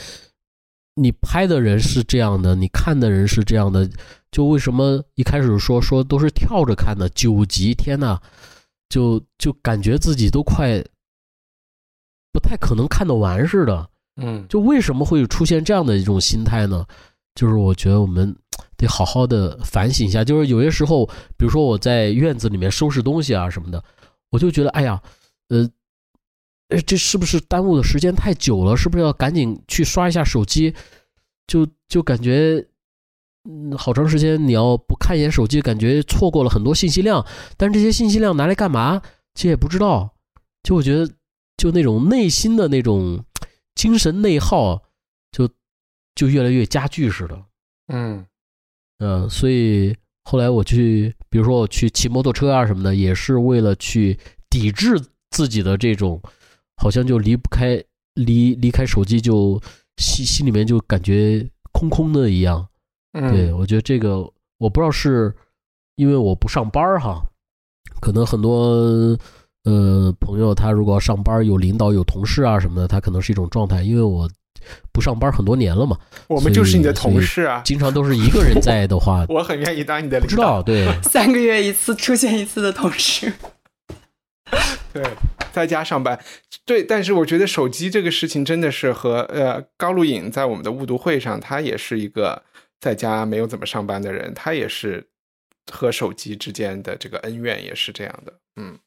[1.00, 3.88] 你拍的人是这样的，你看的人是这样的，
[4.30, 7.74] 就为什么一开始说说都是跳着看的九集？
[7.74, 8.20] 天呐，
[8.90, 10.84] 就就感觉自己都快
[12.32, 13.88] 不太可能看得完似的。
[14.22, 16.84] 嗯就为什么会出现这样的一种心态呢？
[17.34, 18.36] 就是我觉得我们
[18.76, 20.22] 得好好的反省一下。
[20.22, 21.06] 就是有些时候，
[21.38, 23.82] 比如说我在院子里面收拾东西啊什么的，
[24.30, 25.00] 我就觉得，哎呀，
[25.48, 25.66] 呃，
[26.70, 28.76] 呃这是不是耽误的时间太久了？
[28.76, 30.74] 是不是要赶紧去刷一下手机？
[31.46, 32.64] 就就感觉，
[33.48, 37.26] 嗯，好长时间你要不看一眼手机，感觉错过了很多信息量。
[37.56, 39.02] 但是这些信息量拿来干嘛？
[39.34, 40.14] 其实也不知道。
[40.62, 41.12] 就我觉得，
[41.56, 43.24] 就那种内心的那种
[43.74, 44.82] 精神内耗，
[45.32, 45.48] 就
[46.14, 47.42] 就越来越加剧似的。
[47.88, 48.26] 嗯
[48.98, 54.18] 嗯、所以后来我去，比如说我去骑摩托车啊什么的，也是为了去
[54.48, 56.20] 抵制自己的这种，
[56.80, 57.82] 好像就离不开
[58.14, 59.60] 离离开手机就
[59.98, 62.66] 心心里面就感觉空空的一样。
[63.12, 64.18] 嗯，对，我觉得这个
[64.58, 65.34] 我不知道是
[65.96, 67.22] 因为我不上班儿哈，
[68.00, 69.18] 可能很多
[69.64, 73.82] 呃朋友他如果要上班，有领导有同事啊什么的，他可能是一种状态。
[73.82, 74.30] 因为我
[74.92, 75.98] 不上班很多年了嘛，
[76.28, 80.62] 我们就是你的同事啊，经常都是一个人在的话， 我很愿意当你的不知领导道。
[80.62, 83.32] 对，三个月一次出现一次的同事，
[84.92, 85.02] 对，
[85.52, 86.18] 在家上班，
[86.64, 92.42] 对，但是我觉得手机这个事情真的是和呃高露颖在我们的误读会上，他也是一个
[92.80, 95.06] 在家没有怎么上班的人，他也是
[95.72, 98.78] 和手机之间的这个恩怨也是这样的，嗯。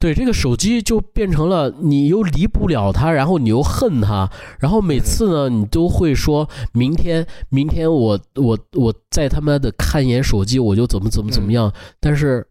[0.00, 11.72] 对，这个手机就变成了你又离不了它，然后你又恨它，然后每次呢，你都会说明天，明天我我我再他妈的看一眼手机，我就怎么怎么怎么样。
[12.00, 12.46] 但是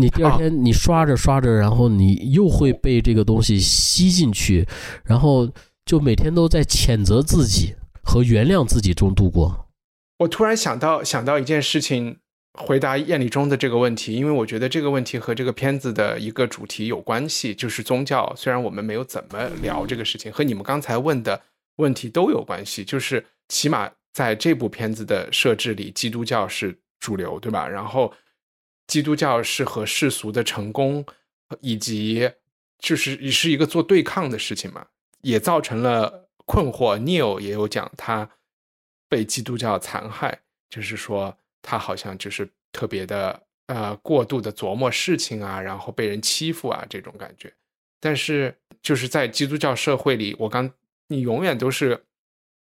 [0.00, 4.66] 你第二天你刷着刷着，然后你又会被这个东西吸进去，
[5.04, 5.48] 然后
[5.84, 9.68] 就每天都在谴责自己和原谅自己中度过。
[10.20, 12.18] 我突然想到想到一件事情，
[12.58, 18.32] 回答燕礼中的这个问题，因为我觉得这个问题和这个片子的一个主题有关系，就是宗教。
[18.36, 21.40] 虽然我们没有怎么聊这个事情，和你们刚才问的
[21.76, 27.66] 问题都有关系，就是起码在这部片子的设置里，基督教是主流，对吧？
[27.66, 28.12] 然后
[28.90, 31.06] 基督教是和世俗的成功
[31.60, 32.28] 以及
[32.80, 34.84] 就是也是一个做对抗的事情嘛，
[35.20, 36.98] 也造成了困惑。
[36.98, 38.28] Neil 也有讲他
[39.08, 47.52] 被基督教残害，就是说他好像就是特别的呃过度的琢磨事情啊，然后被人欺负啊这种感觉。
[48.00, 48.52] 但是
[48.82, 50.68] 就是在基督教社会里，我刚
[51.06, 52.04] 你永远都是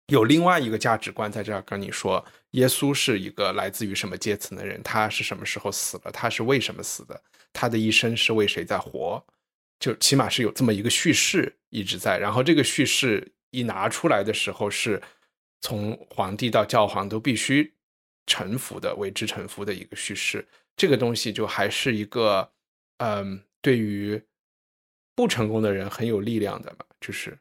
[0.07, 7.19] 有另外一个价值观在这儿跟你说，耶稣是一个来自于什么阶层的人，他是什么时候死了，他是为什么死的，
[7.51, 9.23] 他的一生是为谁在活。
[9.79, 12.17] 就起码是有这么一个叙事一直在。
[12.17, 15.01] 然后这个叙事一拿出来的时候，是
[15.61, 17.73] 从皇帝到教皇都必须
[18.27, 20.47] 臣服的、为之臣服的一个叙事。
[20.77, 22.49] 这个东西就还是一个，
[22.99, 24.21] 嗯，对于
[25.15, 27.37] 不成功的人很有力量的嘛，就是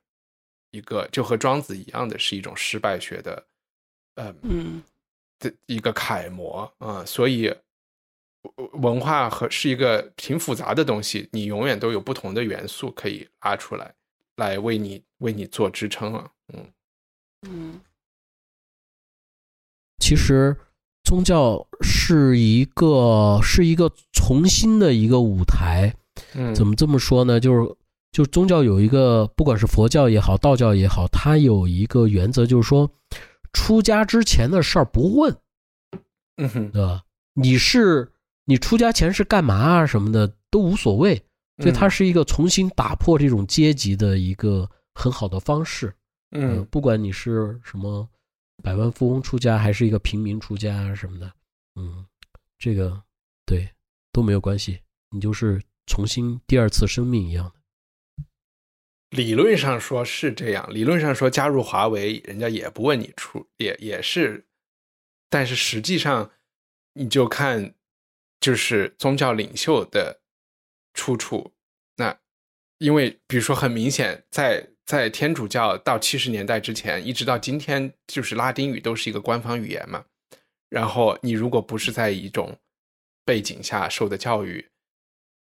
[0.74, 3.46] 一个就和庄子一样的是一种失败学的，
[4.16, 4.82] 呃嗯
[5.38, 7.04] 的一个楷模啊。
[7.04, 7.54] 所以
[8.72, 13.94] 文化和是一个挺复杂的东西，你永远都有不同的元素可以拉出来，
[14.36, 16.30] 来为你为你做支撑啊。
[16.52, 16.66] 嗯
[17.48, 17.80] 嗯，
[19.98, 20.56] 其实。
[21.06, 25.94] 宗教是一个是一个重新的一个舞台，
[26.32, 27.38] 嗯，怎么这么说呢？
[27.38, 27.76] 就是
[28.14, 32.88] 就宗教有一个，不管是佛教也好，道教也好，它有一个原则，就是说，
[33.52, 35.36] 出家之前的事儿不问，
[36.36, 37.02] 嗯哼，对吧？
[37.32, 38.12] 你是
[38.44, 41.20] 你出家前是干嘛啊什么的都无所谓，
[41.58, 45.92] 所以它是一个重新打破这种阶级的一个很好的方式，
[46.30, 48.08] 嗯，不管你是什么。
[48.62, 51.30] 百万富翁出家还是一个平民出家啊什么的，
[51.74, 52.06] 嗯，
[52.56, 53.02] 这个
[53.44, 53.68] 对
[54.12, 54.78] 都没有关系，
[55.10, 57.54] 你就是重新第二次生命一样的。
[59.14, 64.44] 理论上说是这样，理论上说加入华为，人家也不问你出，也也是，
[65.30, 66.30] 但是实际上
[66.94, 67.74] 你就看
[68.40, 70.20] 就是宗教领袖的
[70.92, 71.52] 出处，
[71.96, 72.18] 那
[72.78, 74.70] 因为比如说很明显在。
[74.86, 80.04] 在天主教到七十年代之前，一直到今天，就是拉丁语都是一个官方语言嘛。
[80.68, 82.58] 然后你如果不是在一种
[83.24, 84.68] 背景下受的教育，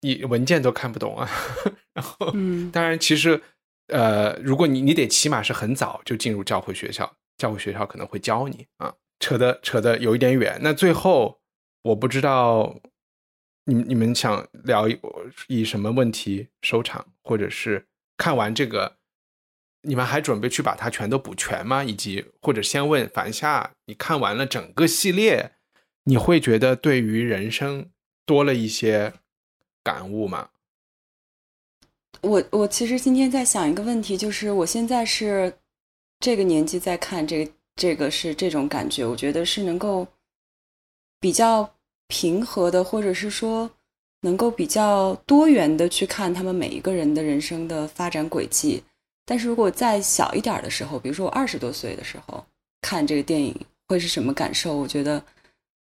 [0.00, 1.28] 你文件都看不懂啊。
[1.92, 2.32] 然后，
[2.72, 3.42] 当然，其实，
[3.88, 8.94] 呃，如果你你得起码是很早就进入教会学校，教会学校可能会教你啊。
[9.20, 10.58] 扯的扯的有一点远。
[10.62, 11.40] 那最后，
[11.82, 12.80] 我不知道
[13.64, 14.86] 你你们想聊
[15.48, 17.86] 以什么问题收场，或者是
[18.16, 18.96] 看完这个。
[19.86, 21.84] 你们还准备去把它全都补全吗？
[21.84, 25.56] 以及或者先问凡夏，你看完了整个系列，
[26.04, 27.90] 你会觉得对于人生
[28.24, 29.12] 多了一些
[29.82, 30.48] 感悟吗？
[32.24, 35.52] 我我其实今天在想一个问题，就是我现在是
[36.20, 40.06] 这个年纪在看这个这个是这种感觉，我觉得是能够
[41.20, 41.68] 比较
[42.08, 43.70] 平和的，或者是说
[44.22, 48.82] 能够比较多元的去看他们每一个人的人生的发展轨迹。
[49.26, 52.44] 但是如果再小一点的时候，比如说我二十多岁的时候
[52.80, 53.54] 看这个电影，
[53.86, 54.74] 会是什么感受？
[54.76, 55.22] 我觉得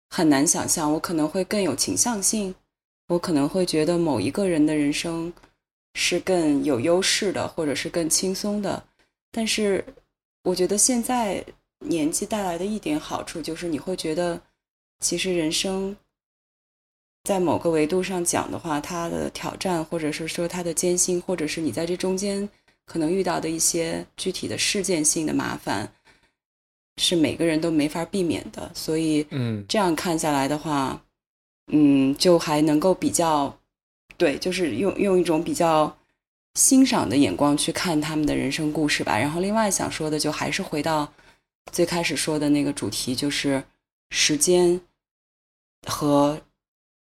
[0.08, 0.92] 很难想象。
[0.92, 2.54] 我可能会更有倾向性，
[3.08, 5.32] 我可能会觉得某一个人的人生
[5.94, 8.82] 是更有优势的，或者是更轻松的。
[9.30, 9.84] 但是
[10.44, 11.44] 我觉得现在
[11.80, 14.40] 年纪带来的一点好处，就是你会觉得，
[15.00, 15.96] 其实人生
[17.24, 22.48] 在某个维度上讲的话，它的挑战，或者是说它的艰辛，或者是你在这中间。
[22.86, 25.88] 可能遇到的一些具体的事件性的麻烦，
[26.96, 28.68] 是每个人都没法避免的。
[28.74, 31.00] 所以，嗯，这样看下来的话，
[31.68, 33.56] 嗯，就还能够比较，
[34.20, 35.96] 对，就是用用一种比较
[36.54, 39.18] 欣赏的眼光去看他们的人生故事吧。
[39.18, 41.10] 然后，另外想说的，就还是回到
[41.72, 43.64] 最开始说的那个主题，就是
[44.10, 44.78] 时间
[45.86, 46.38] 和。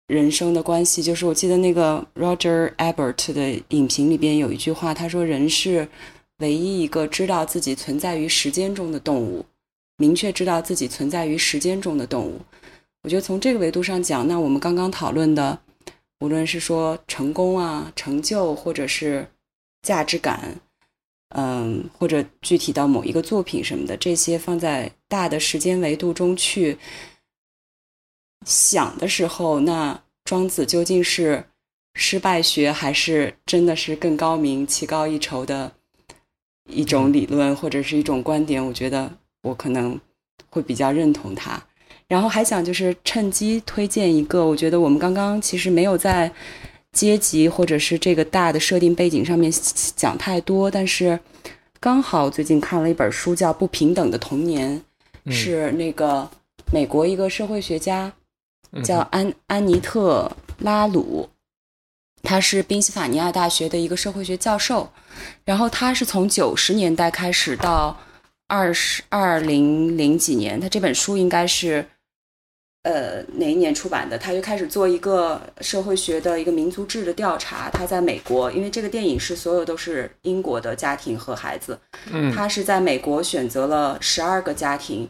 [0.07, 5.85] 人生的关系，就是我记得那个 Roger Ebert 的影评里边有一句话，他说：“人是
[6.37, 9.43] 唯一一个知道自己存在于时间中的动物，
[9.97, 12.39] 明确知道自己存在于时间中的动物。”
[13.03, 15.59] 我觉得从这个维度上讲，那我们刚刚讨论的，
[16.19, 19.27] 无论是说成功啊、成就，或者是
[19.81, 20.59] 价值感，
[21.29, 26.77] 嗯，或者具体到某一个作品什么的，这些放在大的时间维度中去。
[28.45, 31.43] 想的时候，那庄子究竟是
[31.95, 35.71] 失败学，还是真的是更高明、棋高一筹的
[36.69, 38.65] 一种理论，或者是一种观点？
[38.65, 39.11] 我觉得
[39.41, 39.99] 我可能
[40.49, 41.61] 会比较认同他。
[42.07, 46.31] 然后还想就是趁机推荐一个，我觉得我们刚刚其实没有在
[46.91, 49.51] 阶级或者是这个大的设定背景上面
[49.95, 51.19] 讲太多，但是
[51.79, 54.81] 刚好最近看了一本书，叫《不平等的童年》，
[55.31, 56.29] 是那个
[56.71, 58.13] 美国一个社会学家。
[58.83, 60.29] 叫安安妮特
[60.59, 61.29] 拉鲁，
[62.21, 64.91] 他是宾夕法尼亚大学的一个社会学教授，
[65.45, 67.97] 然后他是从九十年代开始到
[68.47, 71.87] 二十二零零几年，他这本书应该是
[72.87, 74.17] 呃哪一年出版的？
[74.17, 77.69] 他就开始做一个社会学的一个民族志的调查。
[77.69, 81.77] 他在美国，因为这个电影是所有都是英国的家庭和孩子，
[82.11, 85.09] 嗯，他是在美国选择了十二个家庭，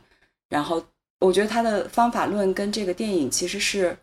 [0.49, 0.83] 然后。
[1.19, 3.97] 我觉得他的方法论跟这个电影其实是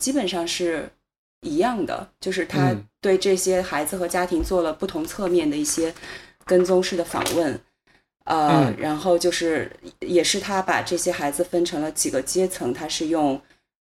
[0.00, 0.90] 基本上是
[1.42, 5.94] 一样的，就是他嗯对这些孩子和家庭做了不同侧面的一些
[6.44, 7.56] 跟踪式的访问，
[8.26, 9.70] 呃，嗯然后就是
[10.00, 13.40] 也是他把这些孩子分成了几个阶层，他是用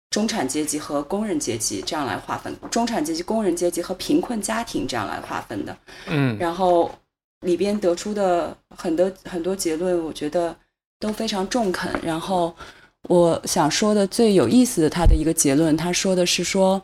[0.09, 5.77] 中产阶级和工人阶级这样来划分，中产阶级、工人阶级和贫困家庭这样来划分的。
[6.07, 6.91] 嗯然后
[7.45, 10.55] 里边得出的很多很多结论，我觉得
[10.99, 11.91] 都非常中肯。
[12.03, 12.53] 然后
[13.09, 16.81] 我想说的最有意思的他的一个结论，他说的是说，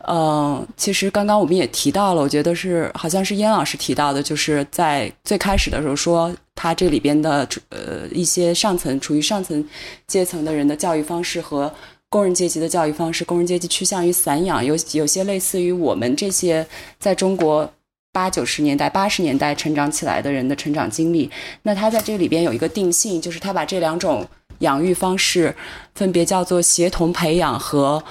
[0.00, 9.64] 呃，其实刚刚我们也提到了，我觉得是好像是燕老师提到的，就是在最开始的时候说，他这里边的呃一些上层处于上层
[10.06, 11.72] 阶层的人的教育方式和。
[12.12, 16.66] 工人阶级的教育方式，工人阶级趋向于散养，有有些类似于我们这些
[16.98, 17.72] 在中国
[18.10, 21.30] 八九十年代、八十年代成长起来的人的成长经历。
[21.62, 24.26] 那他在这里边有一个定性，就是他把这两种
[24.58, 25.54] 养育方式
[25.94, 28.02] 分别叫做协同培养和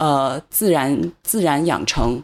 [0.00, 2.20] 呃自然自然养成。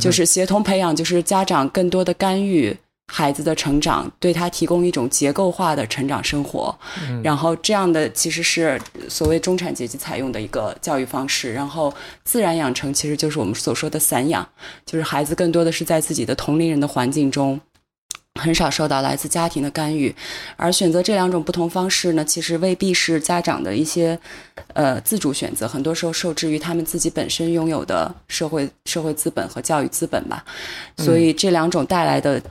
[0.00, 2.74] 就是协同培养，就是家长更多的干预
[3.12, 6.74] 孩子的成长，对他提供一种结构化的成长生活。
[7.22, 11.52] 然后这样的其实是所谓中产阶级采用的一个教育方式。
[11.52, 11.92] 然后
[12.24, 14.48] 自然养成其实就是我们所说的散养，
[14.86, 17.60] 就是孩子更多的是在自己的同龄人的环境中。
[18.40, 20.12] 很少受到来自家庭的干预，
[20.56, 24.18] 而选择这两种不同方式呢，其实未必是家长的一些
[24.72, 30.42] 呃自主选择，很多时候受制于他们自己本身拥有的社会社会资本和教育资本吧。
[30.96, 32.42] 所以这两种带来的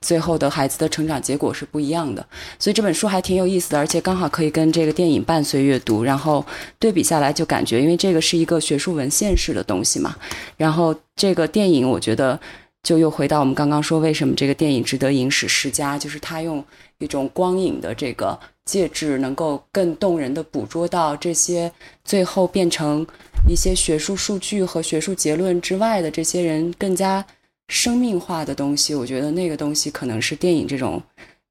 [0.00, 2.24] 最后的孩子的成长结果是不一样的。
[2.58, 6.46] 所以这本书还挺有意思的，而且刚好可以跟这个电影伴随阅读，然后
[6.78, 10.14] 对比下来就感觉，因为这个是一个学术文献式的东西嘛，
[10.56, 12.38] 然后这个电影我觉得。
[12.86, 16.64] 就又回到我们刚刚说，为什么这个电影值得影史十佳，就是它用
[16.98, 21.72] 一种光影的这个介质，能够更动人的捕捉到这些
[22.04, 23.04] 最后变成
[23.48, 27.26] 一些学术数据和学术结论之外的这些人更加
[27.66, 28.94] 生命化的东西。
[28.94, 31.02] 我觉得那个东西可能是电影这种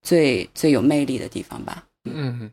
[0.03, 1.83] 最最有魅力的地方吧。
[2.05, 2.49] 嗯，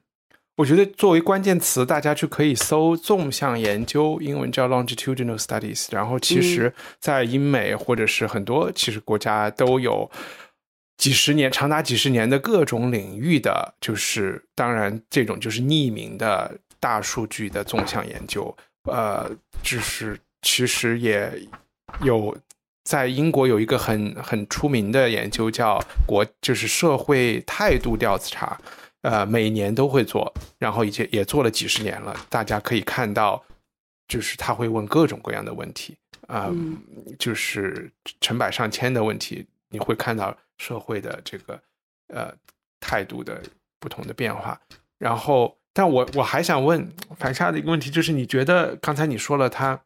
[0.56, 5.86] 我觉得作为关键词，大家就可以搜纵向研究，英文叫 longitudinal studies。
[5.90, 10.10] 然后其实，在英美或者是很多其实国家都有
[10.98, 18.54] 几十年、长达几十年的各种领域的，就是当然这种就是匿名的大数据的纵向研究。
[18.84, 19.30] 呃，
[19.62, 21.32] 就是其实也
[22.02, 22.36] 有
[22.84, 28.60] 在英国有一个很很出名的研究叫国，就是社会态度调查。
[29.02, 32.14] 呃，每年都会做，然后已经也做了几十年了。
[32.30, 33.44] 大家可以看到，
[34.06, 35.96] 就是他会问各种各样的问题，
[36.28, 36.80] 啊、嗯
[37.18, 41.60] 就是成百上千的问题，你会看到社会的这个
[42.14, 42.32] 呃
[42.78, 43.42] 态度的
[43.80, 44.60] 不同的变化。
[44.98, 49.82] 然后，但我我还想问樊夏的一个问题，就是你觉得刚才你说了他，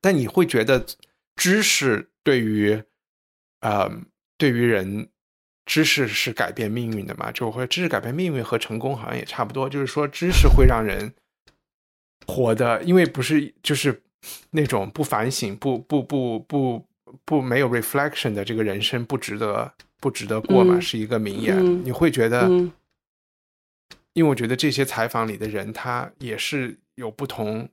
[0.00, 0.84] 但你会觉得
[1.36, 2.82] 知识对于
[3.60, 3.88] 呃
[4.36, 5.10] 对于人。
[5.66, 7.30] 知识是改变命运的嘛？
[7.32, 11.12] 就会知识改变命运和成功好像也差不多，就是说知识会让人
[12.26, 14.02] 活的，因为不是就是
[14.50, 16.86] 那种不反省、不不不不
[17.24, 21.56] 不没有 reflection 的这个人生不值得不值得过嘛，嗯是一个名言。
[21.58, 22.72] 嗯你会觉得，嗯
[24.12, 27.68] 因为我觉得这些采访里的人，他也是有不同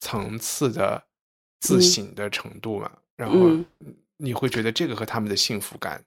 [0.00, 1.02] 层次的
[1.60, 3.64] 自省的程度嘛，然后嗯
[4.16, 6.02] 你会觉得这个和他们的幸福感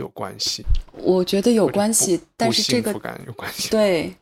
[0.00, 0.64] 有关系。
[0.94, 3.68] 我觉得有关系，但是这个感有关系。
[3.70, 4.12] 对，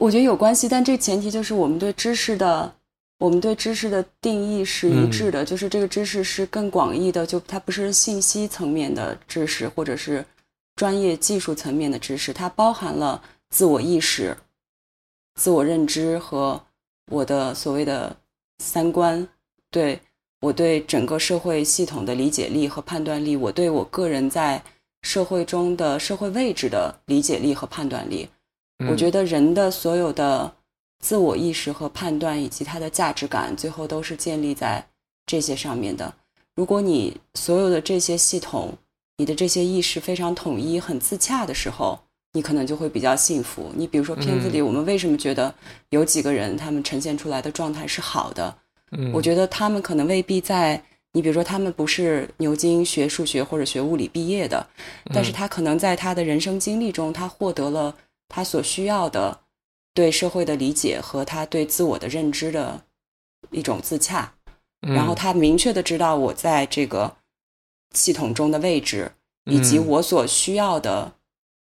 [0.00, 2.74] 我觉得有关系，但这个前提就是我们对知识的，
[3.18, 10.24] 我们对知识的定义是一致的，就是这个知识是更广义的，就它不是信息层面的知识，或者是
[10.76, 14.36] 专业技术层面的知识，它包含了自我意识、
[15.34, 16.60] 自我认知和
[17.10, 18.16] 我的所谓的
[18.58, 19.26] 三观，
[19.70, 19.98] 对
[20.40, 24.62] 我对整个社会系统的理解力和判断力，我对我个人在
[25.02, 28.28] 社会中的社会位置的理解力和判断力。
[28.88, 30.52] 我觉得，人的所有的
[31.00, 34.84] 自我意识和判断，以及他的价值感，最后都是建立在
[35.26, 36.12] 这些上面的。
[36.54, 38.72] 如果你所有的这些系统，
[39.16, 41.98] 你的这些意识非常统一、很自洽的时候，
[42.32, 43.70] 你可能就会比较幸福。
[43.74, 45.52] 你比如说片子里，我们为什么觉得
[45.90, 48.54] 有几个人他们呈现出来的状态是好的？
[48.92, 54.66] 嗯我觉得他们可能未必在你比如说他们不是牛津学数学或者学物理毕业的，
[55.12, 57.96] 但是他可能在他的人生经历中，他获得了
[58.28, 59.40] 他所需要的
[59.94, 62.84] 对社会的理解和他对自我的认知的
[63.50, 64.32] 一种自洽，
[64.82, 64.94] 嗯。
[64.94, 67.16] 然后他明确的知道我在这个
[67.94, 69.10] 系统中的位置，
[69.46, 69.86] 以及嗯。
[69.86, 71.14] 我所需要的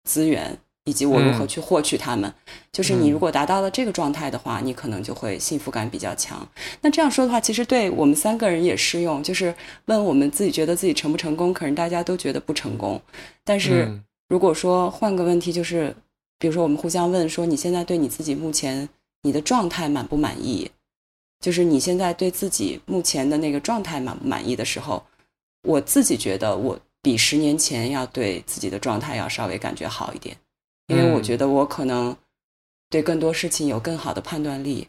[0.05, 2.33] 资源以及我如何嗯去获取它们。
[2.71, 6.47] 就是你嗯如果达到了这个状态的话，你可能就会幸福感比较强。
[6.81, 9.21] 那这样说的话，其实对我们三个人也适用。
[9.21, 9.53] 就是
[9.85, 13.01] 问我们自己觉得自己成不成功，可能大家都觉得不成功。
[13.43, 15.95] 但是嗯如果说换个问题，就是
[16.39, 18.87] 比如说我们互相问说，你现在对你自己目前
[19.21, 20.69] 你的状态满不满意？
[21.41, 25.03] 就是你现在对自己目前的那个状态满不满意的时候，
[25.63, 30.35] 我自己觉得我比十年前要对自己的状态要稍微感觉好一点，
[30.87, 32.15] 因为我嗯觉得我可能
[32.89, 34.87] 对更多事情有更好的判断力，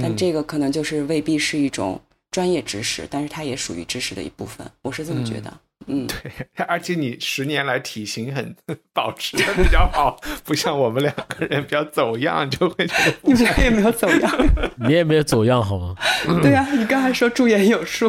[0.00, 2.00] 但嗯这个可能就是未必是一种
[2.30, 5.52] 专业知识，但是它也属于知识的一部分，我是这么觉得。
[5.88, 6.30] 嗯， 对
[6.68, 8.54] 而且你十年来体型很
[8.92, 14.48] 保持的比较好，不像我们两个人比较走样，就会觉得 你们俩也没有走样。
[14.86, 15.96] 你也没有走样好吗？
[16.40, 18.08] 对啊，你刚才说驻颜有术。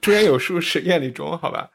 [0.00, 1.68] 驻颜有术是艳丽中，好吧？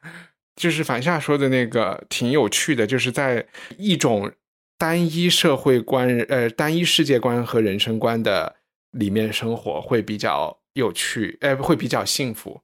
[0.58, 3.48] 就是反夏说的那个挺有趣的，就是在
[3.78, 4.30] 一种
[4.78, 8.54] 单一社会观、呃单一世界观和人生观的
[8.92, 12.60] 里面生活会比较有趣，呃，会比较幸福，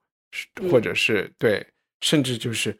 [0.70, 1.66] 或者是对，
[2.02, 2.78] 甚至就是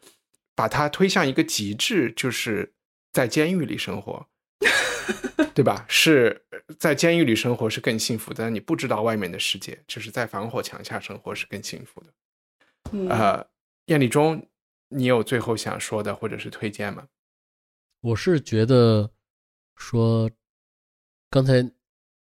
[0.54, 2.74] 把它推向一个极致，就是
[3.12, 4.26] 在监狱里生活。
[5.52, 5.84] 对吧？
[5.88, 6.42] 是
[6.78, 12.06] 在监狱里生活是更幸福的，但你不知道外面的世界，就是在防火墙下生活是更幸福的。
[12.92, 13.46] 嗯呃，
[13.86, 14.44] 艳丽中，
[14.88, 17.08] 你有最后想说的或者是推荐吗？
[18.00, 19.10] 我是觉得
[19.76, 20.30] 说，
[21.30, 21.68] 刚才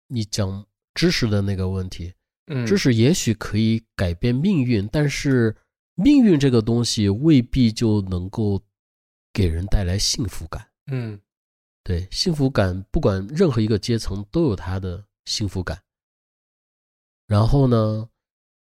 [0.07, 2.13] 你讲知识的那个问题，
[2.47, 5.55] 嗯，知识也许可以改变命运，但是
[5.95, 8.63] 命运这个东西未必就能够
[9.33, 10.71] 给人带来幸福感。
[10.87, 11.19] 嗯
[11.83, 15.81] 对，幸福感不管任何一个阶层都有它的幸福感。
[17.27, 18.09] 然后呢，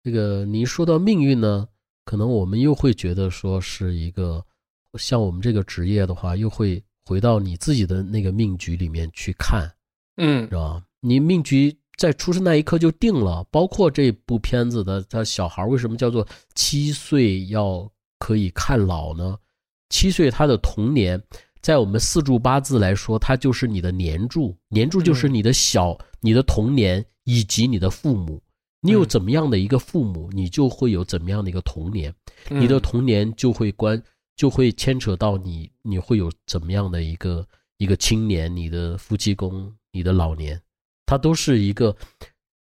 [0.02, 1.68] 这个你说到命运呢，
[2.06, 4.42] 可能我们又会觉得说是一个
[4.94, 9.68] 像我们这个职业的话，又会回到你自己的那个命局里面去看，
[10.16, 10.82] 嗯是吧？
[11.00, 19.36] 你命局在出生那一刻就定了，包括这部片子的他小孩为什么叫做七岁要可以看老呢？
[19.90, 21.20] 七岁他的童年，
[21.60, 28.40] 在我们四柱八字来说，它就是你的年柱，年柱就是你的小、你的童年以及你的父母。
[28.86, 32.14] 你有嗯怎么样的一个父母，你就会有怎么样的一个童年。
[32.50, 34.00] 嗯你的童年就会关，
[34.36, 37.46] 就会牵扯到你，你会有怎么样的一个
[37.78, 40.60] 一个青年，你的夫妻宫，你的老年，
[41.04, 41.96] 它都是一个，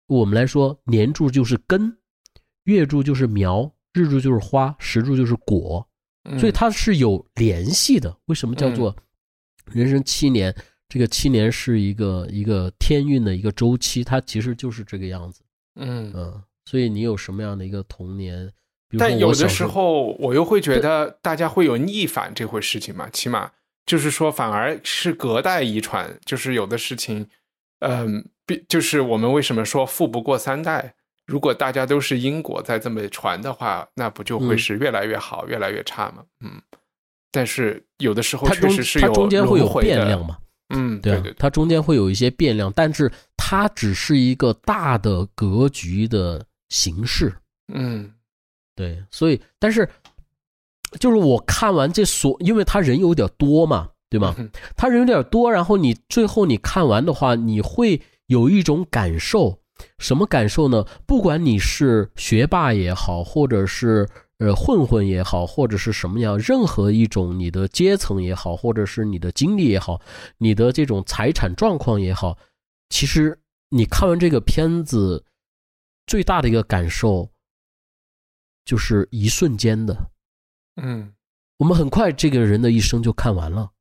[0.07, 1.97] 我们来说，年柱就是根，
[2.65, 5.87] 月柱就是苗，日柱就是花，时柱就是果，
[6.29, 8.15] 嗯所以它是有联系的。
[8.25, 8.95] 为什么叫做
[9.71, 10.53] 人生七年？
[10.89, 15.41] 这个七年是一个一个天运的一个周期，它其实就是这个样子。
[15.79, 18.51] 嗯，嗯，所以你有什么样的一个童年？
[18.97, 23.51] 但有的时候候我又会觉得大家会有逆反这回事情嘛，起码
[23.85, 27.27] 就是说反而是隔代遗传，就是有的事情，
[27.79, 30.95] 嗯，必就是我们为什么说富不过三代？
[31.27, 36.23] 如果大家都是因果在这么传的话，那不就会嗯是越来越好，越来越差吗？
[36.43, 36.59] 嗯，
[37.31, 40.39] 但是有的时候确实是有它中间会有变量嘛？
[40.69, 47.33] 嗯，对啊，对对，它中间会有一些变量，但是它只是一个大的格局的形式。
[47.73, 48.11] 嗯
[48.75, 49.87] 对，所以但是
[50.99, 54.33] 就是我看完这所，因为他人有点多嘛，对吗？
[54.37, 59.59] 嗯他人有点多，然后你最后你看完的话，你会有一种感受，
[59.97, 60.85] 什么感受呢？
[61.05, 64.07] 不管你是学霸也好，或者是
[64.39, 70.01] 呃混混也好，或者是什么样，任何一种你的阶层也好，或者是你的经历也好，
[70.37, 72.37] 你的这种财产状况也好，
[72.89, 73.39] 其实
[73.69, 75.23] 你看完这个片子，
[76.07, 77.29] 最大的一个感受
[78.65, 80.11] 就是一瞬间的，
[80.81, 81.13] 嗯
[81.57, 83.71] 我们很快这个人的一生就看完了。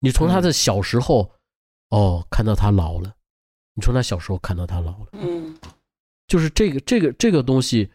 [0.00, 1.30] 你从他的小时候，
[1.90, 3.10] 哦，看到他老了；
[3.74, 5.54] 你从他小时候看到他老了，嗯
[6.26, 7.90] 就是这个这个这个东西，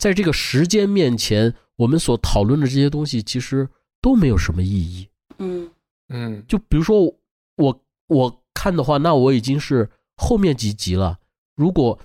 [0.00, 3.68] 在这个时间面前，我们所讨论的这些东西其实
[4.00, 5.06] 都没有什么意义。
[5.38, 5.70] 嗯
[6.08, 7.14] 嗯就比如说
[7.56, 11.18] 我我看的话，那我已经是后面几集了。
[11.54, 11.98] 如果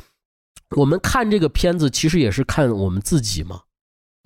[0.75, 3.61] 我们看这个片子，其实也是看我们自己嘛。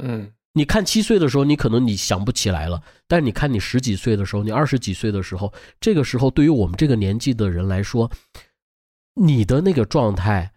[0.04, 8.10] 嗯你看七岁的时候，你可能你想不起来了，但是你看你十几岁的时候，你二十几岁的时候，这个时候对于我们这个年纪的人来说，
[9.14, 10.52] 你的那个状态，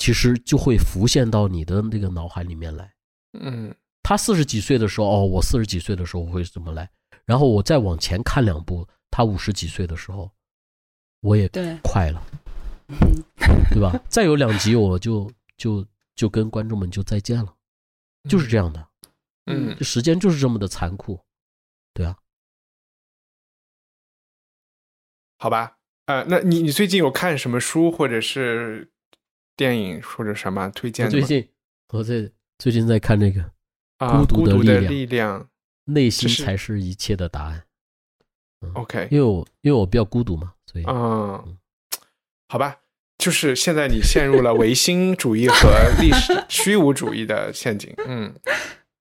[0.00, 2.90] 其实就会浮现到你的那个脑海里面来。
[3.38, 3.72] 嗯
[4.02, 6.90] 他四十几岁的时候，哦，我四十几岁的时候会怎么来？
[7.26, 10.32] 然后我再往前看两步，他五十几岁的时候，
[11.20, 11.46] 我也，
[11.82, 12.20] 快了，
[13.70, 13.92] 对吧？
[14.08, 15.86] 再有两集，我就就
[16.16, 17.54] 就跟观众们就再见了，
[18.28, 18.88] 就是这样的。
[19.46, 21.20] 嗯这时间就是这么的残酷，
[21.92, 22.16] 对啊。
[25.38, 25.76] 好吧？
[26.06, 28.90] 呃，那你你最近有看什么书或者是
[29.60, 31.14] 电影或者什么推荐的？
[31.18, 31.48] 我最近
[31.92, 33.44] 我最最近在看那个
[33.98, 35.46] 啊，孤独的力量。
[35.84, 37.64] 内心才是一切的答案。
[38.72, 41.58] OK，因为我因为我比较孤独嘛，所以嗯，
[42.48, 42.78] 好吧，
[43.18, 45.68] 就是现在你陷入了唯心主义和
[46.00, 47.92] 历史 虚无主义的陷阱。
[48.06, 48.32] 嗯，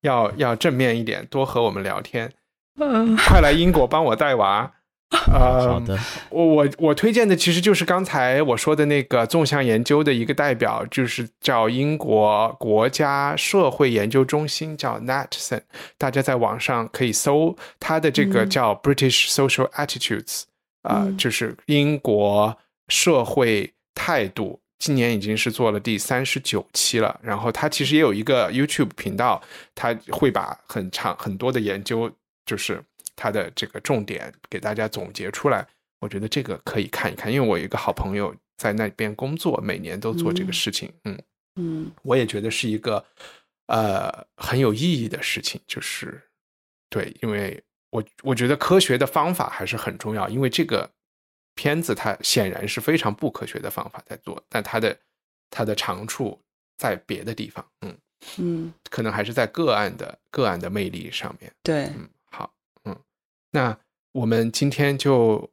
[0.02, 2.34] 要要正面一点，多和我们聊天。
[2.81, 4.73] 嗯快来英国帮我带娃。
[5.10, 5.98] 呃， 好的，
[6.30, 15.61] 我我我推荐的其实就是刚才我说的那个纵向研究的一个代表，就是叫英国国家社会研究中心，叫 Natson。
[15.98, 20.44] 大家在网上可以搜它的这个嗯叫 British Social Attitudes，
[20.84, 22.56] 啊、嗯就是英国
[22.88, 24.60] 社会态度。
[24.77, 29.41] 今年已经是做了第三十九期了，然后它其实也有一个 YouTube 频道，
[29.76, 32.10] 它会把很长很多的研究，
[32.45, 32.81] 就是
[33.20, 35.68] 它的这个重点给大家总结出来。
[36.00, 40.94] 我觉得这个可以看一看，因为我有一个好朋友在那边工作，每年都做这个嗯事情。
[41.04, 41.22] 嗯，
[41.56, 43.06] 嗯我也觉得是一个
[43.68, 46.22] 呃很有意义的事情，就是
[46.90, 50.90] 对，因为我我觉得科学的方法还是很重要，因为这个
[51.56, 54.98] 片子它显然是非常不科学的方法在做，但它的
[55.50, 56.40] 它的长处
[56.78, 57.98] 在别的地方，嗯，
[58.38, 61.52] 嗯，可能还是在个案的个案的魅力上面。
[61.62, 61.90] 对，
[63.51, 63.77] 那
[64.11, 65.51] 我们今天就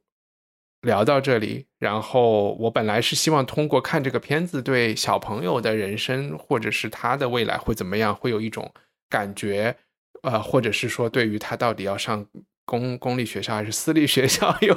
[0.81, 1.65] 聊到这里。
[1.79, 8.73] 然后我本来是希望通过看这个片子，对小朋友的人生或者是他的未来会怎么样，会有一种
[9.07, 9.77] 感觉，
[10.23, 12.25] 呃，或者是说对于他到底要上
[12.65, 14.73] 公公立学校还是私立学校有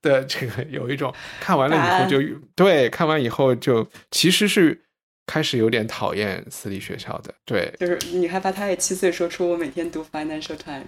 [0.00, 2.18] 的这个有一种看完了以后就
[2.54, 4.84] 对，看完以后就其实是
[5.26, 10.84] 开始有点讨厌私立学校的，对，就是你害怕他也七岁说出我每天读 Financial Times，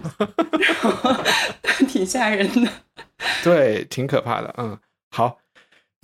[0.81, 1.23] 然 后
[1.87, 2.71] 挺吓人的。
[3.43, 4.53] 对，挺可怕的。
[4.57, 4.77] 嗯，
[5.09, 5.39] 好，